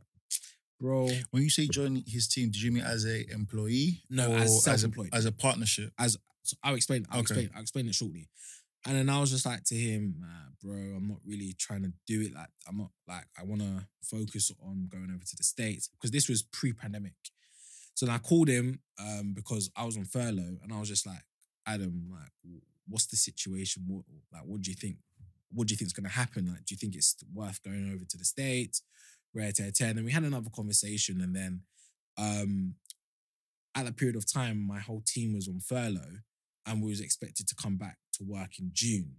bro, 0.80 1.08
when 1.30 1.42
you 1.42 1.50
say 1.50 1.66
join 1.66 2.02
his 2.06 2.28
team, 2.28 2.46
did 2.50 2.62
you 2.62 2.70
mean 2.72 2.84
as 2.84 3.04
a 3.04 3.28
employee? 3.32 4.02
No, 4.08 4.30
or 4.32 4.36
as 4.36 4.54
a- 4.56 4.60
self-employed. 4.60 5.10
As 5.12 5.26
a, 5.26 5.32
partnership. 5.32 5.92
so 6.44 6.56
I'll 6.62 6.74
explain, 6.76 7.04
I'll 7.10 7.18
Okay. 7.20 7.22
explain, 7.22 7.50
I'll 7.54 7.62
explain 7.62 7.88
it 7.88 7.94
shortly. 7.94 8.28
And 8.84 8.96
then 8.96 9.08
I 9.08 9.20
was 9.20 9.30
just 9.30 9.46
like 9.46 9.62
to 9.64 9.76
him, 9.76 10.16
nah, 10.18 10.50
bro, 10.60 10.74
I'm 10.74 11.08
not 11.08 11.20
really 11.24 11.54
trying 11.58 11.82
to 11.82 11.92
do 12.06 12.20
it 12.22 12.34
like 12.34 12.48
I'm 12.68 12.78
not 12.78 12.90
like 13.06 13.26
I 13.38 13.44
want 13.44 13.60
to 13.62 13.86
focus 14.02 14.50
on 14.60 14.88
going 14.90 15.10
over 15.14 15.24
to 15.24 15.36
the 15.36 15.44
States 15.44 15.88
because 15.88 16.10
this 16.10 16.28
was 16.28 16.42
pre-pandemic. 16.42 17.14
So 17.94 18.06
then 18.06 18.14
I 18.14 18.18
called 18.18 18.48
him 18.48 18.80
um, 18.98 19.34
because 19.34 19.70
I 19.76 19.84
was 19.84 19.96
on 19.96 20.04
furlough 20.04 20.58
and 20.62 20.72
I 20.72 20.80
was 20.80 20.88
just 20.88 21.06
like, 21.06 21.22
Adam, 21.66 22.08
like, 22.10 22.32
what's 22.88 23.06
the 23.06 23.16
situation? 23.16 23.84
What 23.86 24.04
like 24.32 24.42
what 24.44 24.62
do 24.62 24.70
you 24.70 24.76
think? 24.76 24.96
What 25.52 25.68
do 25.68 25.72
you 25.72 25.76
think 25.76 25.86
is 25.86 25.92
gonna 25.92 26.08
happen? 26.08 26.48
Like, 26.48 26.64
do 26.64 26.74
you 26.74 26.78
think 26.78 26.96
it's 26.96 27.16
worth 27.32 27.62
going 27.62 27.92
over 27.94 28.04
to 28.04 28.18
the 28.18 28.24
States? 28.24 28.82
Rare 29.34 29.52
to 29.52 29.62
attend. 29.62 29.98
And 29.98 30.04
we 30.04 30.12
had 30.12 30.24
another 30.24 30.50
conversation, 30.50 31.20
and 31.20 31.36
then 31.36 31.60
um 32.18 32.74
at 33.74 33.84
that 33.84 33.96
period 33.96 34.16
of 34.16 34.30
time, 34.30 34.58
my 34.66 34.80
whole 34.80 35.02
team 35.06 35.34
was 35.34 35.48
on 35.48 35.60
furlough 35.60 36.18
and 36.66 36.82
we 36.82 36.90
was 36.90 37.00
expected 37.00 37.46
to 37.48 37.54
come 37.54 37.76
back 37.76 37.96
to 38.14 38.24
work 38.24 38.58
in 38.58 38.70
June. 38.72 39.16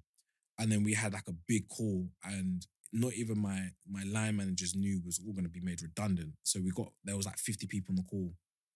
And 0.60 0.72
then 0.72 0.84
we 0.84 0.94
had 0.94 1.14
like 1.14 1.28
a 1.28 1.34
big 1.48 1.68
call 1.68 2.08
and 2.24 2.66
not 2.92 3.14
even 3.14 3.40
my 3.40 3.70
my 3.90 4.04
line 4.04 4.38
managers 4.38 4.76
knew 4.76 5.02
was 5.06 5.20
all 5.26 5.34
gonna 5.34 5.50
be 5.50 5.60
made 5.62 5.82
redundant. 5.82 6.34
So 6.44 6.60
we 6.62 6.70
got 6.72 6.92
there 7.04 7.18
was 7.18 7.26
like 7.26 7.40
50 7.40 7.66
people 7.68 7.92
on 7.94 7.96
the 7.98 8.04
call, 8.04 8.34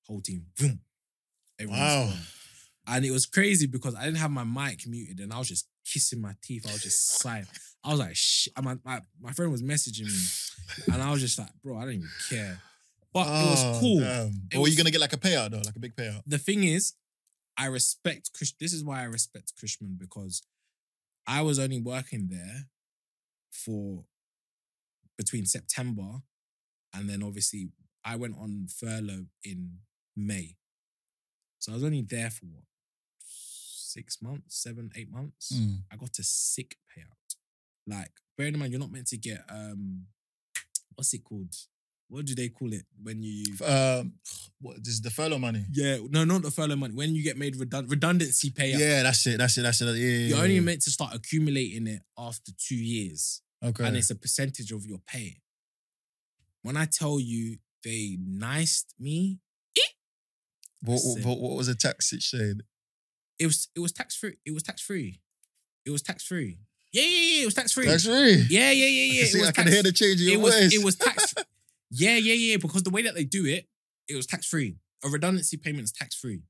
whole 0.07 0.21
team. 0.21 0.45
Boom. 0.59 0.79
Wow. 1.61 2.05
gone. 2.07 2.17
And 2.89 3.05
it 3.05 3.11
was 3.11 3.25
crazy 3.25 3.67
because 3.67 3.95
I 3.95 4.05
didn't 4.05 4.17
have 4.17 4.31
my 4.31 4.43
mic 4.45 4.87
muted 4.87 5.19
and 5.19 5.33
I 5.33 5.37
was 5.39 5.47
just 5.49 5.67
kissing 5.85 6.21
my 6.21 6.33
teeth. 6.41 6.65
I 6.67 6.71
was 6.71 6.81
just 6.83 7.19
sighing. 7.19 7.45
I 7.83 7.89
was 7.91 7.99
like, 7.99 8.15
shit. 8.15 8.53
My, 8.61 8.77
my, 8.85 9.01
my 9.21 9.31
friend 9.33 9.51
was 9.51 9.61
messaging 9.61 10.05
me 10.05 10.93
and 10.93 11.01
I 11.01 11.11
was 11.11 11.19
just 11.21 11.37
like, 11.37 11.49
bro, 11.63 11.77
I 11.77 11.81
don't 11.81 11.93
even 11.95 12.09
care. 12.29 12.59
But 13.13 13.27
it 13.27 13.49
was 13.49 13.63
Oh, 13.63 13.77
cool. 13.81 14.01
It 14.01 14.55
Or 14.55 14.59
were 14.59 14.61
was- 14.63 14.71
you 14.71 14.77
gonna 14.77 14.91
get 14.91 15.01
like 15.01 15.13
a 15.13 15.17
payout 15.17 15.51
though, 15.51 15.61
like 15.65 15.75
a 15.75 15.79
big 15.79 15.95
payout? 15.95 16.21
the 16.25 16.37
thing 16.37 16.63
is, 16.63 16.93
I 17.57 17.65
respect 17.65 18.31
Kush. 18.37 18.51
This 18.59 18.73
is 18.73 18.83
why 18.83 19.01
I 19.01 19.05
respect 19.05 19.53
Cushman 19.59 19.97
because 19.99 20.43
I 21.27 21.41
was 21.41 21.59
only 21.59 21.81
working 21.81 22.29
there 22.29 22.67
for 23.51 24.05
between 25.17 25.45
September 25.45 26.21
and 26.93 27.09
then 27.09 27.23
obviously 27.23 27.69
I 28.05 28.15
went 28.15 28.35
on 28.39 28.67
furlough 28.69 29.25
in 29.43 29.79
May. 30.15 30.55
So 31.59 31.71
I 31.71 31.75
was 31.75 31.83
only 31.83 32.01
there 32.01 32.29
for 32.29 32.45
what? 32.45 32.63
Six 33.19 34.21
months, 34.21 34.61
seven, 34.61 34.91
eight 34.95 35.11
months. 35.11 35.51
Mm. 35.53 35.79
I 35.91 35.95
got 35.95 36.19
a 36.19 36.23
sick 36.23 36.75
payout. 36.95 37.35
Like, 37.87 38.11
bearing 38.37 38.53
in 38.53 38.59
mind, 38.59 38.71
you're 38.71 38.79
not 38.79 38.91
meant 38.91 39.07
to 39.07 39.17
get 39.17 39.43
um 39.49 40.05
what's 40.95 41.13
it 41.13 41.23
called? 41.23 41.53
What 42.09 42.25
do 42.25 42.35
they 42.35 42.47
call 42.49 42.71
it 42.71 42.85
when 43.03 43.21
you 43.21 43.43
Um, 43.65 44.13
what? 44.61 44.77
This 44.83 44.93
is 44.93 45.01
the 45.01 45.09
furlough 45.09 45.39
money. 45.39 45.65
yeah, 45.73 45.97
no, 46.09 46.23
not 46.23 46.41
the 46.41 46.51
furlough 46.51 46.77
money. 46.77 46.93
When 46.93 47.13
you 47.13 47.21
get 47.21 47.37
made 47.37 47.55
redund- 47.55 47.89
redundancy 47.89 48.49
payout, 48.51 48.79
Yeah, 48.79 49.03
that's 49.03 49.25
it. 49.27 49.37
That's 49.37 49.57
it. 49.57 49.63
That's 49.63 49.81
it. 49.81 49.85
Yeah, 49.85 49.91
you're 49.93 50.37
yeah, 50.37 50.43
only 50.43 50.55
yeah. 50.55 50.61
meant 50.61 50.81
to 50.83 50.91
start 50.91 51.13
accumulating 51.13 51.85
it 51.87 52.01
after 52.17 52.51
two 52.57 52.75
years, 52.77 53.41
okay. 53.61 53.85
and 53.85 53.97
it's 53.97 54.09
a 54.09 54.15
percentage 54.15 54.71
of 54.71 54.85
your 54.85 54.99
pay. 55.05 55.41
When 56.61 56.77
I 56.77 56.85
tell 56.85 57.19
you 57.19 57.57
they 57.83 58.17
niced 58.21 58.93
me, 58.99 59.39
what, 60.83 61.01
what, 61.03 61.25
what, 61.25 61.39
what 61.39 61.57
was 61.57 61.67
the 61.67 61.75
tax 61.75 62.13
it 62.13 62.21
said? 62.21 62.61
it 63.39 63.45
was 63.47 63.67
it 63.75 63.79
was 63.79 63.91
tax 63.91 64.15
free. 64.15 64.37
It 64.45 64.51
was 64.51 64.63
tax 64.63 64.81
free. 64.81 65.19
It 65.85 65.89
was 65.91 66.01
tax 66.01 66.23
free. 66.25 66.59
Yeah, 66.93 67.03
yeah, 67.03 67.09
yeah. 67.09 67.41
It 67.41 67.45
was 67.45 67.53
tax 67.53 67.73
free. 67.73 67.85
Tax 67.85 68.05
free. 68.05 68.45
Yeah, 68.49 68.71
yeah, 68.71 68.85
yeah, 68.85 69.11
I 69.11 69.15
yeah. 69.15 69.21
can, 69.23 69.29
see, 69.31 69.37
it 69.37 69.41
was 69.41 69.49
I 69.49 69.51
can 69.51 69.63
tax- 69.65 69.73
hear 69.73 69.83
the 69.83 69.91
change 69.91 70.21
in 70.21 70.27
your 70.27 70.33
it 70.39 70.41
was 70.41 70.53
voice. 70.55 70.73
it 70.73 70.83
was 70.85 70.95
tax. 70.95 71.33
yeah, 71.91 72.17
yeah, 72.17 72.33
yeah. 72.33 72.57
Because 72.57 72.83
the 72.83 72.89
way 72.89 73.01
that 73.03 73.15
they 73.15 73.23
do 73.23 73.45
it, 73.45 73.67
it 74.07 74.15
was 74.15 74.25
tax 74.25 74.47
free. 74.47 74.77
A 75.03 75.09
redundancy 75.09 75.57
payment 75.57 75.83
is 75.83 75.91
tax 75.91 76.15
free. 76.15 76.41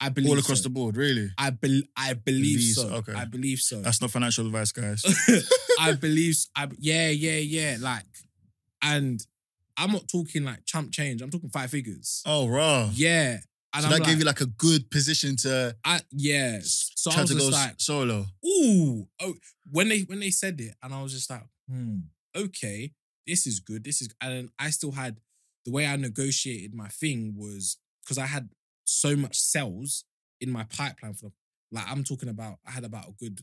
I 0.00 0.10
believe 0.10 0.30
all 0.30 0.38
across 0.38 0.58
so. 0.58 0.64
the 0.64 0.70
board, 0.70 0.96
really. 0.96 1.30
I 1.38 1.50
bel 1.50 1.80
I 1.96 2.12
believe 2.12 2.58
Believe 2.58 2.74
so. 2.74 2.88
okay. 2.96 3.14
I 3.14 3.24
believe 3.24 3.60
so. 3.60 3.80
That's 3.80 4.00
not 4.00 4.10
financial 4.10 4.46
advice, 4.46 4.72
guys. 4.72 5.02
I 5.80 5.92
believe. 5.92 6.36
I 6.54 6.68
yeah, 6.78 7.08
yeah, 7.08 7.38
yeah. 7.38 7.76
Like, 7.80 8.04
and 8.82 9.24
I'm 9.76 9.92
not 9.92 10.08
talking 10.08 10.44
like 10.44 10.64
chump 10.66 10.92
change. 10.92 11.22
I'm 11.22 11.30
talking 11.30 11.50
five 11.50 11.70
figures. 11.70 12.22
oh, 12.26 12.46
raw. 12.48 12.90
Yeah, 12.92 13.38
And 13.74 13.82
So 13.82 13.86
I'm 13.86 13.90
that 13.92 14.00
like, 14.00 14.08
gave 14.08 14.18
you 14.18 14.24
like 14.24 14.40
a 14.40 14.46
good 14.46 14.90
position 14.90 15.36
to 15.38 15.74
I, 15.84 16.00
yeah. 16.10 16.58
So 16.62 17.10
I 17.10 17.22
was 17.22 17.30
to 17.30 17.36
go 17.36 17.50
just 17.50 17.52
like, 17.52 17.74
solo. 17.78 18.26
ooh, 18.44 19.06
oh, 19.20 19.34
when 19.70 19.88
they 19.88 20.00
when 20.00 20.20
they 20.20 20.30
said 20.30 20.60
it, 20.60 20.74
and 20.82 20.92
I 20.92 21.02
was 21.02 21.12
just 21.12 21.30
like, 21.30 21.42
hmm, 21.70 22.00
okay, 22.36 22.92
this 23.26 23.46
is 23.46 23.60
good. 23.60 23.84
This 23.84 24.00
is, 24.00 24.08
and 24.20 24.50
I 24.58 24.70
still 24.70 24.92
had 24.92 25.20
the 25.64 25.72
way 25.72 25.86
I 25.86 25.96
negotiated 25.96 26.74
my 26.74 26.88
thing 26.88 27.34
was 27.36 27.78
because 28.02 28.18
I 28.18 28.26
had 28.26 28.50
so 28.84 29.16
much 29.16 29.36
sales 29.38 30.04
in 30.40 30.50
my 30.50 30.64
pipeline 30.64 31.14
for 31.14 31.32
like 31.72 31.90
I'm 31.90 32.04
talking 32.04 32.28
about. 32.28 32.58
I 32.66 32.70
had 32.70 32.84
about 32.84 33.08
a 33.08 33.12
good 33.12 33.40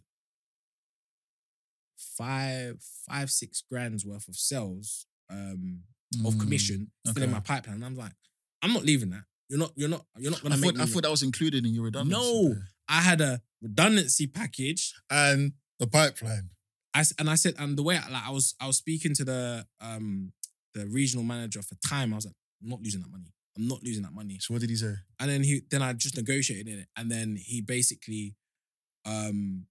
five, 1.98 2.82
five, 3.08 3.30
six 3.30 3.64
grand's 3.70 4.06
worth 4.06 4.28
of 4.28 4.36
sales 4.36 5.06
um 5.30 5.82
of 6.26 6.34
Mm, 6.36 6.40
commission 6.40 6.92
still 7.08 7.24
in 7.24 7.32
my 7.32 7.40
pipeline. 7.40 7.78
And 7.78 7.86
I'm 7.86 7.98
like, 7.98 8.14
I'm 8.62 8.72
not 8.74 8.86
leaving 8.86 9.10
that. 9.12 9.24
You're 9.50 9.60
not. 9.60 9.72
You're 9.76 9.90
not. 9.90 10.06
You're 10.18 10.32
not 10.32 10.42
I 10.42 10.44
gonna 10.44 10.58
make 10.58 10.76
thought, 10.76 10.82
I 10.82 10.86
thought 10.86 11.04
that 11.04 11.12
was 11.12 11.24
included 11.24 11.66
in 11.66 11.74
your 11.74 11.86
redundancy. 11.86 12.22
No. 12.22 12.56
I 12.88 13.02
had 13.02 13.22
a 13.22 13.42
redundancy 13.62 14.28
package. 14.28 14.94
And 15.10 15.54
the 15.80 15.88
pipeline. 15.88 16.50
I 16.94 17.04
and 17.20 17.30
I 17.30 17.36
said, 17.36 17.56
and 17.58 17.78
the 17.78 17.84
way 17.84 17.98
I, 17.98 18.10
like 18.10 18.28
I 18.28 18.32
was, 18.32 18.56
I 18.60 18.68
was 18.68 18.78
speaking 18.78 19.14
to 19.16 19.24
the 19.26 19.66
um 19.82 20.32
the 20.74 20.88
regional 20.88 21.24
manager 21.24 21.62
for 21.62 21.76
time. 21.88 22.14
I 22.14 22.18
was 22.18 22.26
like, 22.26 22.36
I'm 22.62 22.70
not 22.70 22.82
losing 22.82 23.02
that 23.02 23.12
money. 23.12 23.34
I'm 23.58 23.68
not 23.68 23.84
losing 23.84 24.04
that 24.04 24.14
money. 24.14 24.38
So 24.39 24.54
what 24.54 24.62
did 24.62 24.70
he 24.70 24.76
say? 24.76 24.96
And 25.20 25.30
then 25.30 25.44
he, 25.44 25.62
then 25.70 25.82
I 25.82 25.94
just 25.94 26.18
negotiated 26.18 26.68
in 26.68 26.80
it, 26.80 26.88
and 26.98 27.12
then 27.12 27.38
he 27.39 27.62
basically 27.62 28.36
um 29.06 29.66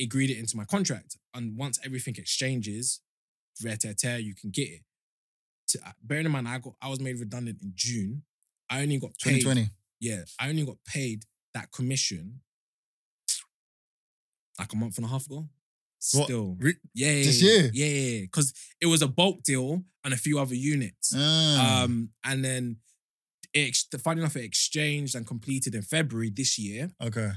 agreed 0.00 0.30
it 0.30 0.38
into 0.38 0.56
my 0.56 0.64
contract. 0.64 1.16
And 1.34 1.56
once 1.56 1.78
everything 1.84 2.14
exchanges, 2.16 3.00
vet 3.60 3.84
you 3.84 4.34
can 4.34 4.50
get 4.50 4.68
it. 4.68 4.82
To, 5.68 5.80
uh, 5.86 5.92
bearing 6.02 6.26
in 6.26 6.32
mind, 6.32 6.48
I 6.48 6.58
got, 6.58 6.74
I 6.80 6.88
was 6.88 7.00
made 7.00 7.18
redundant 7.18 7.58
in 7.62 7.72
June. 7.74 8.22
I 8.70 8.82
only 8.82 8.98
got 8.98 9.10
paid. 9.18 9.40
2020. 9.42 9.70
Yeah, 10.00 10.22
I 10.40 10.48
only 10.48 10.64
got 10.64 10.76
paid 10.86 11.24
that 11.54 11.72
commission 11.72 12.40
like 14.58 14.72
a 14.72 14.76
month 14.76 14.96
and 14.96 15.06
a 15.06 15.08
half 15.08 15.26
ago. 15.26 15.48
Still, 16.00 16.56
Re- 16.60 16.74
yeah, 16.94 17.10
yeah, 17.10 17.24
This 17.24 17.42
year? 17.42 17.70
yeah, 17.72 17.86
yeah, 17.86 18.20
because 18.22 18.52
it 18.80 18.86
was 18.86 19.02
a 19.02 19.08
bulk 19.08 19.42
deal 19.42 19.82
and 20.04 20.14
a 20.14 20.16
few 20.16 20.38
other 20.38 20.54
units. 20.54 21.12
Ah. 21.16 21.82
Um, 21.82 22.10
and 22.24 22.44
then 22.44 22.76
it, 23.52 23.76
funny 24.00 24.20
enough, 24.20 24.36
it 24.36 24.44
exchanged 24.44 25.14
and 25.14 25.26
completed 25.26 25.74
in 25.74 25.82
February 25.82 26.30
this 26.30 26.58
year. 26.58 26.90
okay. 27.02 27.32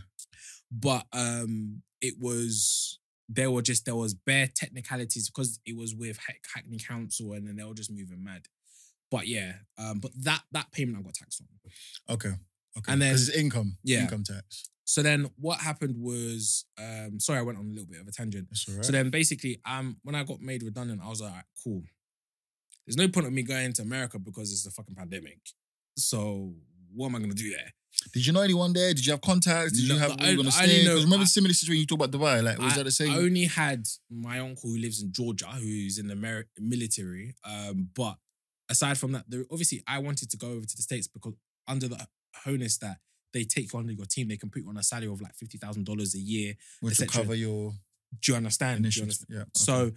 But 0.72 1.06
um, 1.12 1.82
it 2.02 2.14
was 2.20 3.00
there 3.28 3.52
were 3.52 3.62
just 3.62 3.86
there 3.86 3.96
was 3.96 4.14
bare 4.14 4.48
technicalities 4.48 5.30
because 5.30 5.60
it 5.66 5.76
was 5.76 5.94
with 5.96 6.18
Hack- 6.26 6.46
Hackney 6.54 6.80
Council, 6.80 7.34
and 7.34 7.46
then 7.48 7.56
they 7.58 7.64
were 7.64 7.74
just 7.74 7.92
moving 7.92 8.24
mad. 8.24 8.44
But 9.10 9.28
yeah, 9.28 9.54
um, 9.78 10.00
but 10.00 10.12
that 10.24 10.44
that 10.54 10.72
payment 10.72 10.98
I 10.98 11.02
got 11.02 11.14
taxed 11.16 11.42
on. 11.42 12.14
Okay. 12.16 12.34
Okay. 12.78 12.92
And 12.94 13.02
then- 13.02 13.14
it's 13.14 13.28
income. 13.30 13.78
Yeah. 13.84 14.04
Income 14.04 14.24
tax. 14.24 14.70
So 14.86 15.02
then 15.02 15.30
what 15.38 15.60
happened 15.62 15.96
was, 15.98 16.66
um, 16.78 17.20
sorry, 17.20 17.40
I 17.40 17.44
went 17.44 17.58
on 17.60 17.66
a 17.66 17.70
little 17.70 17.86
bit 17.86 18.02
of 18.02 18.08
a 18.08 18.12
tangent. 18.12 18.48
That's 18.50 18.68
all 18.68 18.76
right. 18.76 18.86
So 18.86 18.92
then 18.92 19.10
basically, 19.10 19.62
um, 19.66 19.98
when 20.04 20.16
I 20.16 20.24
got 20.24 20.42
made 20.42 20.64
redundant, 20.64 21.02
I 21.04 21.08
was 21.10 21.22
like, 21.22 21.30
"Alright, 21.32 21.46
cool. 21.64 21.84
There's 22.86 22.98
no 22.98 23.08
point 23.08 23.28
of 23.28 23.34
me 23.34 23.44
going 23.44 23.74
to 23.74 23.82
America 23.84 24.20
because 24.20 24.52
it's 24.52 24.66
a 24.66 24.72
fucking 24.72 24.96
pandemic. 24.96 25.40
So 25.98 26.56
what 26.94 27.08
am 27.08 27.16
I 27.16 27.20
gonna 27.20 27.34
do 27.34 27.50
there? 27.52 27.74
Did 28.14 28.26
you 28.26 28.34
know 28.34 28.42
anyone 28.42 28.74
there? 28.74 28.94
Did 28.94 29.06
you 29.06 29.12
have 29.14 29.22
contacts? 29.22 29.74
Did 29.74 29.84
you 29.88 29.98
have 29.98 30.12
you 30.22 30.38
gonna 30.38 30.50
I 30.50 30.66
stay? 30.66 30.84
know- 30.84 30.92
Because 30.92 31.04
remember 31.06 31.22
I- 31.22 31.26
the 31.26 31.30
similar 31.30 31.54
situation 31.54 31.80
you 31.82 31.86
talk 31.86 31.98
about 32.04 32.12
Dubai? 32.12 32.44
Like, 32.44 32.58
was 32.58 32.74
I, 32.74 32.78
that 32.78 32.84
the 32.86 32.92
same? 32.92 33.12
I 33.12 33.18
only 33.18 33.46
had 33.46 33.86
my 34.10 34.40
uncle 34.40 34.72
who 34.72 34.78
lives 34.78 35.02
in 35.02 35.12
Georgia, 35.14 35.48
who's 35.48 36.00
in 36.00 36.08
the 36.08 36.44
military. 36.60 37.36
Um, 37.44 37.90
but 37.96 38.18
aside 38.70 38.98
from 38.98 39.12
that, 39.14 39.26
there, 39.30 39.46
obviously 39.52 39.84
I 39.88 40.00
wanted 40.00 40.32
to 40.32 40.38
go 40.38 40.48
over 40.48 40.66
to 40.66 40.76
the 40.76 40.82
States 40.82 41.08
because 41.08 41.34
under 41.68 41.88
the 41.88 42.08
honus 42.46 42.80
that 42.80 42.98
they 43.34 43.44
take 43.44 43.72
you 43.72 43.80
under 43.80 43.94
your 43.94 44.06
team, 44.06 44.28
they 44.28 44.38
can 44.38 44.50
put 44.50 44.62
you 44.62 44.70
on 44.70 44.78
a 44.78 44.84
salary 44.84 45.12
of 45.12 45.22
like 45.22 45.36
fifty 45.36 45.58
thousand 45.58 45.86
dollars 45.86 46.16
a 46.16 46.20
year. 46.20 46.54
Which 46.82 47.00
will 47.00 47.08
cover 47.08 47.36
your 47.36 47.74
Do 48.20 48.32
you 48.32 48.36
understand? 48.38 48.84
Do 48.84 48.90
you 48.94 49.02
understand? 49.04 49.28
Yeah. 49.30 49.42
okay. 49.42 49.50
So 49.56 49.92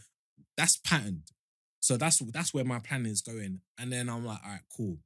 that's 0.57 0.77
patterned. 0.79 1.31
So 1.81 1.97
that's 1.97 2.19
that's 2.33 2.55
where 2.55 2.65
my 2.65 2.79
plan 2.79 3.07
is 3.07 3.21
going. 3.21 3.61
And 3.79 3.93
then 3.93 4.09
I'm 4.09 4.25
like, 4.25 4.39
all 4.45 4.53
right, 4.53 4.61
cool. 4.77 4.99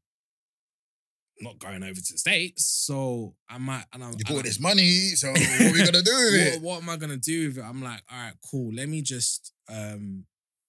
Not 1.40 1.58
going 1.58 1.82
over 1.82 1.94
to 1.94 2.12
the 2.12 2.18
States. 2.18 2.66
So 2.66 3.34
I 3.48 3.58
might 3.58 3.84
and 3.92 4.04
I'm 4.04 4.12
you 4.12 4.24
got 4.24 4.44
this 4.44 4.60
money, 4.60 4.90
so 5.16 5.30
what 5.30 5.60
are 5.60 5.72
we 5.72 5.84
gonna 5.84 6.02
do 6.02 6.12
with 6.32 6.46
what, 6.46 6.54
it? 6.54 6.62
what 6.62 6.82
am 6.82 6.88
I 6.88 6.96
gonna 6.96 7.16
do 7.16 7.48
with 7.48 7.58
it? 7.58 7.62
I'm 7.62 7.82
like, 7.82 8.02
all 8.10 8.18
right, 8.18 8.34
cool. 8.50 8.72
Let 8.74 8.88
me 8.88 9.02
just 9.02 9.52
um 9.68 10.24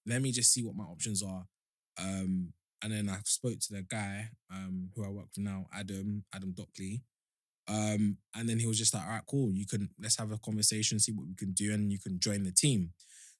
let 0.05 0.21
me 0.21 0.31
just 0.31 0.53
see 0.53 0.63
what 0.63 0.75
my 0.75 0.83
options 0.83 1.21
are. 1.23 1.45
Um 1.99 2.53
and 2.81 2.93
then 2.93 3.09
I 3.09 3.17
spoke 3.25 3.59
to 3.59 3.73
the 3.73 3.81
guy 3.83 4.29
um 4.51 4.89
who 4.95 5.05
I 5.05 5.09
work 5.09 5.27
with 5.35 5.43
now, 5.43 5.65
Adam, 5.73 6.23
Adam 6.33 6.53
Dockley. 6.57 7.01
Um, 7.69 8.17
and 8.35 8.49
then 8.49 8.59
he 8.59 8.65
was 8.65 8.77
just 8.77 8.93
like, 8.93 9.03
all 9.03 9.11
right, 9.11 9.21
cool. 9.29 9.51
You 9.53 9.65
can 9.65 9.89
let's 10.01 10.17
have 10.17 10.31
a 10.31 10.37
conversation, 10.37 10.99
see 10.99 11.11
what 11.11 11.27
we 11.27 11.35
can 11.35 11.51
do, 11.51 11.71
and 11.73 11.91
you 11.91 11.99
can 11.99 12.19
join 12.19 12.43
the 12.43 12.51
team. 12.51 12.91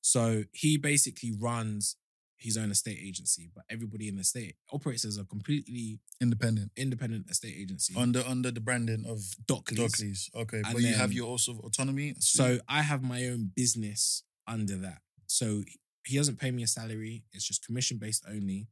So 0.02 0.44
he 0.54 0.78
basically 0.78 1.34
runs 1.38 1.96
his 2.38 2.56
own 2.58 2.72
estate 2.72 2.98
agency, 3.02 3.50
but 3.54 3.66
everybody 3.70 4.08
in 4.08 4.16
the 4.16 4.24
state 4.24 4.56
operates 4.72 5.04
as 5.04 5.18
a 5.18 5.26
completely 5.26 6.00
Independent. 6.22 6.72
independent 6.78 7.30
estate 7.30 7.56
agency. 7.58 7.94
Under 7.98 8.24
under 8.26 8.50
the 8.50 8.62
branding 8.62 9.06
of 9.08 9.20
Dockley's. 9.46 9.80
Dockley's. 9.80 10.30
Okay. 10.36 10.58
And 10.58 10.74
but 10.74 10.82
you 10.82 10.94
have 10.94 11.12
your 11.12 11.28
also 11.28 11.60
autonomy. 11.64 12.16
So 12.20 12.60
I 12.70 12.82
have 12.82 13.04
my 13.04 13.26
own 13.28 13.52
business 13.56 14.24
under 14.48 14.78
that. 14.78 15.00
So 15.28 15.64
he 16.06 16.18
doesn't 16.18 16.40
pay 16.40 16.52
me 16.52 16.64
a 16.64 16.68
salary. 16.68 17.24
It's 17.34 17.46
just 17.46 17.66
commission 17.66 17.98
based 17.98 18.24
only. 18.28 18.68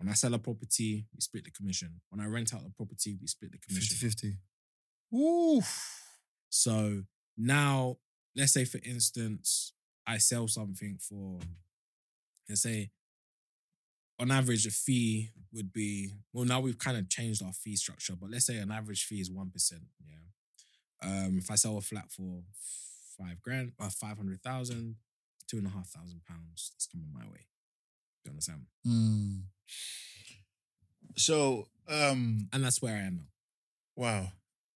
When 0.00 0.08
I 0.08 0.14
sell 0.14 0.32
a 0.32 0.38
property, 0.38 1.06
we 1.14 1.20
split 1.20 1.44
the 1.44 1.50
commission. 1.50 2.00
When 2.08 2.24
I 2.24 2.28
rent 2.28 2.54
out 2.54 2.64
the 2.64 2.70
property, 2.70 3.18
we 3.20 3.26
split 3.26 3.52
the 3.52 3.58
commission. 3.58 3.96
50. 3.96 4.38
Ooh. 5.14 5.60
So 6.48 7.02
now, 7.36 7.98
let's 8.34 8.54
say 8.54 8.64
for 8.64 8.80
instance, 8.82 9.74
I 10.06 10.16
sell 10.16 10.48
something 10.48 10.98
for, 10.98 11.40
let's 12.48 12.62
say, 12.62 12.90
on 14.18 14.30
average, 14.30 14.66
a 14.66 14.70
fee 14.70 15.30
would 15.52 15.70
be 15.72 16.12
well. 16.32 16.44
Now 16.44 16.60
we've 16.60 16.78
kind 16.78 16.96
of 16.96 17.08
changed 17.08 17.42
our 17.42 17.52
fee 17.52 17.76
structure, 17.76 18.14
but 18.18 18.30
let's 18.30 18.46
say 18.46 18.56
an 18.56 18.70
average 18.70 19.04
fee 19.04 19.20
is 19.20 19.30
one 19.30 19.50
percent. 19.50 19.82
Yeah. 20.06 21.08
Um, 21.08 21.38
if 21.38 21.50
I 21.50 21.54
sell 21.54 21.78
a 21.78 21.80
flat 21.80 22.10
for 22.10 22.42
five 23.18 23.40
grand, 23.40 23.72
or 23.78 23.88
hundred 24.02 24.42
thousand, 24.42 24.96
two 25.48 25.58
and 25.58 25.66
a 25.66 25.70
half 25.70 25.88
thousand 25.88 26.22
pounds, 26.26 26.70
that's 26.72 26.86
coming 26.86 27.08
my 27.12 27.24
way. 27.32 27.46
Do 28.24 28.28
you 28.28 28.32
understand? 28.32 28.66
Hmm. 28.84 29.38
So, 31.16 31.68
um, 31.88 32.48
And 32.52 32.64
that's 32.64 32.80
where 32.82 32.94
I 32.94 33.00
am 33.00 33.16
now. 33.16 33.26
wow. 33.96 34.32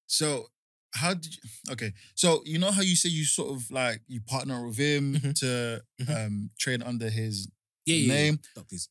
So, 0.07 0.47
how 0.95 1.15
did 1.15 1.35
you? 1.35 1.41
Okay, 1.73 1.93
so 2.15 2.43
you 2.45 2.59
know 2.59 2.71
how 2.71 2.83
you 2.83 2.95
say 2.95 3.09
you 3.09 3.25
sort 3.25 3.53
of 3.57 3.69
like 3.71 4.01
you 4.07 4.21
partner 4.21 4.65
with 4.67 4.77
him 4.77 5.15
Mhm. 5.15 5.35
to 5.41 5.85
Mhm. 6.01 6.27
um 6.27 6.51
train 6.59 6.83
under 6.83 7.11
his 7.11 7.49
Yeah, 7.85 7.97
yeah. 7.97 8.13
name. 8.15 8.41
yeah. 8.57 8.63
Dockley's. 8.63 8.89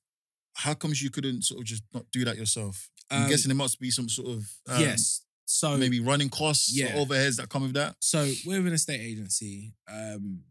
How 0.56 0.74
comes 0.74 1.02
you 1.02 1.10
couldn't 1.10 1.44
sort 1.44 1.62
of 1.62 1.66
just 1.66 1.84
not 1.94 2.10
do 2.12 2.26
that 2.26 2.38
yourself? 2.38 2.90
I'm 3.10 3.24
Um, 3.24 3.30
guessing 3.30 3.50
there 3.50 3.56
must 3.56 3.80
be 3.80 3.90
some 3.92 4.10
sort 4.10 4.38
of 4.38 4.52
um, 4.68 4.82
yes. 4.82 5.22
So 5.46 5.78
maybe 5.78 6.00
running 6.00 6.30
costs 6.30 6.74
Yeah. 6.74 6.96
or 6.98 7.06
overheads 7.06 7.38
that 7.38 7.50
come 7.50 7.64
with 7.64 7.74
that. 7.74 7.96
So 8.04 8.24
with 8.46 8.66
an 8.68 8.74
estate 8.74 9.00
agency, 9.02 9.74
um, 9.88 10.44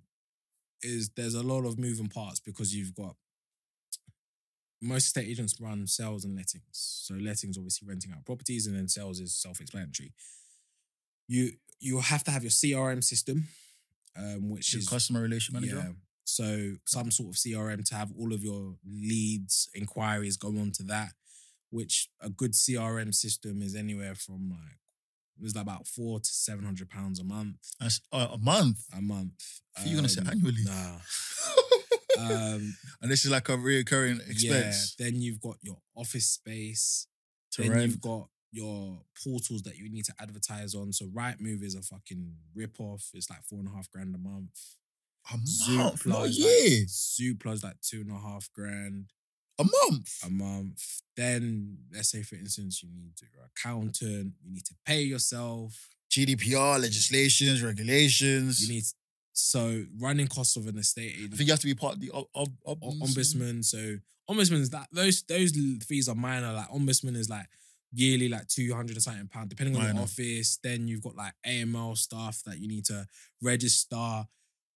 is 0.80 1.10
there's 1.10 1.34
a 1.34 1.42
lot 1.42 1.64
of 1.66 1.78
moving 1.78 2.08
parts 2.08 2.40
because 2.40 2.74
you've 2.74 2.94
got 2.94 3.16
most 4.82 5.04
estate 5.06 5.28
agents 5.28 5.54
run 5.60 5.86
sales 5.86 6.24
and 6.24 6.34
lettings. 6.36 6.64
So 6.72 7.14
lettings 7.14 7.56
obviously 7.56 7.88
renting 7.88 8.12
out 8.12 8.24
properties, 8.26 8.66
and 8.66 8.76
then 8.76 8.88
sales 8.88 9.20
is 9.20 9.34
self-explanatory. 9.34 10.12
You 11.28 11.52
you 11.80 12.00
have 12.00 12.24
to 12.24 12.30
have 12.30 12.42
your 12.42 12.50
CRM 12.50 13.02
system, 13.02 13.48
um, 14.16 14.50
which 14.50 14.72
Your 14.72 14.80
is 14.80 14.88
customer 14.88 15.20
relation 15.22 15.54
manager. 15.54 15.76
yeah. 15.76 15.92
So 16.24 16.74
some 16.86 17.10
sort 17.10 17.30
of 17.30 17.36
CRM 17.36 17.84
to 17.86 17.94
have 17.94 18.10
all 18.18 18.32
of 18.32 18.42
your 18.44 18.76
leads, 18.86 19.68
inquiries 19.74 20.36
go 20.36 20.48
onto 20.48 20.84
that, 20.84 21.12
which 21.70 22.08
a 22.20 22.30
good 22.30 22.52
CRM 22.52 23.12
system 23.14 23.60
is 23.62 23.74
anywhere 23.74 24.14
from 24.14 24.50
like 24.50 24.78
it's 25.40 25.56
like 25.56 25.62
about 25.62 25.86
four 25.88 26.20
to 26.20 26.30
seven 26.30 26.64
hundred 26.64 26.88
pounds 26.90 27.18
a 27.18 27.24
month. 27.24 27.56
That's 27.80 28.00
uh, 28.12 28.28
a 28.32 28.38
month. 28.38 28.78
A 28.96 29.00
month. 29.02 29.42
So 29.78 29.84
you're 29.86 29.96
gonna 29.96 30.08
say 30.08 30.20
Um, 30.20 30.28
annually? 30.28 30.62
Nah. 30.64 30.98
Um, 32.18 32.74
and 33.02 33.10
this 33.10 33.24
is 33.24 33.30
like 33.30 33.48
a 33.48 33.56
recurring 33.56 34.20
yeah. 34.26 34.30
expense 34.30 34.94
Then 34.98 35.20
you've 35.20 35.40
got 35.40 35.56
your 35.62 35.78
office 35.96 36.26
space. 36.26 37.06
to 37.52 37.62
then 37.62 37.70
rent. 37.70 37.82
you've 37.82 38.00
got 38.00 38.28
your 38.52 39.00
portals 39.24 39.62
that 39.62 39.76
you 39.76 39.90
need 39.90 40.04
to 40.04 40.14
advertise 40.20 40.74
on. 40.74 40.92
So 40.92 41.06
Rightmove 41.06 41.62
is 41.62 41.74
a 41.74 41.82
fucking 41.82 42.32
rip 42.54 42.78
off. 42.78 43.08
It's 43.14 43.30
like 43.30 43.42
four 43.44 43.60
and 43.60 43.68
a 43.68 43.72
half 43.72 43.90
grand 43.90 44.14
a 44.14 44.18
month. 44.18 44.58
a 45.32 45.36
month, 45.76 46.06
not 46.06 46.26
is 46.26 46.38
year. 46.38 46.80
like 46.80 47.38
Zoopla's 47.38 47.64
like 47.64 47.80
two 47.80 48.02
and 48.02 48.10
a 48.10 48.20
half 48.20 48.50
grand 48.52 49.06
a 49.58 49.64
month. 49.64 50.18
a 50.24 50.30
month. 50.30 50.82
Then 51.16 51.78
let's 51.94 52.10
say 52.10 52.22
for 52.22 52.36
instance 52.36 52.82
you 52.82 52.90
need 52.94 53.14
your 53.34 53.44
accountant, 53.56 54.34
you 54.42 54.52
need 54.52 54.64
to 54.66 54.74
pay 54.84 55.02
yourself. 55.02 55.88
GDPR 56.10 56.80
legislations, 56.80 57.62
regulations. 57.62 58.68
You 58.68 58.74
need 58.74 58.84
so 59.32 59.84
running 59.98 60.26
costs 60.28 60.56
of 60.56 60.66
an 60.66 60.76
estate 60.78 61.14
I 61.16 61.28
think 61.36 61.46
you 61.46 61.52
have 61.52 61.60
to 61.60 61.66
be 61.66 61.74
part 61.74 61.94
of 61.94 62.00
the 62.00 62.10
ob- 62.12 62.26
ob- 62.34 62.80
ombudsman. 62.82 63.00
ombudsman. 63.02 63.64
So 63.64 63.96
ombudsman's 64.30 64.70
that 64.70 64.88
those 64.92 65.22
those 65.22 65.52
fees 65.86 66.08
are 66.08 66.14
minor. 66.14 66.52
Like 66.52 66.68
ombudsman 66.68 67.16
is 67.16 67.28
like 67.30 67.46
yearly 67.94 68.28
like 68.28 68.48
200 68.48 68.92
and 68.96 69.02
something 69.02 69.28
pound, 69.28 69.50
depending 69.50 69.76
on 69.76 69.94
the 69.94 70.00
office. 70.02 70.58
Then 70.62 70.88
you've 70.88 71.02
got 71.02 71.16
like 71.16 71.32
AML 71.46 71.96
stuff 71.96 72.42
that 72.46 72.58
you 72.58 72.68
need 72.68 72.84
to 72.86 73.06
register. 73.40 74.26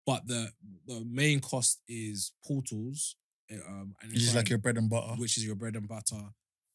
But 0.06 0.26
the 0.26 0.52
the 0.86 1.04
main 1.04 1.40
cost 1.40 1.80
is 1.88 2.32
portals. 2.46 3.16
uh, 3.52 3.56
Um, 3.68 3.94
and 4.02 4.12
It's 4.12 4.22
just 4.22 4.36
like 4.36 4.48
your 4.48 4.58
bread 4.58 4.76
and 4.78 4.88
butter. 4.88 5.14
which 5.20 5.36
is 5.36 5.44
your 5.44 5.56
bread 5.56 5.76
and 5.76 5.88
butter. 5.88 6.22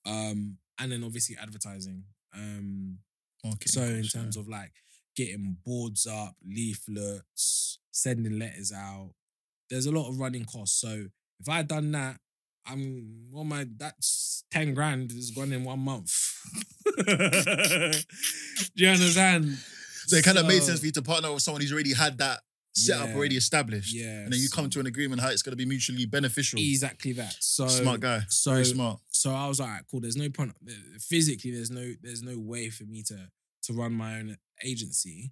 Um, 0.06 0.58
and 0.80 0.92
then 0.92 1.04
obviously 1.04 1.38
advertising. 1.38 2.04
Um, 2.34 3.00
Okay, 3.44 3.66
so 3.66 3.82
in 3.82 4.04
terms 4.04 4.36
yeah. 4.36 4.42
of 4.42 4.48
like 4.48 4.72
getting 5.16 5.58
boards 5.66 6.08
up, 6.08 6.36
leaflets, 6.46 7.80
sending 7.92 8.40
letters 8.40 8.72
out, 8.72 9.12
there's 9.70 9.86
a 9.86 9.92
lot 9.92 10.10
of 10.10 10.20
running 10.20 10.46
costs. 10.46 10.80
So 10.80 11.06
if 11.40 11.50
I 11.50 11.58
had 11.58 11.68
done 11.68 11.92
that, 11.94 12.18
I'm 12.66 13.28
well, 13.32 13.44
my 13.44 13.66
that's 13.78 14.44
ten 14.52 14.74
grand 14.74 15.12
is 15.12 15.32
gone 15.32 15.52
in 15.52 15.64
one 15.64 15.80
month. 15.80 16.14
Do 17.08 17.92
you 18.76 18.90
understand? 18.90 19.58
So 20.08 20.18
it 20.18 20.24
kind 20.26 20.38
of 20.38 20.46
made 20.46 20.62
sense 20.64 20.80
for 20.80 20.86
you 20.86 20.92
to 20.94 21.02
partner 21.02 21.32
with 21.34 21.42
someone 21.42 21.62
who's 21.62 21.72
already 21.74 21.94
had 21.94 22.18
that 22.20 22.40
setup 22.74 23.10
Yeah. 23.10 23.16
already 23.16 23.38
established. 23.38 23.94
Yeah, 23.94 24.22
And 24.24 24.32
then 24.34 24.40
you 24.40 24.50
come 24.50 24.70
to 24.70 24.80
an 24.80 24.86
agreement 24.88 25.22
how 25.22 25.30
it's 25.30 25.42
going 25.42 25.52
to 25.54 25.58
be 25.58 25.66
mutually 25.66 26.06
beneficial. 26.06 26.60
exactly 26.60 27.14
that. 27.14 27.36
So 27.40 27.68
Smart 27.68 28.00
guy. 28.02 28.22
So 28.30 28.52
Very 28.54 28.66
smart. 28.66 29.00
so 29.10 29.32
I 29.32 29.48
was 29.48 29.60
like, 29.60 29.68
"Alright, 29.70 29.84
cool. 29.90 30.02
There's 30.02 30.16
no 30.18 30.30
point 30.30 30.54
physically. 31.00 31.52
There's 31.52 31.72
no 31.72 31.94
there's 32.02 32.22
no 32.24 32.38
way 32.38 32.70
for 32.70 32.84
me 32.86 33.04
to 33.04 33.30
to 33.64 33.74
run 33.74 33.94
my 33.94 34.20
own 34.20 34.38
agency. 34.64 35.32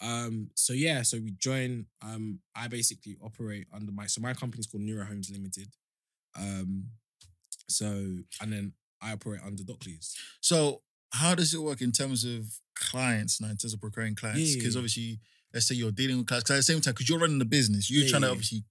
Um. 0.00 0.50
So 0.54 0.72
yeah. 0.72 1.02
So 1.02 1.18
we 1.18 1.32
join. 1.32 1.86
Um. 2.02 2.40
I 2.54 2.68
basically 2.68 3.16
operate 3.22 3.66
under 3.72 3.92
my 3.92 4.06
so 4.06 4.20
my 4.20 4.34
company's 4.34 4.66
called 4.66 4.82
Neuro 4.84 5.04
Homes 5.04 5.30
Limited. 5.30 5.68
Um. 6.38 6.86
So 7.68 7.86
and 8.40 8.52
then 8.52 8.72
I 9.02 9.12
operate 9.12 9.40
under 9.44 9.62
Dockley's. 9.62 10.16
So 10.40 10.82
how 11.12 11.34
does 11.34 11.54
it 11.54 11.60
work 11.62 11.80
in 11.80 11.92
terms 11.92 12.24
of 12.24 12.46
clients 12.76 13.40
now, 13.40 13.48
in 13.48 13.56
terms 13.56 13.74
of 13.74 13.80
procuring 13.80 14.14
clients? 14.14 14.54
Because 14.54 14.74
yeah. 14.74 14.78
obviously, 14.78 15.20
let's 15.52 15.66
say 15.66 15.74
you're 15.74 15.90
dealing 15.90 16.18
with 16.18 16.26
clients. 16.26 16.50
At 16.50 16.56
the 16.56 16.62
same 16.62 16.80
time, 16.80 16.94
because 16.94 17.08
you're 17.08 17.18
running 17.18 17.38
the 17.38 17.44
business, 17.44 17.90
you're 17.90 18.04
Yeah, 18.04 18.10
trying 18.10 18.22
to 18.22 18.26
yeah, 18.26 18.30
yeah. 18.30 18.32
obviously 18.32 18.64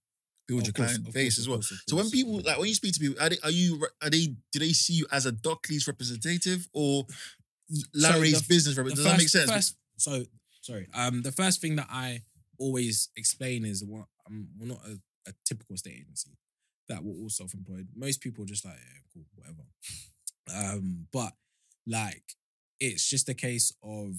build 0.48 0.62
Of 0.62 0.68
your 0.68 0.74
course, 0.74 0.98
client 0.98 1.14
base 1.14 1.36
course, 1.36 1.40
as 1.40 1.50
well. 1.50 1.58
course, 1.58 1.84
So 1.90 1.96
when 1.96 2.10
people 2.10 2.40
like 2.42 2.58
when 2.58 2.68
you 2.70 2.76
speak 2.76 2.94
to 2.94 3.00
people, 3.00 3.22
are 3.22 3.30
they 3.30 3.38
are 3.44 3.52
you 3.52 3.86
are 4.02 4.10
they 4.10 4.28
do 4.52 4.60
they 4.60 4.70
see 4.72 4.94
you 4.94 5.06
as 5.12 5.26
a 5.26 5.32
Dockley's 5.32 5.88
representative 5.88 6.68
or 6.74 7.06
Larry's 7.94 8.42
the- 8.42 8.48
business 8.48 8.76
The 8.76 8.84
representative? 8.84 8.96
Does 8.96 9.06
that 9.06 9.18
make 9.18 9.30
sense? 9.50 9.52
first- 9.52 9.78
so 9.98 10.26
sorry. 10.62 10.88
Um, 10.94 11.22
the 11.22 11.32
first 11.32 11.60
thing 11.62 11.76
that 11.78 11.88
I 11.90 12.24
always 12.60 13.10
explain 13.16 13.66
is 13.66 13.84
what 13.84 14.06
I'm 14.28 14.50
we're 14.60 14.68
not 14.68 14.82
a, 14.86 15.00
a 15.30 15.34
typical 15.46 15.76
estate 15.76 15.96
agency 16.02 16.32
that 16.90 17.04
we're 17.04 17.16
all 17.22 17.30
self-employed. 17.30 17.88
Most 17.96 18.22
people 18.22 18.44
are 18.44 18.48
just 18.48 18.64
like, 18.64 18.76
yeah, 18.76 19.00
cool, 19.14 19.26
whatever. 19.36 19.64
Um, 20.56 21.08
but 21.12 21.34
like 21.86 22.24
it's 22.80 23.10
just 23.10 23.28
a 23.30 23.34
case 23.34 23.74
of 23.84 24.16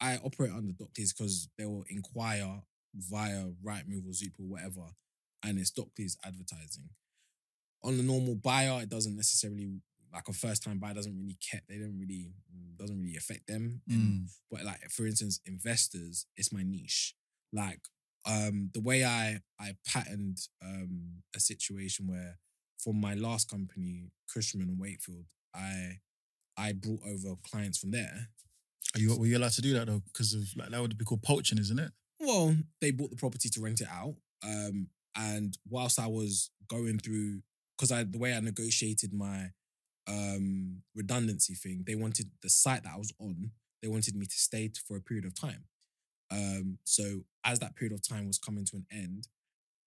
I 0.00 0.16
operate 0.18 0.52
under 0.52 0.72
Dockley's 0.72 1.12
because 1.12 1.48
they 1.58 1.66
will 1.66 1.84
inquire 1.88 2.62
via 2.94 3.46
Rightmove 3.64 4.08
or 4.08 4.12
Zoop 4.12 4.32
or 4.40 4.46
whatever, 4.46 4.82
and 5.44 5.58
it's 5.58 5.70
Dockley's 5.72 6.16
advertising. 6.24 6.88
On 7.84 7.96
the 7.96 8.02
normal 8.02 8.34
buyer, 8.34 8.82
it 8.82 8.88
doesn't 8.88 9.14
necessarily 9.16 9.80
like 10.12 10.28
a 10.28 10.32
first 10.32 10.62
time 10.62 10.78
buyer 10.78 10.94
doesn't 10.94 11.16
really 11.18 11.36
care. 11.40 11.62
They 11.68 11.78
don't 11.78 11.98
really 11.98 12.32
doesn't 12.78 13.00
really 13.00 13.16
affect 13.16 13.46
them. 13.48 13.82
Mm. 13.90 14.26
but 14.50 14.64
like 14.64 14.80
for 14.90 15.04
instance 15.06 15.40
investors 15.46 16.26
it's 16.36 16.52
my 16.52 16.62
niche 16.62 17.14
like 17.52 17.80
um 18.24 18.70
the 18.72 18.80
way 18.80 19.04
i 19.04 19.40
i 19.58 19.74
patterned 19.86 20.38
um 20.62 21.22
a 21.34 21.40
situation 21.40 22.06
where 22.06 22.38
from 22.78 23.00
my 23.00 23.14
last 23.14 23.50
company 23.50 24.12
cushman 24.32 24.68
and 24.68 24.78
wakefield 24.78 25.24
i 25.54 25.98
i 26.56 26.72
brought 26.72 27.00
over 27.06 27.34
clients 27.50 27.78
from 27.78 27.90
there 27.90 28.28
Are 28.94 29.00
you 29.00 29.16
were 29.18 29.26
you 29.26 29.36
allowed 29.38 29.52
to 29.52 29.62
do 29.62 29.72
that 29.74 29.86
though? 29.86 30.02
Because 30.12 30.34
of 30.34 30.42
like 30.56 30.70
that 30.70 30.80
would 30.80 30.96
be 30.96 31.04
called 31.04 31.22
poaching, 31.22 31.58
isn't 31.58 31.78
it? 31.78 31.90
well 32.20 32.54
they 32.80 32.90
bought 32.92 33.10
the 33.10 33.16
property 33.16 33.48
to 33.48 33.60
rent 33.60 33.80
it 33.80 33.88
out 33.90 34.14
um 34.44 34.88
and 35.16 35.56
whilst 35.68 35.98
i 35.98 36.06
was 36.06 36.50
going 36.68 36.98
through 36.98 37.40
because 37.76 37.90
i 37.92 38.02
the 38.04 38.18
way 38.18 38.34
i 38.34 38.40
negotiated 38.40 39.12
my 39.12 39.50
um 40.08 40.82
redundancy 40.94 41.54
thing 41.54 41.84
they 41.86 41.94
wanted 41.94 42.30
the 42.42 42.48
site 42.50 42.82
that 42.82 42.94
i 42.94 42.98
was 42.98 43.12
on 43.20 43.50
they 43.82 43.88
wanted 43.88 44.14
me 44.16 44.26
to 44.26 44.36
stay 44.38 44.70
for 44.86 44.96
a 44.96 45.00
period 45.00 45.24
of 45.26 45.34
time 45.38 45.64
um 46.30 46.78
so 46.84 47.04
as 47.44 47.58
that 47.58 47.76
period 47.76 47.92
of 47.94 48.06
time 48.06 48.26
was 48.26 48.38
coming 48.38 48.64
to 48.64 48.76
an 48.76 48.86
end 48.90 49.28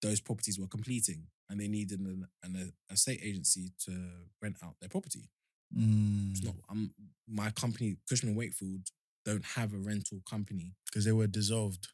those 0.00 0.20
properties 0.20 0.58
were 0.58 0.66
completing 0.66 1.26
and 1.50 1.60
they 1.60 1.68
needed 1.68 2.00
an, 2.00 2.26
an 2.44 2.72
a 2.90 2.92
estate 2.92 3.20
agency 3.22 3.70
to 3.84 3.92
rent 4.40 4.56
out 4.64 4.74
their 4.80 4.88
property 4.88 5.28
Mm. 5.74 6.32
it's 6.32 6.42
not 6.44 6.54
i'm 6.68 6.92
my 7.26 7.50
company 7.50 7.96
cushman 8.08 8.34
wakefield 8.34 8.90
don't 9.24 9.44
have 9.56 9.72
a 9.72 9.78
rental 9.78 10.20
company 10.28 10.74
Because 10.86 11.04
they 11.06 11.12
were 11.12 11.26
dissolved. 11.26 11.88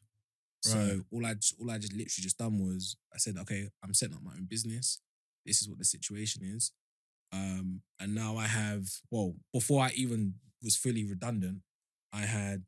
so 0.61 0.77
Right. 0.77 0.99
all 1.13 1.25
I 1.25 1.33
just 1.35 1.55
all 1.61 1.71
I 1.71 1.77
just 1.77 1.93
literally 1.93 2.23
just 2.27 2.37
done 2.37 2.59
was 2.59 2.97
I 3.13 3.17
said, 3.19 3.37
okay, 3.37 3.69
I'm 3.83 3.93
setting 3.93 4.15
up 4.17 4.23
my 4.23 4.33
own 4.33 4.47
business. 4.49 4.99
This 5.45 5.61
is 5.61 5.69
what 5.69 5.77
the 5.77 5.85
situation 5.85 6.41
is. 6.43 6.71
Um, 7.31 7.81
and 7.99 8.15
now 8.15 8.37
I 8.37 8.47
have 8.47 8.87
well, 9.11 9.35
before 9.53 9.83
I 9.83 9.91
even 9.95 10.35
was 10.63 10.75
fully 10.75 11.05
redundant, 11.05 11.59
I 12.13 12.21
had 12.21 12.63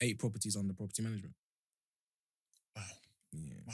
eight 0.00 0.18
properties 0.18 0.56
under 0.56 0.74
property 0.74 1.02
management. 1.02 1.34
Wow. 2.76 2.82
Yeah. 3.32 3.72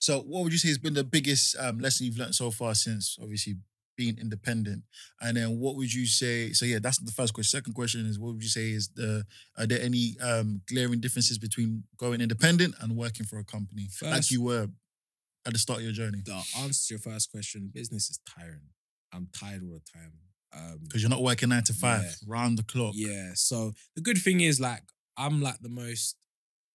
So, 0.00 0.20
what 0.20 0.44
would 0.44 0.52
you 0.52 0.58
say 0.58 0.68
has 0.68 0.78
been 0.78 0.94
the 0.94 1.04
biggest 1.04 1.56
um, 1.58 1.78
lesson 1.78 2.06
you've 2.06 2.18
learned 2.18 2.34
so 2.34 2.50
far 2.50 2.74
since 2.74 3.18
obviously 3.20 3.56
being 3.96 4.18
independent? 4.18 4.82
And 5.20 5.36
then, 5.36 5.58
what 5.58 5.76
would 5.76 5.92
you 5.92 6.06
say? 6.06 6.52
So, 6.52 6.64
yeah, 6.64 6.78
that's 6.80 6.98
the 6.98 7.12
first 7.12 7.34
question. 7.34 7.58
Second 7.58 7.74
question 7.74 8.06
is, 8.06 8.18
what 8.18 8.34
would 8.34 8.42
you 8.42 8.48
say 8.48 8.70
is 8.70 8.88
the 8.94 9.24
are 9.58 9.66
there 9.66 9.80
any 9.80 10.16
um, 10.20 10.62
glaring 10.68 11.00
differences 11.00 11.38
between 11.38 11.84
going 11.96 12.20
independent 12.20 12.74
and 12.80 12.96
working 12.96 13.26
for 13.26 13.38
a 13.38 13.44
company, 13.44 13.88
like 14.02 14.30
you 14.30 14.42
were 14.42 14.68
at 15.46 15.52
the 15.52 15.58
start 15.58 15.80
of 15.80 15.84
your 15.84 15.92
journey? 15.92 16.22
The 16.24 16.42
answer 16.58 16.88
to 16.88 16.94
your 16.94 17.00
first 17.00 17.30
question, 17.30 17.70
business 17.72 18.10
is 18.10 18.20
tiring. 18.28 18.70
I'm 19.12 19.28
tired 19.32 19.62
all 19.62 19.78
the 19.80 19.98
time. 19.98 20.12
Um, 20.54 20.80
Because 20.82 21.02
you're 21.02 21.10
not 21.10 21.22
working 21.22 21.48
nine 21.48 21.64
to 21.64 21.72
five, 21.72 22.02
Yeah. 22.02 22.12
round 22.26 22.58
the 22.58 22.62
clock. 22.62 22.92
Yeah. 22.96 23.32
So 23.34 23.72
the 23.94 24.02
good 24.02 24.18
thing 24.18 24.40
is 24.40 24.60
like 24.60 24.82
I'm 25.16 25.40
like 25.42 25.60
the 25.60 25.68
most 25.68 26.16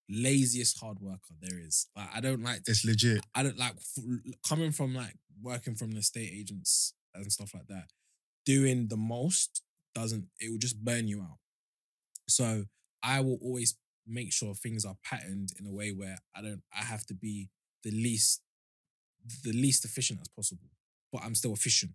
laziest 0.10 0.80
hard 0.80 1.00
worker 1.00 1.34
there 1.42 1.60
is. 1.60 1.88
Like 1.96 2.10
I 2.14 2.22
don't 2.22 2.42
like 2.44 2.62
It's 2.68 2.86
legit. 2.86 3.26
I 3.36 3.44
don't 3.44 3.58
like 3.58 3.76
f- 3.76 4.04
coming 4.48 4.72
from 4.72 4.96
like 4.96 5.16
working 5.42 5.76
from 5.76 5.92
the 5.92 6.02
state 6.02 6.32
agents 6.34 6.94
and 7.14 7.32
stuff 7.32 7.54
like 7.54 7.68
that. 7.68 7.92
Doing 8.46 8.88
the 8.88 8.98
most 8.98 9.62
doesn't 9.94 10.26
it 10.40 10.50
will 10.52 10.58
just 10.60 10.84
burn 10.84 11.08
you 11.08 11.22
out. 11.22 11.40
So 12.28 12.66
I 13.04 13.20
will 13.22 13.38
always 13.42 13.76
make 14.06 14.32
sure 14.34 14.54
things 14.56 14.86
are 14.86 14.96
patterned 15.04 15.50
in 15.60 15.66
a 15.68 15.72
way 15.72 15.92
where 15.92 16.18
I 16.36 16.42
don't 16.42 16.64
I 16.74 16.84
have 16.84 17.06
to 17.08 17.14
be 17.14 17.50
the 17.84 17.92
least 17.92 18.42
the 19.44 19.52
least 19.52 19.84
efficient 19.84 20.20
as 20.22 20.30
possible, 20.30 20.70
but 21.12 21.22
I'm 21.24 21.36
still 21.36 21.54
efficient. 21.54 21.92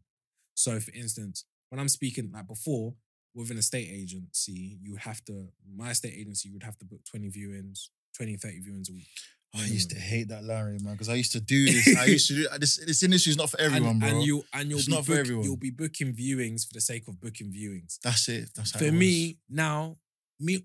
So 0.54 0.78
for 0.80 0.92
instance, 0.92 1.44
when 1.70 1.78
I'm 1.80 1.88
speaking 1.88 2.30
like 2.32 2.46
before 2.46 2.94
with 3.34 3.50
an 3.50 3.58
estate 3.58 3.88
agency, 3.90 4.78
you 4.82 4.92
would 4.92 5.00
have 5.00 5.24
to 5.24 5.48
my 5.74 5.90
estate 5.90 6.14
agency 6.16 6.48
you 6.48 6.54
would 6.54 6.62
have 6.64 6.78
to 6.78 6.84
book 6.84 7.00
20 7.10 7.30
viewings, 7.30 7.88
20 8.16 8.36
30 8.36 8.60
viewings 8.60 8.90
a 8.90 8.92
week. 8.92 9.08
Oh, 9.54 9.60
I 9.60 9.66
used 9.66 9.90
to 9.90 9.98
hate 9.98 10.28
that, 10.28 10.44
Larry, 10.44 10.78
man, 10.82 10.94
because 10.94 11.10
I 11.10 11.14
used 11.14 11.32
to 11.32 11.40
do 11.40 11.66
this. 11.66 11.94
I 11.96 12.06
used 12.06 12.26
to 12.28 12.34
do 12.34 12.48
uh, 12.52 12.56
this. 12.56 12.76
This 12.78 13.02
industry 13.02 13.30
is 13.32 13.36
not 13.36 13.50
for 13.50 13.60
everyone, 13.60 13.90
and, 13.90 14.00
bro. 14.00 14.08
And 14.08 14.22
you 14.22 14.42
and 14.54 14.70
you'll 14.70 14.78
It's 14.78 14.88
be 14.88 14.94
not 14.94 15.04
for 15.04 15.12
everyone. 15.14 15.44
you'll 15.44 15.58
be 15.58 15.70
booking 15.70 16.14
viewings 16.14 16.66
for 16.66 16.72
the 16.72 16.80
sake 16.80 17.06
of 17.06 17.20
booking 17.20 17.52
viewings. 17.52 17.98
that's 18.02 18.28
it. 18.30 18.48
That's 18.56 18.72
how 18.72 18.78
For 18.78 18.86
it 18.86 18.92
me 18.94 19.38
now, 19.50 19.98
me, 20.40 20.64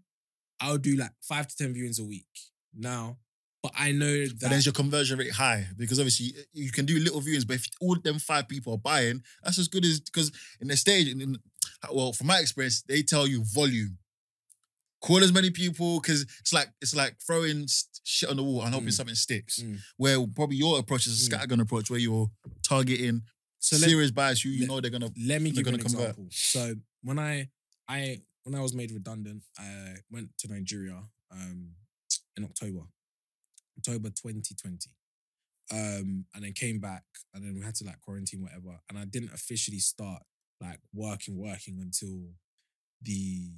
I'll 0.61 0.78
do 0.78 0.96
like 0.96 1.12
five 1.20 1.46
to 1.48 1.57
ten 1.57 1.74
viewings 1.74 2.00
a 2.00 2.05
week 2.05 2.26
now. 2.74 3.18
But 3.62 3.72
I 3.78 3.92
know 3.92 4.12
that 4.26 4.40
But 4.40 4.50
then 4.50 4.58
is 4.58 4.66
your 4.66 4.72
conversion 4.72 5.18
rate 5.18 5.30
high? 5.32 5.68
Because 5.76 6.00
obviously 6.00 6.34
you 6.52 6.72
can 6.72 6.84
do 6.84 6.98
little 6.98 7.20
viewings, 7.20 7.46
but 7.46 7.56
if 7.56 7.66
all 7.80 7.94
them 7.96 8.18
five 8.18 8.48
people 8.48 8.74
are 8.74 8.78
buying, 8.78 9.22
that's 9.44 9.58
as 9.58 9.68
good 9.68 9.84
as 9.84 10.00
because 10.00 10.32
in 10.60 10.68
the 10.68 10.76
stage, 10.76 11.08
in, 11.08 11.20
in- 11.20 11.38
well, 11.92 12.12
from 12.12 12.26
my 12.26 12.38
experience, 12.38 12.82
they 12.82 13.02
tell 13.02 13.26
you 13.26 13.44
volume. 13.44 13.98
Call 15.00 15.18
as 15.24 15.32
many 15.32 15.50
people 15.50 16.00
because 16.00 16.22
it's 16.40 16.52
like 16.52 16.68
it's 16.80 16.94
like 16.94 17.16
throwing 17.26 17.66
shit 18.04 18.28
on 18.30 18.36
the 18.36 18.42
wall 18.42 18.62
and 18.62 18.72
hoping 18.74 18.88
Mm. 18.88 18.92
something 18.92 19.14
sticks. 19.16 19.60
Mm. 19.60 19.78
Where 19.96 20.24
probably 20.28 20.56
your 20.56 20.78
approach 20.78 21.06
is 21.06 21.26
a 21.26 21.30
Mm. 21.30 21.34
scattergun 21.40 21.60
approach, 21.60 21.90
where 21.90 21.98
you're 21.98 22.30
targeting 22.62 23.22
so 23.58 23.76
serious 23.76 24.10
buyers 24.12 24.40
who 24.42 24.50
you 24.50 24.60
let- 24.60 24.68
know 24.68 24.80
they're 24.80 24.90
gonna. 24.92 25.10
let 25.18 25.42
me 25.42 25.50
give 25.50 25.66
you 25.66 25.72
an 25.74 25.80
convert. 25.80 26.10
example. 26.10 26.28
So 26.30 26.74
when 27.02 27.18
I 27.18 27.48
I 27.88 28.22
when 28.44 28.54
I 28.54 28.60
was 28.60 28.74
made 28.74 28.90
redundant, 28.92 29.42
I 29.58 29.96
went 30.10 30.30
to 30.38 30.48
Nigeria 30.48 31.02
um 31.32 31.74
in 32.36 32.44
October, 32.44 32.82
October 33.78 34.08
2020. 34.08 34.90
Um, 35.70 36.26
and 36.34 36.44
then 36.44 36.52
came 36.52 36.80
back, 36.80 37.04
and 37.32 37.42
then 37.42 37.54
we 37.54 37.62
had 37.62 37.74
to 37.76 37.84
like 37.84 38.00
quarantine, 38.00 38.42
whatever. 38.42 38.80
And 38.90 38.98
I 38.98 39.04
didn't 39.04 39.32
officially 39.32 39.78
start 39.78 40.22
like 40.60 40.80
working, 40.92 41.38
working 41.38 41.78
until 41.80 42.34
the 43.00 43.52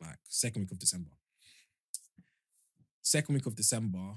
like 0.00 0.18
second 0.28 0.62
week 0.62 0.72
of 0.72 0.78
December. 0.78 1.10
Second 3.02 3.34
week 3.34 3.46
of 3.46 3.54
December 3.54 4.14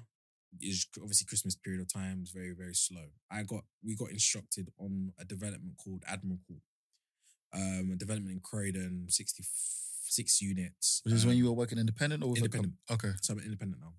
is 0.62 0.88
obviously 1.00 1.26
Christmas 1.26 1.56
period 1.56 1.82
of 1.82 1.92
time. 1.92 2.20
It's 2.22 2.32
very, 2.32 2.54
very 2.58 2.74
slow. 2.74 3.08
I 3.32 3.44
got 3.44 3.64
we 3.84 3.96
got 3.96 4.12
instructed 4.12 4.70
on 4.80 5.12
a 5.20 5.26
development 5.26 5.78
called 5.78 6.04
Admiral 6.08 6.40
Court. 6.48 6.62
Um, 7.54 7.92
a 7.94 7.96
development 7.96 8.34
in 8.34 8.42
Croydon, 8.42 9.06
66 9.08 10.42
units. 10.42 11.02
Was 11.06 11.14
this 11.14 11.24
um, 11.24 11.30
when 11.30 11.38
you 11.38 11.46
were 11.46 11.54
working 11.54 11.78
independent 11.78 12.24
or 12.24 12.28
com- 12.28 12.38
Independent. 12.38 12.74
okay. 12.92 13.12
so 13.22 13.34
I'm 13.34 13.40
independent 13.40 13.82
now. 13.82 13.94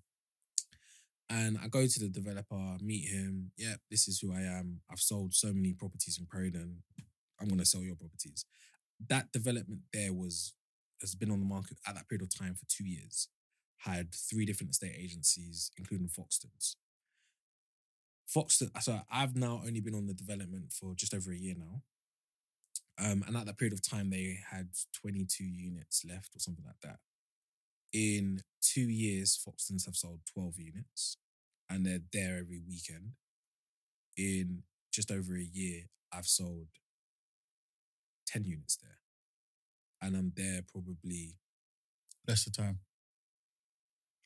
And 1.29 1.57
I 1.61 1.67
go 1.67 1.85
to 1.85 1.99
the 1.99 2.07
developer, 2.07 2.77
meet 2.81 3.09
him. 3.09 3.51
Yeah, 3.57 3.75
this 3.91 4.07
is 4.07 4.19
who 4.19 4.33
I 4.33 4.41
am. 4.41 4.79
I've 4.89 4.99
sold 4.99 5.33
so 5.33 5.51
many 5.53 5.73
properties 5.73 6.17
in 6.19 6.25
Croydon. 6.25 6.83
I'm 7.39 7.49
gonna 7.49 7.65
sell 7.65 7.81
your 7.83 7.95
properties. 7.95 8.45
That 9.09 9.31
development 9.31 9.81
there 9.93 10.13
was 10.13 10.53
has 11.01 11.15
been 11.15 11.31
on 11.31 11.39
the 11.39 11.45
market 11.45 11.77
at 11.85 11.95
that 11.95 12.07
period 12.07 12.23
of 12.23 12.35
time 12.35 12.55
for 12.55 12.65
two 12.67 12.85
years. 12.85 13.27
Had 13.79 14.13
three 14.15 14.45
different 14.45 14.71
estate 14.71 14.95
agencies, 14.97 15.69
including 15.77 16.07
Foxtons. 16.07 16.75
Foxton, 18.27 18.71
so 18.81 19.01
I've 19.11 19.35
now 19.35 19.61
only 19.65 19.79
been 19.79 19.95
on 19.95 20.07
the 20.07 20.13
development 20.13 20.73
for 20.73 20.95
just 20.95 21.13
over 21.13 21.31
a 21.31 21.37
year 21.37 21.55
now. 21.57 21.81
Um, 22.99 23.23
and 23.27 23.37
at 23.37 23.45
that 23.45 23.57
period 23.57 23.73
of 23.73 23.87
time, 23.87 24.09
they 24.09 24.39
had 24.49 24.69
22 24.93 25.43
units 25.43 26.03
left 26.03 26.35
or 26.35 26.39
something 26.39 26.65
like 26.65 26.81
that. 26.81 26.99
In 27.97 28.41
two 28.61 28.87
years, 28.87 29.35
Foxtons 29.43 29.85
have 29.87 29.95
sold 29.95 30.19
12 30.31 30.59
units 30.59 31.17
and 31.67 31.83
they're 31.83 32.05
there 32.13 32.37
every 32.37 32.61
weekend. 32.67 33.13
In 34.15 34.61
just 34.91 35.11
over 35.11 35.35
a 35.35 35.41
year, 35.43 35.85
I've 36.13 36.27
sold 36.27 36.67
10 38.27 38.45
units 38.45 38.77
there. 38.77 38.99
And 39.99 40.15
I'm 40.15 40.31
there 40.35 40.61
probably 40.71 41.39
That's 42.27 42.45
the 42.45 42.51
time. 42.51 42.79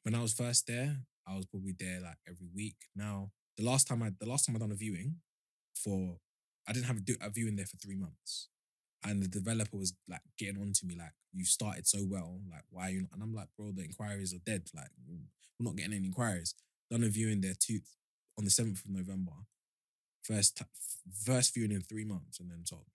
when 0.03 0.15
I 0.15 0.21
was 0.21 0.33
first 0.33 0.67
there, 0.67 0.97
I 1.27 1.37
was 1.37 1.45
probably 1.45 1.75
there 1.79 2.01
like 2.01 2.17
every 2.27 2.49
week. 2.53 2.75
Now, 2.95 3.31
the 3.57 3.63
last 3.63 3.87
time 3.87 4.03
I 4.03 4.11
the 4.19 4.27
last 4.27 4.45
time 4.45 4.55
I 4.55 4.59
done 4.59 4.71
a 4.73 4.75
viewing 4.75 5.17
for 5.75 6.17
I 6.67 6.73
didn't 6.73 6.87
have 6.87 6.97
a, 6.97 7.01
do- 7.01 7.21
a 7.21 7.29
viewing 7.29 7.55
there 7.55 7.65
for 7.67 7.77
three 7.77 7.95
months. 7.95 8.49
And 9.03 9.21
the 9.21 9.27
developer 9.27 9.77
was 9.77 9.93
like 10.07 10.21
getting 10.37 10.61
on 10.61 10.73
to 10.73 10.85
me, 10.85 10.95
like, 10.95 11.13
you 11.33 11.45
started 11.45 11.87
so 11.87 11.99
well. 12.07 12.39
Like, 12.51 12.63
why 12.69 12.89
you 12.89 13.01
not? 13.01 13.11
And 13.13 13.23
I'm 13.23 13.33
like, 13.33 13.47
bro, 13.57 13.71
the 13.71 13.83
inquiries 13.83 14.33
are 14.33 14.41
dead. 14.45 14.69
Like, 14.75 14.89
we're 15.07 15.65
not 15.65 15.75
getting 15.75 15.93
any 15.93 16.05
inquiries. 16.05 16.53
Done 16.89 17.03
a 17.03 17.07
viewing 17.07 17.41
there 17.41 17.55
too 17.57 17.79
on 18.37 18.43
the 18.43 18.51
7th 18.51 18.85
of 18.85 18.91
November. 18.91 19.31
First 20.23 20.61
first 21.25 21.53
viewing 21.55 21.71
in 21.71 21.81
three 21.81 22.05
months 22.05 22.39
and 22.39 22.51
then 22.51 22.65
sold. 22.65 22.85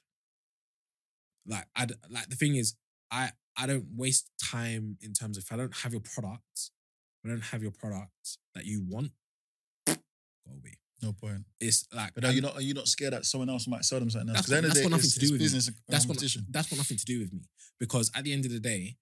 Like, 1.47 1.67
I 1.75 1.87
like 2.09 2.29
the 2.29 2.37
thing 2.37 2.57
is, 2.57 2.75
I 3.11 3.31
I 3.57 3.67
don't 3.67 3.87
waste 3.97 4.31
time 4.43 4.99
in 5.01 5.13
terms 5.13 5.37
of 5.37 5.45
if 5.45 5.53
I 5.53 5.57
don't 5.57 5.77
have 5.79 5.93
your 5.93 6.03
product, 6.03 6.71
I 7.25 7.29
don't 7.29 7.41
have 7.41 7.63
your 7.63 7.73
product 7.73 8.39
that 8.55 8.65
you 8.65 8.85
want, 8.87 9.13
go 9.87 9.95
away. 10.49 10.79
No 11.03 11.13
point. 11.13 11.45
It's 11.61 11.87
like 11.93 12.15
But 12.15 12.25
are 12.25 12.33
you 12.33 12.41
not 12.41 12.55
are 12.55 12.63
you 12.63 12.73
not 12.75 12.89
scared 12.89 13.13
that 13.13 13.27
someone 13.27 13.51
else 13.51 13.67
might 13.67 13.85
sell 13.85 14.01
them 14.01 14.09
something 14.11 14.31
else? 14.31 14.39
That's 14.39 14.47
'Cause 14.47 14.53
at 14.53 14.63
the 14.63 14.67
end 14.67 14.67
of 14.67 14.71
got- 14.71 14.75
the 14.75 14.81
that's 14.81 14.91
got 14.91 14.97
nothing 14.97 15.11
to 15.11 15.19
do 15.27 15.33
with 15.33 15.41
business 15.41 15.67
that's 15.89 16.07
got 16.07 16.19
that's 16.53 16.69
got 16.71 16.77
nothing 16.79 16.97
to 16.97 17.05
do 17.05 17.19
with 17.21 17.33
me 17.33 17.49
because 17.79 18.11
at 18.15 18.25
the 18.25 18.33
end 18.33 18.45
of 18.47 18.51
the 18.53 18.61
day, 18.61 18.97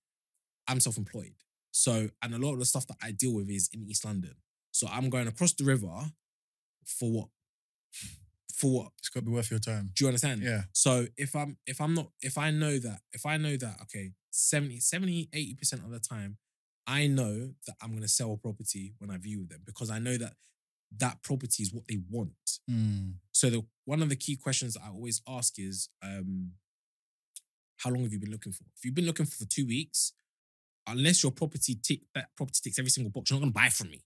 I'm 0.66 0.80
self-employed. 0.80 1.34
So 1.70 2.10
and 2.22 2.34
a 2.34 2.38
lot 2.38 2.52
of 2.54 2.58
the 2.58 2.64
stuff 2.66 2.86
that 2.88 2.96
I 3.00 3.12
deal 3.12 3.32
with 3.34 3.48
is 3.48 3.68
in 3.72 3.84
East 3.84 4.04
London. 4.04 4.34
So 4.72 4.88
I'm 4.88 5.08
going 5.08 5.28
across 5.28 5.52
the 5.52 5.64
river 5.64 6.12
for 6.84 7.10
what? 7.12 7.28
For 8.52 8.70
what? 8.72 8.92
It's 8.98 9.08
got 9.08 9.20
to 9.20 9.26
be 9.26 9.32
worth 9.32 9.50
your 9.50 9.60
time. 9.60 9.90
Do 9.94 10.04
you 10.04 10.08
understand? 10.08 10.42
Yeah. 10.42 10.64
So 10.72 11.06
if 11.16 11.34
I'm 11.36 11.58
if 11.66 11.80
I'm 11.80 11.94
not 11.94 12.10
if 12.20 12.38
I 12.38 12.50
know 12.50 12.78
that 12.78 13.02
if 13.12 13.24
I 13.26 13.36
know 13.36 13.56
that 13.56 13.80
okay 13.82 14.12
70 14.30 14.80
70 14.80 15.28
80% 15.32 15.84
of 15.84 15.90
the 15.90 16.00
time 16.00 16.38
I 16.86 17.06
know 17.06 17.54
that 17.66 17.76
I'm 17.80 17.90
going 17.90 18.02
to 18.02 18.08
sell 18.08 18.32
a 18.32 18.36
property 18.36 18.94
when 18.98 19.10
I 19.10 19.16
view 19.16 19.46
them 19.46 19.62
because 19.64 19.90
I 19.90 19.98
know 20.00 20.16
that 20.18 20.34
that 20.98 21.22
property 21.22 21.62
is 21.62 21.72
what 21.72 21.86
they 21.88 21.98
want. 22.10 22.32
Mm. 22.70 23.14
So 23.32 23.50
the 23.50 23.64
one 23.84 24.02
of 24.02 24.08
the 24.08 24.16
key 24.16 24.36
questions 24.36 24.74
that 24.74 24.82
I 24.84 24.88
always 24.90 25.20
ask 25.28 25.58
is, 25.58 25.88
um, 26.02 26.52
how 27.78 27.90
long 27.90 28.02
have 28.04 28.12
you 28.12 28.18
been 28.18 28.30
looking 28.30 28.52
for? 28.52 28.64
If 28.76 28.84
you've 28.84 28.94
been 28.94 29.06
looking 29.06 29.26
for, 29.26 29.36
for 29.44 29.44
two 29.46 29.66
weeks, 29.66 30.12
unless 30.86 31.22
your 31.22 31.32
property 31.32 31.74
tick 31.82 32.00
that 32.14 32.28
property 32.36 32.60
ticks 32.62 32.78
every 32.78 32.90
single 32.90 33.10
box, 33.10 33.30
you're 33.30 33.38
not 33.38 33.44
gonna 33.44 33.52
buy 33.52 33.68
from 33.68 33.90
me. 33.90 34.02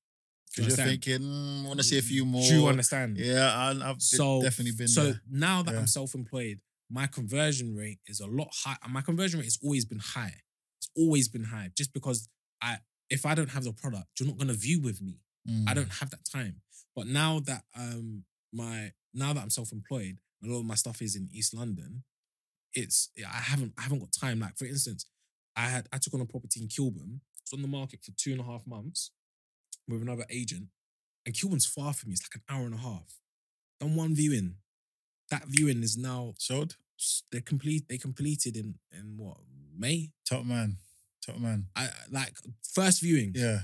Do 0.56 0.62
you 0.62 0.68
Because 0.68 0.78
you're 0.78 0.86
thinking, 0.86 1.20
mm, 1.20 1.64
want 1.64 1.78
to 1.78 1.84
see 1.84 1.98
a 1.98 2.02
few 2.02 2.24
more. 2.24 2.42
Do 2.42 2.54
you 2.54 2.66
understand? 2.66 3.18
Yeah, 3.18 3.52
I, 3.54 3.70
I've 3.70 3.80
been- 3.80 4.00
So 4.00 4.40
definitely 4.42 4.72
been 4.76 4.88
So 4.88 5.04
there. 5.12 5.20
now 5.30 5.62
that 5.62 5.72
Yeah. 5.74 5.80
I'm 5.80 5.86
self-employed, 5.86 6.60
my 6.90 7.06
conversion 7.06 7.74
rate 7.76 7.98
is 8.06 8.20
a 8.20 8.26
lot 8.26 8.48
high. 8.64 8.78
and 8.82 8.92
My 8.92 9.02
conversion 9.02 9.38
rate 9.40 9.44
has 9.46 9.58
always 9.62 9.84
been 9.84 9.98
high. 9.98 10.40
It's 10.78 10.88
always 10.96 11.28
been 11.28 11.44
high, 11.44 11.70
just 11.76 11.92
because 11.92 12.28
I 12.62 12.78
if 13.10 13.24
I 13.26 13.34
don't 13.34 13.50
have 13.50 13.64
the 13.64 13.72
product, 13.72 14.06
you're 14.18 14.26
not 14.28 14.38
gonna 14.38 14.54
view 14.54 14.80
with 14.80 15.00
me. 15.02 15.20
I 15.46 15.50
Mm. 15.50 15.74
don't 15.76 15.92
have 15.92 16.10
that 16.10 16.24
time. 16.24 16.60
But 16.98 17.06
now 17.06 17.38
that 17.46 17.62
um 17.78 18.24
my 18.52 18.90
now 19.14 19.32
that 19.32 19.40
I'm 19.40 19.50
self-employed, 19.50 20.18
a 20.42 20.48
lot 20.48 20.58
of 20.58 20.64
my 20.64 20.74
stuff 20.74 21.00
is 21.00 21.14
in 21.14 21.28
East 21.32 21.54
London. 21.54 22.02
It's 22.74 23.10
I 23.24 23.36
haven't 23.38 23.74
I 23.78 23.82
haven't 23.82 24.00
got 24.00 24.10
time. 24.10 24.40
Like 24.40 24.58
for 24.58 24.64
instance, 24.64 25.06
I 25.54 25.68
had 25.68 25.86
I 25.92 25.98
took 25.98 26.14
on 26.14 26.22
a 26.22 26.26
property 26.26 26.60
in 26.60 26.66
Kilburn. 26.66 27.20
It's 27.40 27.52
on 27.52 27.62
the 27.62 27.68
market 27.68 28.00
for 28.02 28.10
two 28.16 28.32
and 28.32 28.40
a 28.40 28.42
half 28.42 28.66
months 28.66 29.12
with 29.86 30.02
another 30.02 30.24
agent, 30.28 30.70
and 31.24 31.36
Kilburn's 31.36 31.66
far 31.66 31.92
from 31.92 32.08
me. 32.10 32.14
It's 32.14 32.24
like 32.24 32.42
an 32.42 32.52
hour 32.52 32.66
and 32.66 32.74
a 32.74 32.78
half. 32.78 33.20
Done 33.78 33.94
one 33.94 34.16
viewing. 34.16 34.56
That 35.30 35.44
viewing 35.46 35.84
is 35.84 35.96
now 35.96 36.34
Sold? 36.38 36.78
they 37.30 37.40
complete. 37.40 37.88
They 37.88 37.98
completed 37.98 38.56
in 38.56 38.74
in 38.90 39.14
what 39.18 39.36
May? 39.78 40.10
Top 40.28 40.44
man. 40.44 40.78
Top 41.24 41.38
man. 41.38 41.66
I 41.76 41.90
like 42.10 42.34
first 42.74 43.02
viewing. 43.02 43.34
Yeah. 43.36 43.60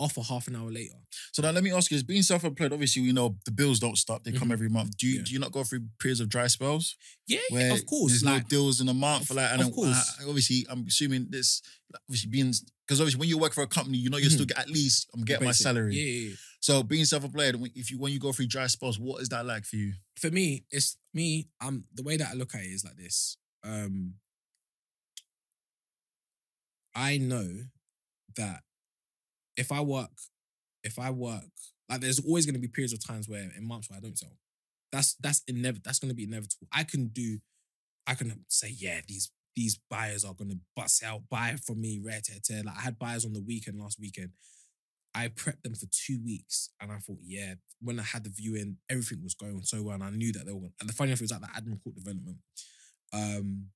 Offer 0.00 0.22
half 0.22 0.48
an 0.48 0.56
hour 0.56 0.70
later. 0.70 0.96
So 1.32 1.42
now 1.42 1.50
let 1.50 1.62
me 1.62 1.70
ask 1.72 1.90
you: 1.90 1.96
Is 1.96 2.02
being 2.02 2.22
self-employed? 2.22 2.72
Obviously, 2.72 3.02
we 3.02 3.12
know 3.12 3.36
the 3.44 3.50
bills 3.52 3.78
don't 3.78 3.96
stop; 3.98 4.24
they 4.24 4.32
come 4.32 4.48
Mhm. 4.48 4.52
every 4.52 4.68
month. 4.70 4.96
Do 4.96 5.06
you 5.06 5.18
Yeah. 5.18 5.22
do 5.24 5.32
you 5.34 5.38
not 5.38 5.52
go 5.52 5.62
through 5.62 5.88
periods 6.00 6.20
of 6.20 6.28
dry 6.30 6.46
spells 6.46 6.96
Yeah, 7.26 7.38
yeah, 7.50 7.74
of 7.74 7.84
course. 7.86 8.12
there's 8.12 8.24
Like 8.24 8.44
no 8.44 8.48
deals 8.48 8.80
in 8.80 8.88
a 8.88 8.94
month? 8.94 9.30
Of- 9.30 9.36
like, 9.36 9.50
and 9.52 9.60
of 9.62 9.72
course. 9.72 9.96
uh, 10.20 10.28
obviously, 10.28 10.66
I'm 10.70 10.86
assuming 10.86 11.26
this 11.30 11.60
obviously 12.08 12.30
being 12.30 12.54
because 12.86 13.00
obviously 13.00 13.20
when 13.20 13.28
you 13.28 13.38
work 13.38 13.52
for 13.52 13.62
a 13.62 13.66
company, 13.68 13.98
you 13.98 14.08
know 14.10 14.16
you're 14.16 14.30
still 14.30 14.46
Mhm. 14.46 14.54
get 14.56 14.58
at 14.58 14.70
least 14.70 15.06
I'm 15.14 15.24
getting 15.24 15.44
my 15.44 15.52
salary. 15.52 15.94
Yeah, 15.96 16.02
yeah, 16.04 16.28
yeah. 16.30 16.36
So 16.62 16.82
being 16.82 17.04
self-employed, 17.04 17.72
if 17.74 17.90
you 17.90 17.98
when 17.98 18.12
you 18.12 18.18
go 18.18 18.32
through 18.32 18.46
dry 18.48 18.66
spells, 18.68 18.98
what 18.98 19.20
is 19.22 19.28
that 19.28 19.44
like 19.46 19.64
for 19.66 19.76
you? 19.76 19.92
for 20.16 20.30
me, 20.30 20.64
it's 20.70 20.96
me. 21.14 21.48
Um, 21.60 21.84
the 21.94 22.02
way 22.02 22.16
that 22.18 22.28
I 22.30 22.34
look 22.34 22.54
at 22.54 22.62
it 22.62 22.68
is 22.72 22.84
like 22.84 22.96
this. 22.96 23.36
Um, 23.62 24.14
I 26.94 27.18
know 27.18 27.48
that 28.36 28.62
if 29.60 29.70
I 29.70 29.80
work, 29.80 30.10
if 30.82 30.98
I 30.98 31.10
work, 31.10 31.44
like 31.88 32.00
there's 32.00 32.20
always 32.20 32.46
going 32.46 32.54
to 32.54 32.60
be 32.60 32.68
periods 32.68 32.92
of 32.92 33.04
times 33.06 33.28
where 33.28 33.50
in 33.56 33.66
months 33.66 33.90
where 33.90 33.98
I 33.98 34.00
don't 34.00 34.18
sell. 34.18 34.36
That's 34.90 35.14
that's 35.16 35.42
inevitable. 35.46 35.82
That's 35.84 35.98
going 35.98 36.08
to 36.08 36.16
be 36.16 36.24
inevitable. 36.24 36.66
I 36.72 36.84
can 36.84 37.08
do, 37.08 37.38
I 38.06 38.14
can 38.14 38.44
say, 38.48 38.74
yeah, 38.76 39.00
these 39.06 39.30
these 39.54 39.78
buyers 39.90 40.24
are 40.24 40.34
going 40.34 40.50
to 40.50 40.58
bust 40.74 41.04
out, 41.04 41.22
buy 41.30 41.56
from 41.64 41.80
me, 41.80 42.00
rare 42.02 42.20
tear, 42.22 42.38
tear. 42.42 42.62
Like 42.64 42.76
I 42.76 42.80
had 42.80 42.98
buyers 42.98 43.24
on 43.24 43.34
the 43.34 43.42
weekend 43.42 43.78
last 43.78 44.00
weekend. 44.00 44.30
I 45.14 45.28
prepped 45.28 45.62
them 45.62 45.74
for 45.74 45.86
two 45.90 46.20
weeks 46.24 46.70
and 46.80 46.92
I 46.92 46.98
thought, 46.98 47.18
yeah, 47.22 47.54
when 47.82 47.98
I 47.98 48.04
had 48.04 48.24
the 48.24 48.30
viewing, 48.30 48.76
everything 48.88 49.22
was 49.22 49.34
going 49.34 49.60
so 49.62 49.82
well. 49.82 49.96
And 49.96 50.04
I 50.04 50.10
knew 50.10 50.32
that 50.32 50.46
they 50.46 50.52
were 50.52 50.68
And 50.80 50.88
the 50.88 50.92
funny 50.92 51.12
thing 51.14 51.24
was 51.24 51.32
like 51.32 51.40
the 51.40 51.48
Admiral 51.54 51.80
Court 51.82 51.96
development. 51.96 52.38
Um, 53.12 53.66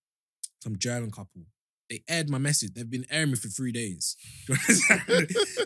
some 0.62 0.78
German 0.78 1.10
couple. 1.10 1.42
They 1.90 2.02
aired 2.08 2.30
my 2.30 2.38
message. 2.38 2.74
They've 2.74 2.88
been 2.88 3.06
airing 3.10 3.30
me 3.30 3.36
for 3.36 3.48
three 3.48 3.72
days. 3.72 4.16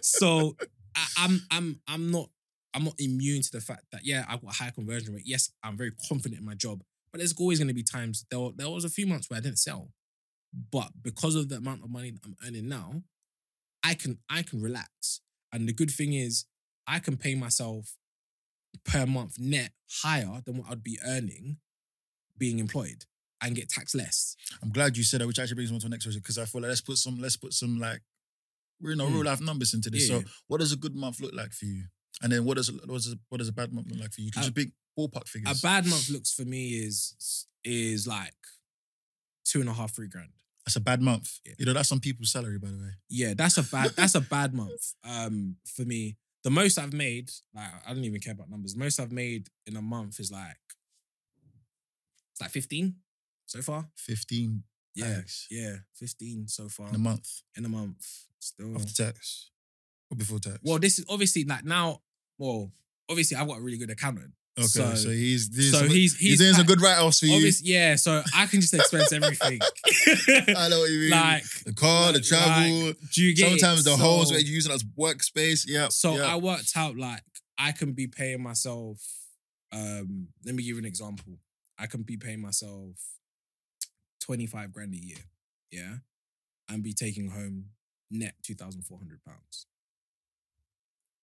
So 0.02 0.56
I, 0.96 1.06
I'm 1.18 1.40
I'm 1.50 1.80
I'm 1.88 2.10
not 2.10 2.28
I'm 2.74 2.84
not 2.84 2.94
immune 2.98 3.42
to 3.42 3.50
the 3.52 3.60
fact 3.60 3.84
that 3.92 4.02
yeah, 4.04 4.24
I've 4.28 4.40
got 4.42 4.50
a 4.54 4.62
high 4.64 4.70
conversion 4.70 5.14
rate. 5.14 5.24
Yes, 5.26 5.50
I'm 5.62 5.76
very 5.76 5.92
confident 6.08 6.40
in 6.40 6.46
my 6.46 6.54
job. 6.54 6.82
But 7.12 7.18
there's 7.18 7.34
always 7.38 7.58
going 7.58 7.68
to 7.68 7.74
be 7.74 7.82
times 7.82 8.26
there, 8.30 8.38
were- 8.40 8.52
there 8.54 8.68
was 8.68 8.84
a 8.84 8.90
few 8.90 9.06
months 9.06 9.30
where 9.30 9.38
I 9.38 9.40
didn't 9.40 9.58
sell. 9.58 9.90
But 10.70 10.90
because 11.02 11.34
of 11.34 11.48
the 11.48 11.56
amount 11.56 11.82
of 11.84 11.90
money 11.90 12.10
that 12.10 12.20
I'm 12.24 12.36
earning 12.46 12.68
now, 12.68 13.02
I 13.84 13.94
can 13.94 14.18
I 14.30 14.42
can 14.42 14.62
relax. 14.62 15.20
And 15.52 15.68
the 15.68 15.72
good 15.72 15.90
thing 15.90 16.12
is, 16.12 16.44
I 16.86 16.98
can 16.98 17.16
pay 17.16 17.34
myself 17.34 17.96
per 18.84 19.06
month 19.06 19.38
net 19.38 19.72
higher 20.02 20.42
than 20.44 20.58
what 20.58 20.70
I'd 20.70 20.82
be 20.84 20.98
earning 21.06 21.58
being 22.36 22.58
employed 22.58 23.04
and 23.42 23.54
get 23.54 23.68
taxed 23.68 23.94
less. 23.94 24.27
I'm 24.62 24.70
glad 24.70 24.96
you 24.96 25.04
said 25.04 25.20
that, 25.20 25.26
which 25.26 25.38
actually 25.38 25.56
brings 25.56 25.70
me 25.70 25.76
on 25.76 25.80
to 25.80 25.86
the 25.86 25.90
next 25.90 26.04
question 26.04 26.20
because 26.20 26.38
I 26.38 26.44
feel 26.46 26.60
like 26.62 26.70
let's 26.70 26.80
put 26.80 26.96
some 26.96 27.18
let's 27.20 27.36
put 27.36 27.52
some 27.52 27.78
like 27.78 28.00
you 28.80 28.94
know 28.96 29.06
Mm. 29.06 29.14
real 29.14 29.24
life 29.24 29.40
numbers 29.40 29.74
into 29.74 29.90
this. 29.90 30.08
Yeah. 30.08 30.20
So, 30.20 30.24
what 30.46 30.58
does 30.60 30.72
a 30.72 30.76
good 30.76 30.94
month 30.94 31.20
look 31.20 31.34
like 31.34 31.52
for 31.52 31.66
you? 31.66 31.84
And 32.22 32.32
then 32.32 32.44
what 32.44 32.56
does 32.56 32.70
what 32.72 32.86
does 32.88 33.12
a, 33.12 33.16
what 33.28 33.38
does 33.38 33.48
a 33.48 33.52
bad 33.52 33.72
month 33.72 33.88
look 33.90 34.00
like 34.00 34.12
for 34.12 34.20
you? 34.22 34.30
Can 34.30 34.42
you 34.42 34.48
Uh, 34.48 34.52
big 34.52 34.72
ballpark 34.98 35.28
figures? 35.28 35.58
A 35.58 35.62
bad 35.62 35.86
month 35.86 36.08
looks 36.10 36.32
for 36.32 36.44
me 36.44 36.70
is 36.74 37.46
is 37.64 38.06
like 38.06 38.34
two 39.44 39.60
and 39.60 39.68
a 39.68 39.72
half, 39.72 39.94
three 39.94 40.08
grand. 40.08 40.30
That's 40.64 40.76
a 40.76 40.80
bad 40.80 41.00
month. 41.00 41.40
Yeah. 41.46 41.54
You 41.58 41.66
know 41.66 41.72
that's 41.72 41.88
some 41.88 42.00
people's 42.00 42.30
salary, 42.32 42.58
by 42.58 42.68
the 42.70 42.78
way. 42.78 42.90
Yeah, 43.08 43.34
that's 43.34 43.58
a 43.58 43.62
bad 43.62 43.90
that's 43.96 44.14
a 44.14 44.20
bad 44.20 44.52
month. 44.62 44.94
Um, 45.04 45.56
for 45.66 45.82
me, 45.82 46.16
the 46.44 46.50
most 46.50 46.78
I've 46.78 46.92
made, 46.92 47.30
like 47.54 47.70
I 47.86 47.94
don't 47.94 48.04
even 48.04 48.20
care 48.20 48.32
about 48.32 48.50
numbers. 48.50 48.74
The 48.74 48.80
most 48.80 48.98
I've 49.00 49.12
made 49.12 49.48
in 49.66 49.76
a 49.76 49.82
month 49.82 50.20
is 50.20 50.30
like 50.32 50.56
it's 52.32 52.40
like 52.40 52.50
fifteen 52.50 52.96
so 53.48 53.60
far. 53.62 53.88
Fifteen 53.96 54.62
Yeah, 54.94 55.14
bags 55.16 55.46
yeah, 55.50 55.76
fifteen 55.94 56.46
so 56.48 56.68
far 56.68 56.88
in 56.90 56.94
a 56.94 56.98
month 56.98 57.28
in 57.56 57.64
a 57.64 57.68
month. 57.68 58.06
Still, 58.38 58.76
after 58.76 58.94
tax 59.04 59.50
or 60.10 60.16
before 60.16 60.38
tax. 60.38 60.58
well, 60.62 60.78
this 60.78 60.98
is 61.00 61.04
obviously 61.08 61.44
like 61.44 61.64
now. 61.64 62.00
Well, 62.38 62.70
obviously 63.10 63.36
I've 63.36 63.48
got 63.48 63.58
a 63.58 63.60
really 63.60 63.78
good 63.78 63.90
accountant. 63.90 64.32
Okay, 64.56 64.66
so, 64.66 64.94
So- 64.96 65.10
he's 65.10 65.48
doing 65.48 65.70
so 65.70 65.78
some, 65.78 65.88
he's 65.88 66.16
he's, 66.16 66.30
he's 66.30 66.38
doing 66.40 66.54
some 66.54 66.66
good 66.66 66.80
write-offs 66.80 67.20
for 67.20 67.26
you. 67.26 67.50
yeah. 67.62 67.94
So 67.96 68.22
I 68.34 68.46
can 68.46 68.60
just 68.60 68.74
expense 68.74 69.12
everything. 69.12 69.60
I 70.56 70.68
know 70.68 70.80
what 70.80 70.90
you 70.90 71.00
mean. 71.00 71.10
like 71.10 71.44
the 71.64 71.72
car, 71.74 72.12
the 72.12 72.20
travel. 72.20 72.86
like, 72.88 72.96
do 73.14 73.22
you 73.22 73.34
get 73.36 73.52
it? 73.52 73.60
sometimes 73.60 73.84
the 73.84 73.90
So- 73.90 73.96
holes 74.02 74.30
where 74.32 74.40
you're 74.40 74.52
using 74.54 74.72
as 74.72 74.82
workspace. 74.84 75.64
Yeah. 75.66 75.88
So 75.90 76.16
yeah. 76.16 76.32
I 76.32 76.36
worked 76.36 76.72
out 76.76 76.96
like 76.96 77.22
I 77.56 77.70
can 77.72 77.92
be 77.92 78.06
paying 78.08 78.42
myself. 78.42 79.00
Um, 79.72 80.28
let 80.44 80.54
me 80.56 80.62
give 80.64 80.70
you 80.74 80.78
an 80.78 80.84
example. 80.86 81.38
I 81.78 81.86
can 81.86 82.02
be 82.02 82.16
paying 82.16 82.40
myself 82.40 82.96
twenty 84.28 84.46
five 84.46 84.72
grand 84.72 84.92
a 84.94 84.98
year, 84.98 85.16
yeah, 85.72 85.94
and 86.68 86.82
be 86.84 86.92
taking 86.92 87.30
home 87.30 87.70
net 88.10 88.34
two 88.42 88.54
thousand 88.54 88.82
four 88.82 88.98
hundred 88.98 89.24
pounds. 89.24 89.66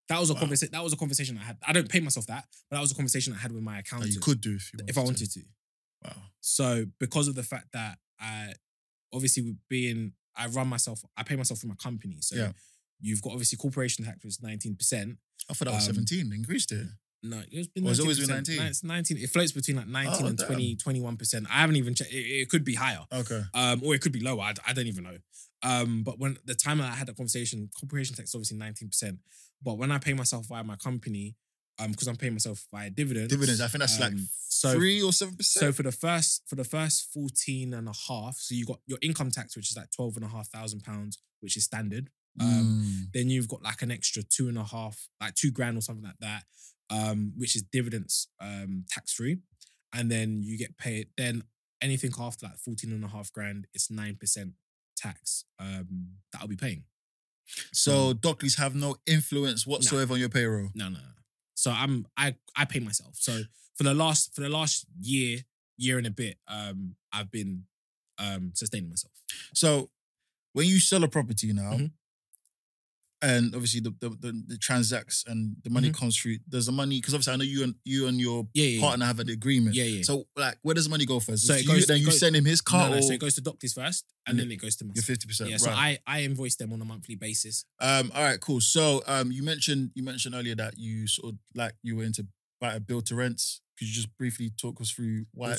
That 0.09 0.19
was 0.19 0.29
a 0.29 0.33
Wow. 0.33 0.41
conversation. 0.41 0.71
That 0.71 0.83
was 0.83 0.93
a 0.93 0.97
conversation 0.97 1.37
I 1.37 1.43
had. 1.43 1.57
I 1.65 1.71
don't 1.73 1.87
pay 1.89 1.99
myself 1.99 2.27
that, 2.27 2.45
but 2.69 2.75
that 2.75 2.81
was 2.81 2.91
a 2.91 2.95
conversation 2.95 3.33
I 3.33 3.37
had 3.37 3.51
with 3.51 3.63
my 3.63 3.75
That 3.75 3.87
accountant. 3.87 4.13
you 4.13 4.19
could 4.19 4.41
do 4.41 4.55
if 4.55 4.71
you 4.73 4.79
if 4.87 4.97
I 4.97 5.01
wanted 5.01 5.31
to. 5.31 5.41
Wow. 6.03 6.11
So 6.41 6.85
because 6.99 7.27
of 7.27 7.35
the 7.35 7.43
fact 7.43 7.67
that 7.73 7.97
I 8.19 8.53
obviously 9.13 9.43
with 9.43 9.57
being 9.69 10.13
I 10.35 10.47
run 10.47 10.67
myself, 10.67 11.03
I 11.15 11.23
pay 11.23 11.35
myself 11.35 11.59
through 11.61 11.69
my 11.69 11.75
company. 11.75 12.17
So 12.21 12.35
Yeah. 12.35 12.51
you've 12.99 13.21
got 13.21 13.31
obviously 13.31 13.57
corporation 13.57 14.03
tax 14.05 14.23
was 14.25 14.41
nineteen 14.41 14.75
percent. 14.75 15.17
I 15.49 15.53
thought 15.53 15.65
that 15.65 15.73
was 15.75 15.87
Um, 15.89 15.95
17. 15.95 16.33
Increased 16.33 16.71
it. 16.71 16.87
No, 17.29 17.41
it's 17.51 17.67
been 17.67 17.85
Oh, 17.87 17.89
it's 17.89 17.99
always 17.99 18.19
been 18.19 18.29
19%. 18.29 18.47
19? 18.57 18.61
It's 18.67 18.83
19. 18.83 19.17
It 19.17 19.29
floats 19.29 19.51
between 19.51 19.77
like 19.77 19.87
19 19.87 20.13
Oh, 20.25 20.27
and 20.27 20.37
damn. 20.37 20.47
20, 20.47 20.75
21%. 20.77 21.45
I 21.49 21.61
haven't 21.61 21.75
even 21.75 21.95
checked. 21.95 22.11
It, 22.13 22.17
it 22.41 22.49
could 22.49 22.63
be 22.63 22.75
higher. 22.75 23.05
Okay. 23.11 23.41
Um, 23.53 23.81
or 23.83 23.95
it 23.95 24.01
could 24.01 24.11
be 24.11 24.19
lower. 24.21 24.41
I, 24.41 24.53
I 24.67 24.73
don't 24.73 24.87
even 24.87 25.03
know. 25.03 25.17
Um, 25.63 26.03
but 26.03 26.19
when 26.19 26.37
the 26.45 26.55
time 26.55 26.79
I 26.81 26.87
had 26.87 27.07
that 27.07 27.17
conversation, 27.17 27.69
corporation 27.79 28.15
tax 28.15 28.29
is 28.29 28.35
obviously 28.35 28.57
19%. 28.57 29.17
But 29.63 29.77
when 29.77 29.91
I 29.91 29.97
pay 29.97 30.13
myself 30.13 30.45
via 30.47 30.63
my 30.63 30.75
company, 30.75 31.35
um, 31.79 31.91
because 31.91 32.07
I'm 32.07 32.15
paying 32.15 32.33
myself 32.33 32.65
via 32.71 32.89
dividends. 32.89 33.29
Dividends. 33.33 33.59
I 33.61 33.67
think 33.67 33.79
that's 33.81 33.99
like 33.99 34.13
um, 34.13 34.27
so 34.47 34.73
three 34.73 35.01
or 35.01 35.11
seven 35.11 35.35
percent. 35.35 35.61
so 35.61 35.67
percent. 35.67 35.75
for 35.75 35.83
the 35.83 35.91
first 35.91 36.43
for 36.47 36.55
the 36.55 36.63
first 36.63 37.11
14 37.13 37.73
and 37.73 37.87
a 37.89 37.93
half, 38.07 38.37
so 38.37 38.55
you 38.55 38.65
got 38.65 38.79
your 38.85 38.97
income 39.01 39.31
tax, 39.31 39.55
which 39.57 39.69
is 39.71 39.75
like 39.77 39.91
12 39.91 40.17
and 40.17 40.25
a 40.25 40.29
half 40.29 40.47
thousand 40.47 40.83
pounds, 40.83 41.17
which 41.41 41.57
is 41.57 41.65
standard. 41.65 42.09
Um, 42.39 43.07
then 43.13 43.29
you've 43.29 43.47
got 43.47 43.61
like 43.63 43.81
an 43.81 43.91
extra 43.91 44.21
two 44.21 44.49
and 44.49 44.57
a 44.57 44.63
half, 44.63 45.07
like 45.21 45.35
two 45.35 45.51
grand 45.51 45.77
or 45.77 45.81
something 45.81 46.03
like 46.03 46.17
that, 46.19 46.43
um, 46.89 47.33
which 47.37 47.55
is 47.55 47.63
dividends 47.63 48.27
um, 48.39 48.85
tax 48.89 49.13
free. 49.13 49.37
And 49.93 50.11
then 50.11 50.41
you 50.43 50.57
get 50.57 50.77
paid, 50.77 51.07
then 51.17 51.43
anything 51.81 52.11
after 52.19 52.47
that 52.47 52.59
14 52.59 52.91
and 52.91 53.03
a 53.03 53.07
half 53.07 53.31
grand, 53.31 53.67
it's 53.73 53.87
9% 53.87 54.51
tax 54.97 55.45
um, 55.59 56.07
that 56.31 56.41
I'll 56.41 56.47
be 56.47 56.55
paying. 56.55 56.83
so 57.71 58.13
Dockleys 58.13 58.57
have 58.57 58.75
no 58.75 58.95
influence 59.05 59.65
whatsoever 59.67 60.13
on 60.13 60.19
your 60.19 60.29
payroll. 60.29 60.69
No, 60.73 60.89
no, 60.89 60.97
no. 60.97 61.05
So 61.55 61.71
I'm 61.71 62.05
I 62.17 62.35
I 62.55 62.65
pay 62.65 62.79
myself. 62.79 63.15
So 63.17 63.41
for 63.75 63.83
the 63.83 63.93
last 63.93 64.33
for 64.35 64.41
the 64.41 64.49
last 64.49 64.85
year, 64.99 65.39
year 65.77 65.97
and 65.97 66.07
a 66.07 66.11
bit, 66.11 66.37
um, 66.47 66.95
I've 67.13 67.31
been 67.31 67.63
um 68.17 68.51
sustaining 68.55 68.89
myself. 68.89 69.13
So 69.53 69.89
when 70.53 70.67
you 70.67 70.79
sell 70.79 71.03
a 71.03 71.07
property 71.07 71.53
now, 71.53 71.73
Mhm. 71.73 71.91
And 73.29 73.55
obviously 73.55 73.79
the 73.79 73.93
the, 74.03 74.09
the, 74.09 74.31
the 74.51 74.57
transacts 74.57 75.23
and 75.27 75.55
the 75.63 75.69
money 75.69 75.89
Mhm. 75.89 75.97
comes 75.99 76.15
through, 76.17 76.37
does 76.47 76.65
the 76.67 76.71
money 76.71 76.97
because 76.99 77.13
obviously 77.15 77.33
I 77.33 77.37
know 77.37 77.43
you 77.55 77.63
and 77.63 77.75
you 77.83 78.07
and 78.07 78.19
your 78.19 78.39
Yeah, 78.53 78.65
yeah, 78.65 78.75
yeah. 78.75 78.81
partner 78.85 79.05
have 79.05 79.19
an 79.19 79.29
agreement. 79.29 79.75
Yeah, 79.75 79.85
yeah. 79.95 80.03
So 80.03 80.13
like, 80.35 80.57
where 80.61 80.75
does 80.75 80.85
the 80.85 80.89
money 80.95 81.05
go 81.05 81.19
first? 81.19 81.47
So 81.47 81.53
it 81.55 81.63
you, 81.63 81.67
goes- 81.69 81.87
then 81.87 81.97
it 81.97 81.99
you 82.01 82.05
goes- 82.07 82.19
send 82.19 82.35
him 82.35 82.45
his 82.45 82.61
car, 82.61 82.89
no, 82.89 82.95
no, 82.95 83.01
so 83.01 83.13
it 83.13 83.19
goes 83.25 83.35
to 83.35 83.41
Dockley's 83.41 83.73
first, 83.73 84.05
and 84.27 84.37
then 84.39 84.51
it 84.51 84.57
goes 84.57 84.75
to 84.77 84.85
you're 84.93 85.03
fifty 85.03 85.25
percent. 85.27 85.49
Yeah, 85.49 85.55
right. 85.55 85.61
so 85.61 85.71
I 85.71 85.99
I 86.05 86.23
invoice 86.23 86.55
them 86.55 86.71
on 86.73 86.81
a 86.81 86.85
monthly 86.85 87.15
basis. 87.15 87.65
Um, 87.79 88.11
all 88.13 88.23
right, 88.23 88.39
cool. 88.39 88.61
So 88.61 89.01
um, 89.07 89.31
you 89.31 89.41
mentioned 89.43 89.91
you 89.95 90.03
mentioned 90.03 90.35
earlier 90.35 90.55
that 90.63 90.77
you 90.77 91.07
sort 91.07 91.33
of 91.33 91.39
like 91.55 91.73
you 91.83 91.95
were 91.97 92.03
into 92.03 92.27
buy 92.61 92.75
a 92.75 92.79
build 92.79 93.05
to 93.07 93.15
rents. 93.15 93.61
Could 93.77 93.87
you 93.89 93.93
just 93.93 94.15
briefly 94.17 94.51
talk 94.55 94.79
us 94.81 94.89
through 94.91 95.25
why? 95.33 95.53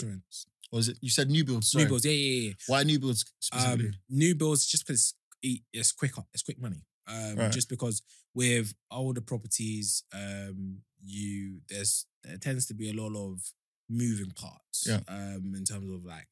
Or 0.72 0.78
was 0.78 0.88
it 0.88 0.98
you 1.00 1.10
said 1.10 1.30
new 1.30 1.44
builds? 1.44 1.70
Sorry. 1.70 1.84
New 1.84 1.88
builds, 1.90 2.04
yeah, 2.06 2.12
yeah, 2.12 2.40
yeah. 2.48 2.52
Why 2.68 2.82
new 2.84 2.98
builds 2.98 3.24
specifically? 3.40 3.86
Um, 3.88 3.94
new 4.08 4.34
builds 4.34 4.66
just 4.66 4.86
because 4.86 5.14
it's, 5.42 5.62
it's 5.72 5.92
quicker, 5.92 6.22
it's 6.34 6.42
quick 6.42 6.60
money. 6.60 6.82
Um, 7.08 7.36
Right. 7.36 7.52
just 7.52 7.68
because 7.68 8.02
with 8.34 8.74
older 8.90 9.20
properties, 9.20 10.02
um, 10.12 10.82
you 11.04 11.60
there's 11.68 12.06
there 12.24 12.36
tends 12.38 12.66
to 12.66 12.74
be 12.74 12.90
a 12.90 12.92
lot 12.94 13.14
of 13.16 13.52
moving 13.88 14.32
parts. 14.32 14.84
Yeah. 14.86 15.00
Um, 15.08 15.54
in 15.56 15.64
terms 15.64 15.90
of 15.90 16.04
like 16.04 16.28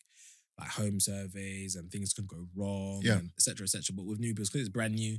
like 0.59 0.68
home 0.70 1.01
surveys 1.01 1.75
and 1.77 1.91
things 1.91 2.12
can 2.12 2.27
go 2.27 2.49
wrong, 2.55 3.03
Yeah. 3.03 3.18
and 3.18 3.31
et 3.37 3.43
cetera, 3.43 3.64
et 3.64 3.70
cetera. 3.70 3.95
But 3.95 4.07
with 4.07 4.20
new 4.20 4.35
builds, 4.35 4.51
because 4.51 4.66
it's 4.66 4.72
brand 4.72 4.95
new, 4.95 5.18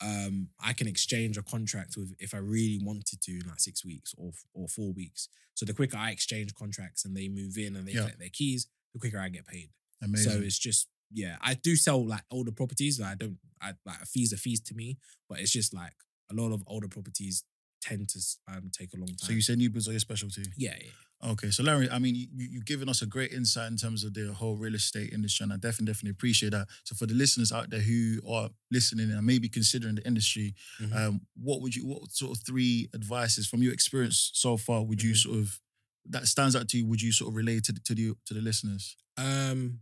um, 0.00 0.50
I 0.60 0.72
can 0.74 0.86
exchange 0.86 1.36
a 1.36 1.42
contract 1.42 1.96
with 1.96 2.14
if 2.20 2.34
I 2.34 2.38
really 2.38 2.78
wanted 2.84 3.20
to 3.20 3.32
in 3.32 3.48
like 3.48 3.60
six 3.60 3.84
weeks 3.84 4.14
or 4.16 4.32
or 4.52 4.68
four 4.68 4.92
weeks. 4.92 5.28
So 5.54 5.64
the 5.66 5.72
quicker 5.74 5.96
I 5.96 6.10
exchange 6.10 6.54
contracts 6.54 7.04
and 7.04 7.16
they 7.16 7.28
move 7.28 7.56
in 7.58 7.76
and 7.76 7.86
they 7.86 7.92
Yeah. 7.92 8.00
collect 8.00 8.18
their 8.18 8.28
keys, 8.28 8.66
the 8.92 8.98
quicker 9.00 9.18
I 9.18 9.28
get 9.28 9.46
paid. 9.46 9.70
Amazing. 10.02 10.32
So 10.32 10.38
it's 10.40 10.58
just 10.58 10.88
yeah, 11.16 11.36
I 11.40 11.54
do 11.54 11.74
sell 11.76 12.04
like 12.06 12.22
older 12.30 12.52
properties. 12.52 13.00
I 13.00 13.14
don't, 13.14 13.38
I 13.60 13.72
like 13.84 14.00
fees 14.06 14.32
are 14.32 14.36
fees 14.46 14.60
to 14.68 14.74
me, 14.74 14.98
but 15.28 15.40
it's 15.40 15.50
just 15.52 15.72
like 15.74 15.94
a 16.30 16.34
lot 16.34 16.52
of 16.52 16.62
older 16.66 16.88
properties 16.88 17.42
tend 17.80 18.08
to 18.10 18.20
um 18.48 18.70
take 18.70 18.92
a 18.94 18.98
long 18.98 19.08
time. 19.08 19.26
So 19.28 19.32
you 19.32 19.40
say 19.42 19.56
new 19.56 19.70
builds 19.70 19.88
are 19.88 19.92
your 19.92 20.00
specialty. 20.00 20.42
yeah, 20.56 20.76
yeah, 20.84 20.90
Okay, 21.32 21.50
so 21.50 21.62
Larry, 21.62 21.88
I 21.90 21.98
mean, 21.98 22.14
you, 22.14 22.26
you've 22.52 22.66
given 22.66 22.88
us 22.90 23.00
a 23.00 23.06
great 23.06 23.32
insight 23.32 23.70
in 23.70 23.78
terms 23.78 24.04
of 24.04 24.12
the 24.12 24.34
whole 24.34 24.56
real 24.56 24.74
estate 24.74 25.12
industry, 25.14 25.44
and 25.44 25.52
I 25.52 25.56
definitely, 25.56 25.86
definitely 25.92 26.10
appreciate 26.10 26.50
that. 26.50 26.66
So 26.84 26.94
for 26.94 27.06
the 27.06 27.14
listeners 27.14 27.52
out 27.52 27.70
there 27.70 27.80
who 27.80 28.20
are 28.30 28.50
listening 28.70 29.10
and 29.10 29.24
maybe 29.26 29.48
considering 29.48 29.94
the 29.94 30.06
industry, 30.06 30.54
Mhm. 30.80 30.94
um, 30.94 31.20
what 31.34 31.62
would 31.62 31.74
you, 31.74 31.86
what 31.86 32.12
sort 32.12 32.36
of 32.36 32.44
three 32.44 32.88
advices 32.94 33.46
from 33.46 33.62
your 33.62 33.72
experience 33.72 34.30
so 34.34 34.58
far 34.58 34.84
would 34.84 35.02
you 35.02 35.12
Mhm. 35.14 35.22
sort 35.22 35.38
of 35.38 35.60
that 36.08 36.26
stands 36.26 36.54
out 36.54 36.68
to 36.68 36.76
you? 36.78 36.86
Would 36.86 37.00
you 37.02 37.12
sort 37.12 37.30
of 37.30 37.34
relate 37.36 37.64
to 37.64 37.72
to 37.72 37.94
the 37.94 38.14
to 38.26 38.34
the 38.34 38.42
listeners? 38.42 38.96
Um, 39.16 39.80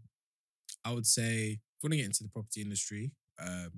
I 0.85 0.93
would 0.93 1.07
say 1.07 1.59
if 1.61 1.83
you 1.83 1.87
want 1.89 1.93
to 1.93 1.97
get 1.99 2.07
into 2.07 2.23
the 2.23 2.29
property 2.29 2.63
industry, 2.63 3.13
um, 3.41 3.73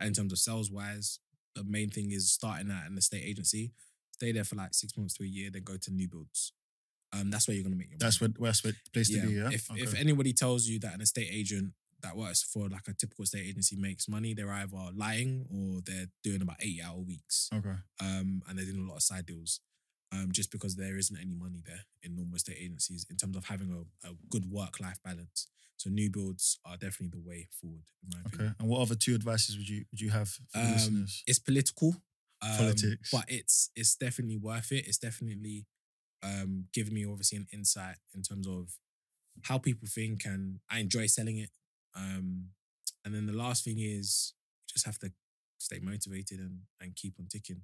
in 0.00 0.12
terms 0.12 0.32
of 0.32 0.38
sales 0.38 0.70
wise, 0.70 1.18
the 1.54 1.64
main 1.64 1.90
thing 1.90 2.10
is 2.10 2.30
starting 2.32 2.70
at 2.70 2.90
an 2.90 2.98
estate 2.98 3.22
agency, 3.24 3.72
stay 4.12 4.32
there 4.32 4.44
for 4.44 4.56
like 4.56 4.74
six 4.74 4.96
months 4.96 5.14
to 5.14 5.24
a 5.24 5.26
year, 5.26 5.50
then 5.52 5.62
go 5.62 5.76
to 5.76 5.90
new 5.92 6.08
builds. 6.08 6.52
Um, 7.12 7.30
that's 7.30 7.46
where 7.46 7.54
you're 7.54 7.64
gonna 7.64 7.76
make 7.76 7.90
your 7.90 7.98
That's 7.98 8.20
money. 8.20 8.34
what 8.38 8.46
that's 8.48 8.64
what 8.64 8.74
place 8.92 9.10
to 9.10 9.20
be. 9.26 9.34
Yeah. 9.34 9.50
If 9.52 9.68
if 9.74 9.94
anybody 9.98 10.32
tells 10.32 10.66
you 10.66 10.78
that 10.80 10.94
an 10.94 11.02
estate 11.02 11.28
agent 11.30 11.72
that 12.02 12.16
works 12.16 12.42
for 12.42 12.68
like 12.68 12.88
a 12.88 12.94
typical 12.94 13.22
estate 13.24 13.46
agency 13.46 13.76
makes 13.76 14.08
money, 14.08 14.34
they're 14.34 14.50
either 14.50 14.76
lying 14.96 15.46
or 15.52 15.82
they're 15.84 16.06
doing 16.24 16.40
about 16.42 16.56
eight 16.60 16.80
hour 16.84 16.98
weeks. 16.98 17.48
okay. 17.54 17.74
Um, 18.00 18.42
and 18.48 18.58
they're 18.58 18.64
doing 18.64 18.84
a 18.86 18.88
lot 18.88 18.96
of 18.96 19.02
side 19.02 19.26
deals. 19.26 19.60
Um, 20.12 20.28
just 20.30 20.50
because 20.52 20.76
there 20.76 20.98
isn't 20.98 21.16
any 21.16 21.34
money 21.34 21.62
there 21.64 21.86
in 22.02 22.14
normal 22.14 22.36
estate 22.36 22.58
agencies 22.60 23.06
in 23.08 23.16
terms 23.16 23.34
of 23.34 23.46
having 23.46 23.70
a, 23.72 24.08
a 24.08 24.12
good 24.28 24.44
work 24.50 24.78
life 24.78 24.98
balance. 25.02 25.46
So 25.78 25.88
new 25.88 26.10
builds 26.10 26.58
are 26.66 26.76
definitely 26.76 27.18
the 27.18 27.26
way 27.26 27.48
forward, 27.58 27.86
in 28.02 28.10
my 28.12 28.18
Okay. 28.20 28.28
opinion. 28.28 28.56
And 28.60 28.68
what 28.68 28.82
other 28.82 28.94
two 28.94 29.14
advices 29.14 29.56
would 29.56 29.68
you 29.68 29.84
would 29.90 30.00
you 30.00 30.10
have 30.10 30.28
for 30.28 30.58
Um, 30.58 30.70
listeners? 30.72 31.22
it's 31.26 31.38
political. 31.38 31.96
um, 32.42 32.56
Politics. 32.56 33.10
But 33.10 33.24
it's 33.28 33.70
it's 33.74 33.94
definitely 33.96 34.36
worth 34.36 34.70
it. 34.72 34.86
It's 34.86 34.98
definitely 34.98 35.66
um 36.22 36.66
giving 36.74 36.92
me 36.94 37.04
obviously 37.06 37.38
an 37.38 37.46
insight 37.52 37.96
in 38.14 38.22
terms 38.22 38.46
of 38.46 38.78
how 39.48 39.58
people 39.58 39.88
think 39.88 40.24
and 40.26 40.60
I 40.70 40.80
enjoy 40.80 41.06
selling 41.06 41.38
it. 41.38 41.50
Um 41.94 42.50
and 43.04 43.14
then 43.14 43.26
the 43.26 43.32
last 43.44 43.64
thing 43.64 43.78
is 43.78 44.34
just 44.68 44.84
have 44.86 44.98
to 45.00 45.10
stay 45.58 45.78
motivated 45.80 46.38
and 46.40 46.60
and 46.80 46.94
keep 46.94 47.14
on 47.18 47.28
ticking. 47.28 47.62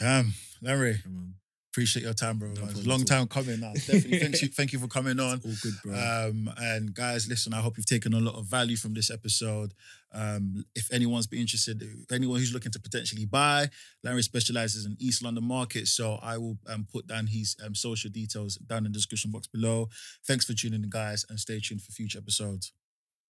Damn, 0.00 0.34
Larry, 0.60 0.98
Come 1.04 1.16
on. 1.16 1.34
Appreciate 1.74 2.04
your 2.04 2.14
time, 2.14 2.38
bro. 2.38 2.50
No 2.50 2.68
it's 2.70 2.86
long 2.86 3.04
time 3.04 3.26
coming. 3.26 3.58
Now, 3.58 3.72
definitely. 3.72 4.20
thank 4.20 4.42
you, 4.42 4.48
thank 4.56 4.72
you 4.72 4.78
for 4.78 4.86
coming 4.86 5.18
on. 5.18 5.40
All 5.44 5.52
good, 5.60 5.74
bro. 5.82 5.92
Um, 5.92 6.48
and 6.56 6.94
guys, 6.94 7.28
listen, 7.28 7.52
I 7.52 7.60
hope 7.60 7.76
you've 7.76 7.86
taken 7.86 8.14
a 8.14 8.20
lot 8.20 8.36
of 8.36 8.46
value 8.46 8.76
from 8.76 8.94
this 8.94 9.10
episode. 9.10 9.74
Um, 10.12 10.64
if 10.76 10.92
anyone's 10.92 11.26
be 11.26 11.40
interested, 11.40 11.82
if 11.82 12.12
anyone 12.12 12.38
who's 12.38 12.54
looking 12.54 12.70
to 12.70 12.78
potentially 12.78 13.26
buy, 13.26 13.68
Larry 14.04 14.22
specializes 14.22 14.86
in 14.86 14.96
East 15.00 15.24
London 15.24 15.42
market. 15.42 15.88
So 15.88 16.20
I 16.22 16.38
will 16.38 16.58
um, 16.68 16.86
put 16.92 17.08
down 17.08 17.26
his 17.26 17.56
um, 17.64 17.74
social 17.74 18.08
details 18.08 18.54
down 18.54 18.86
in 18.86 18.92
the 18.92 18.98
description 18.98 19.32
box 19.32 19.48
below. 19.48 19.88
Thanks 20.28 20.44
for 20.44 20.54
tuning 20.54 20.84
in, 20.84 20.90
guys, 20.90 21.26
and 21.28 21.40
stay 21.40 21.58
tuned 21.58 21.82
for 21.82 21.90
future 21.90 22.18
episodes. 22.18 22.72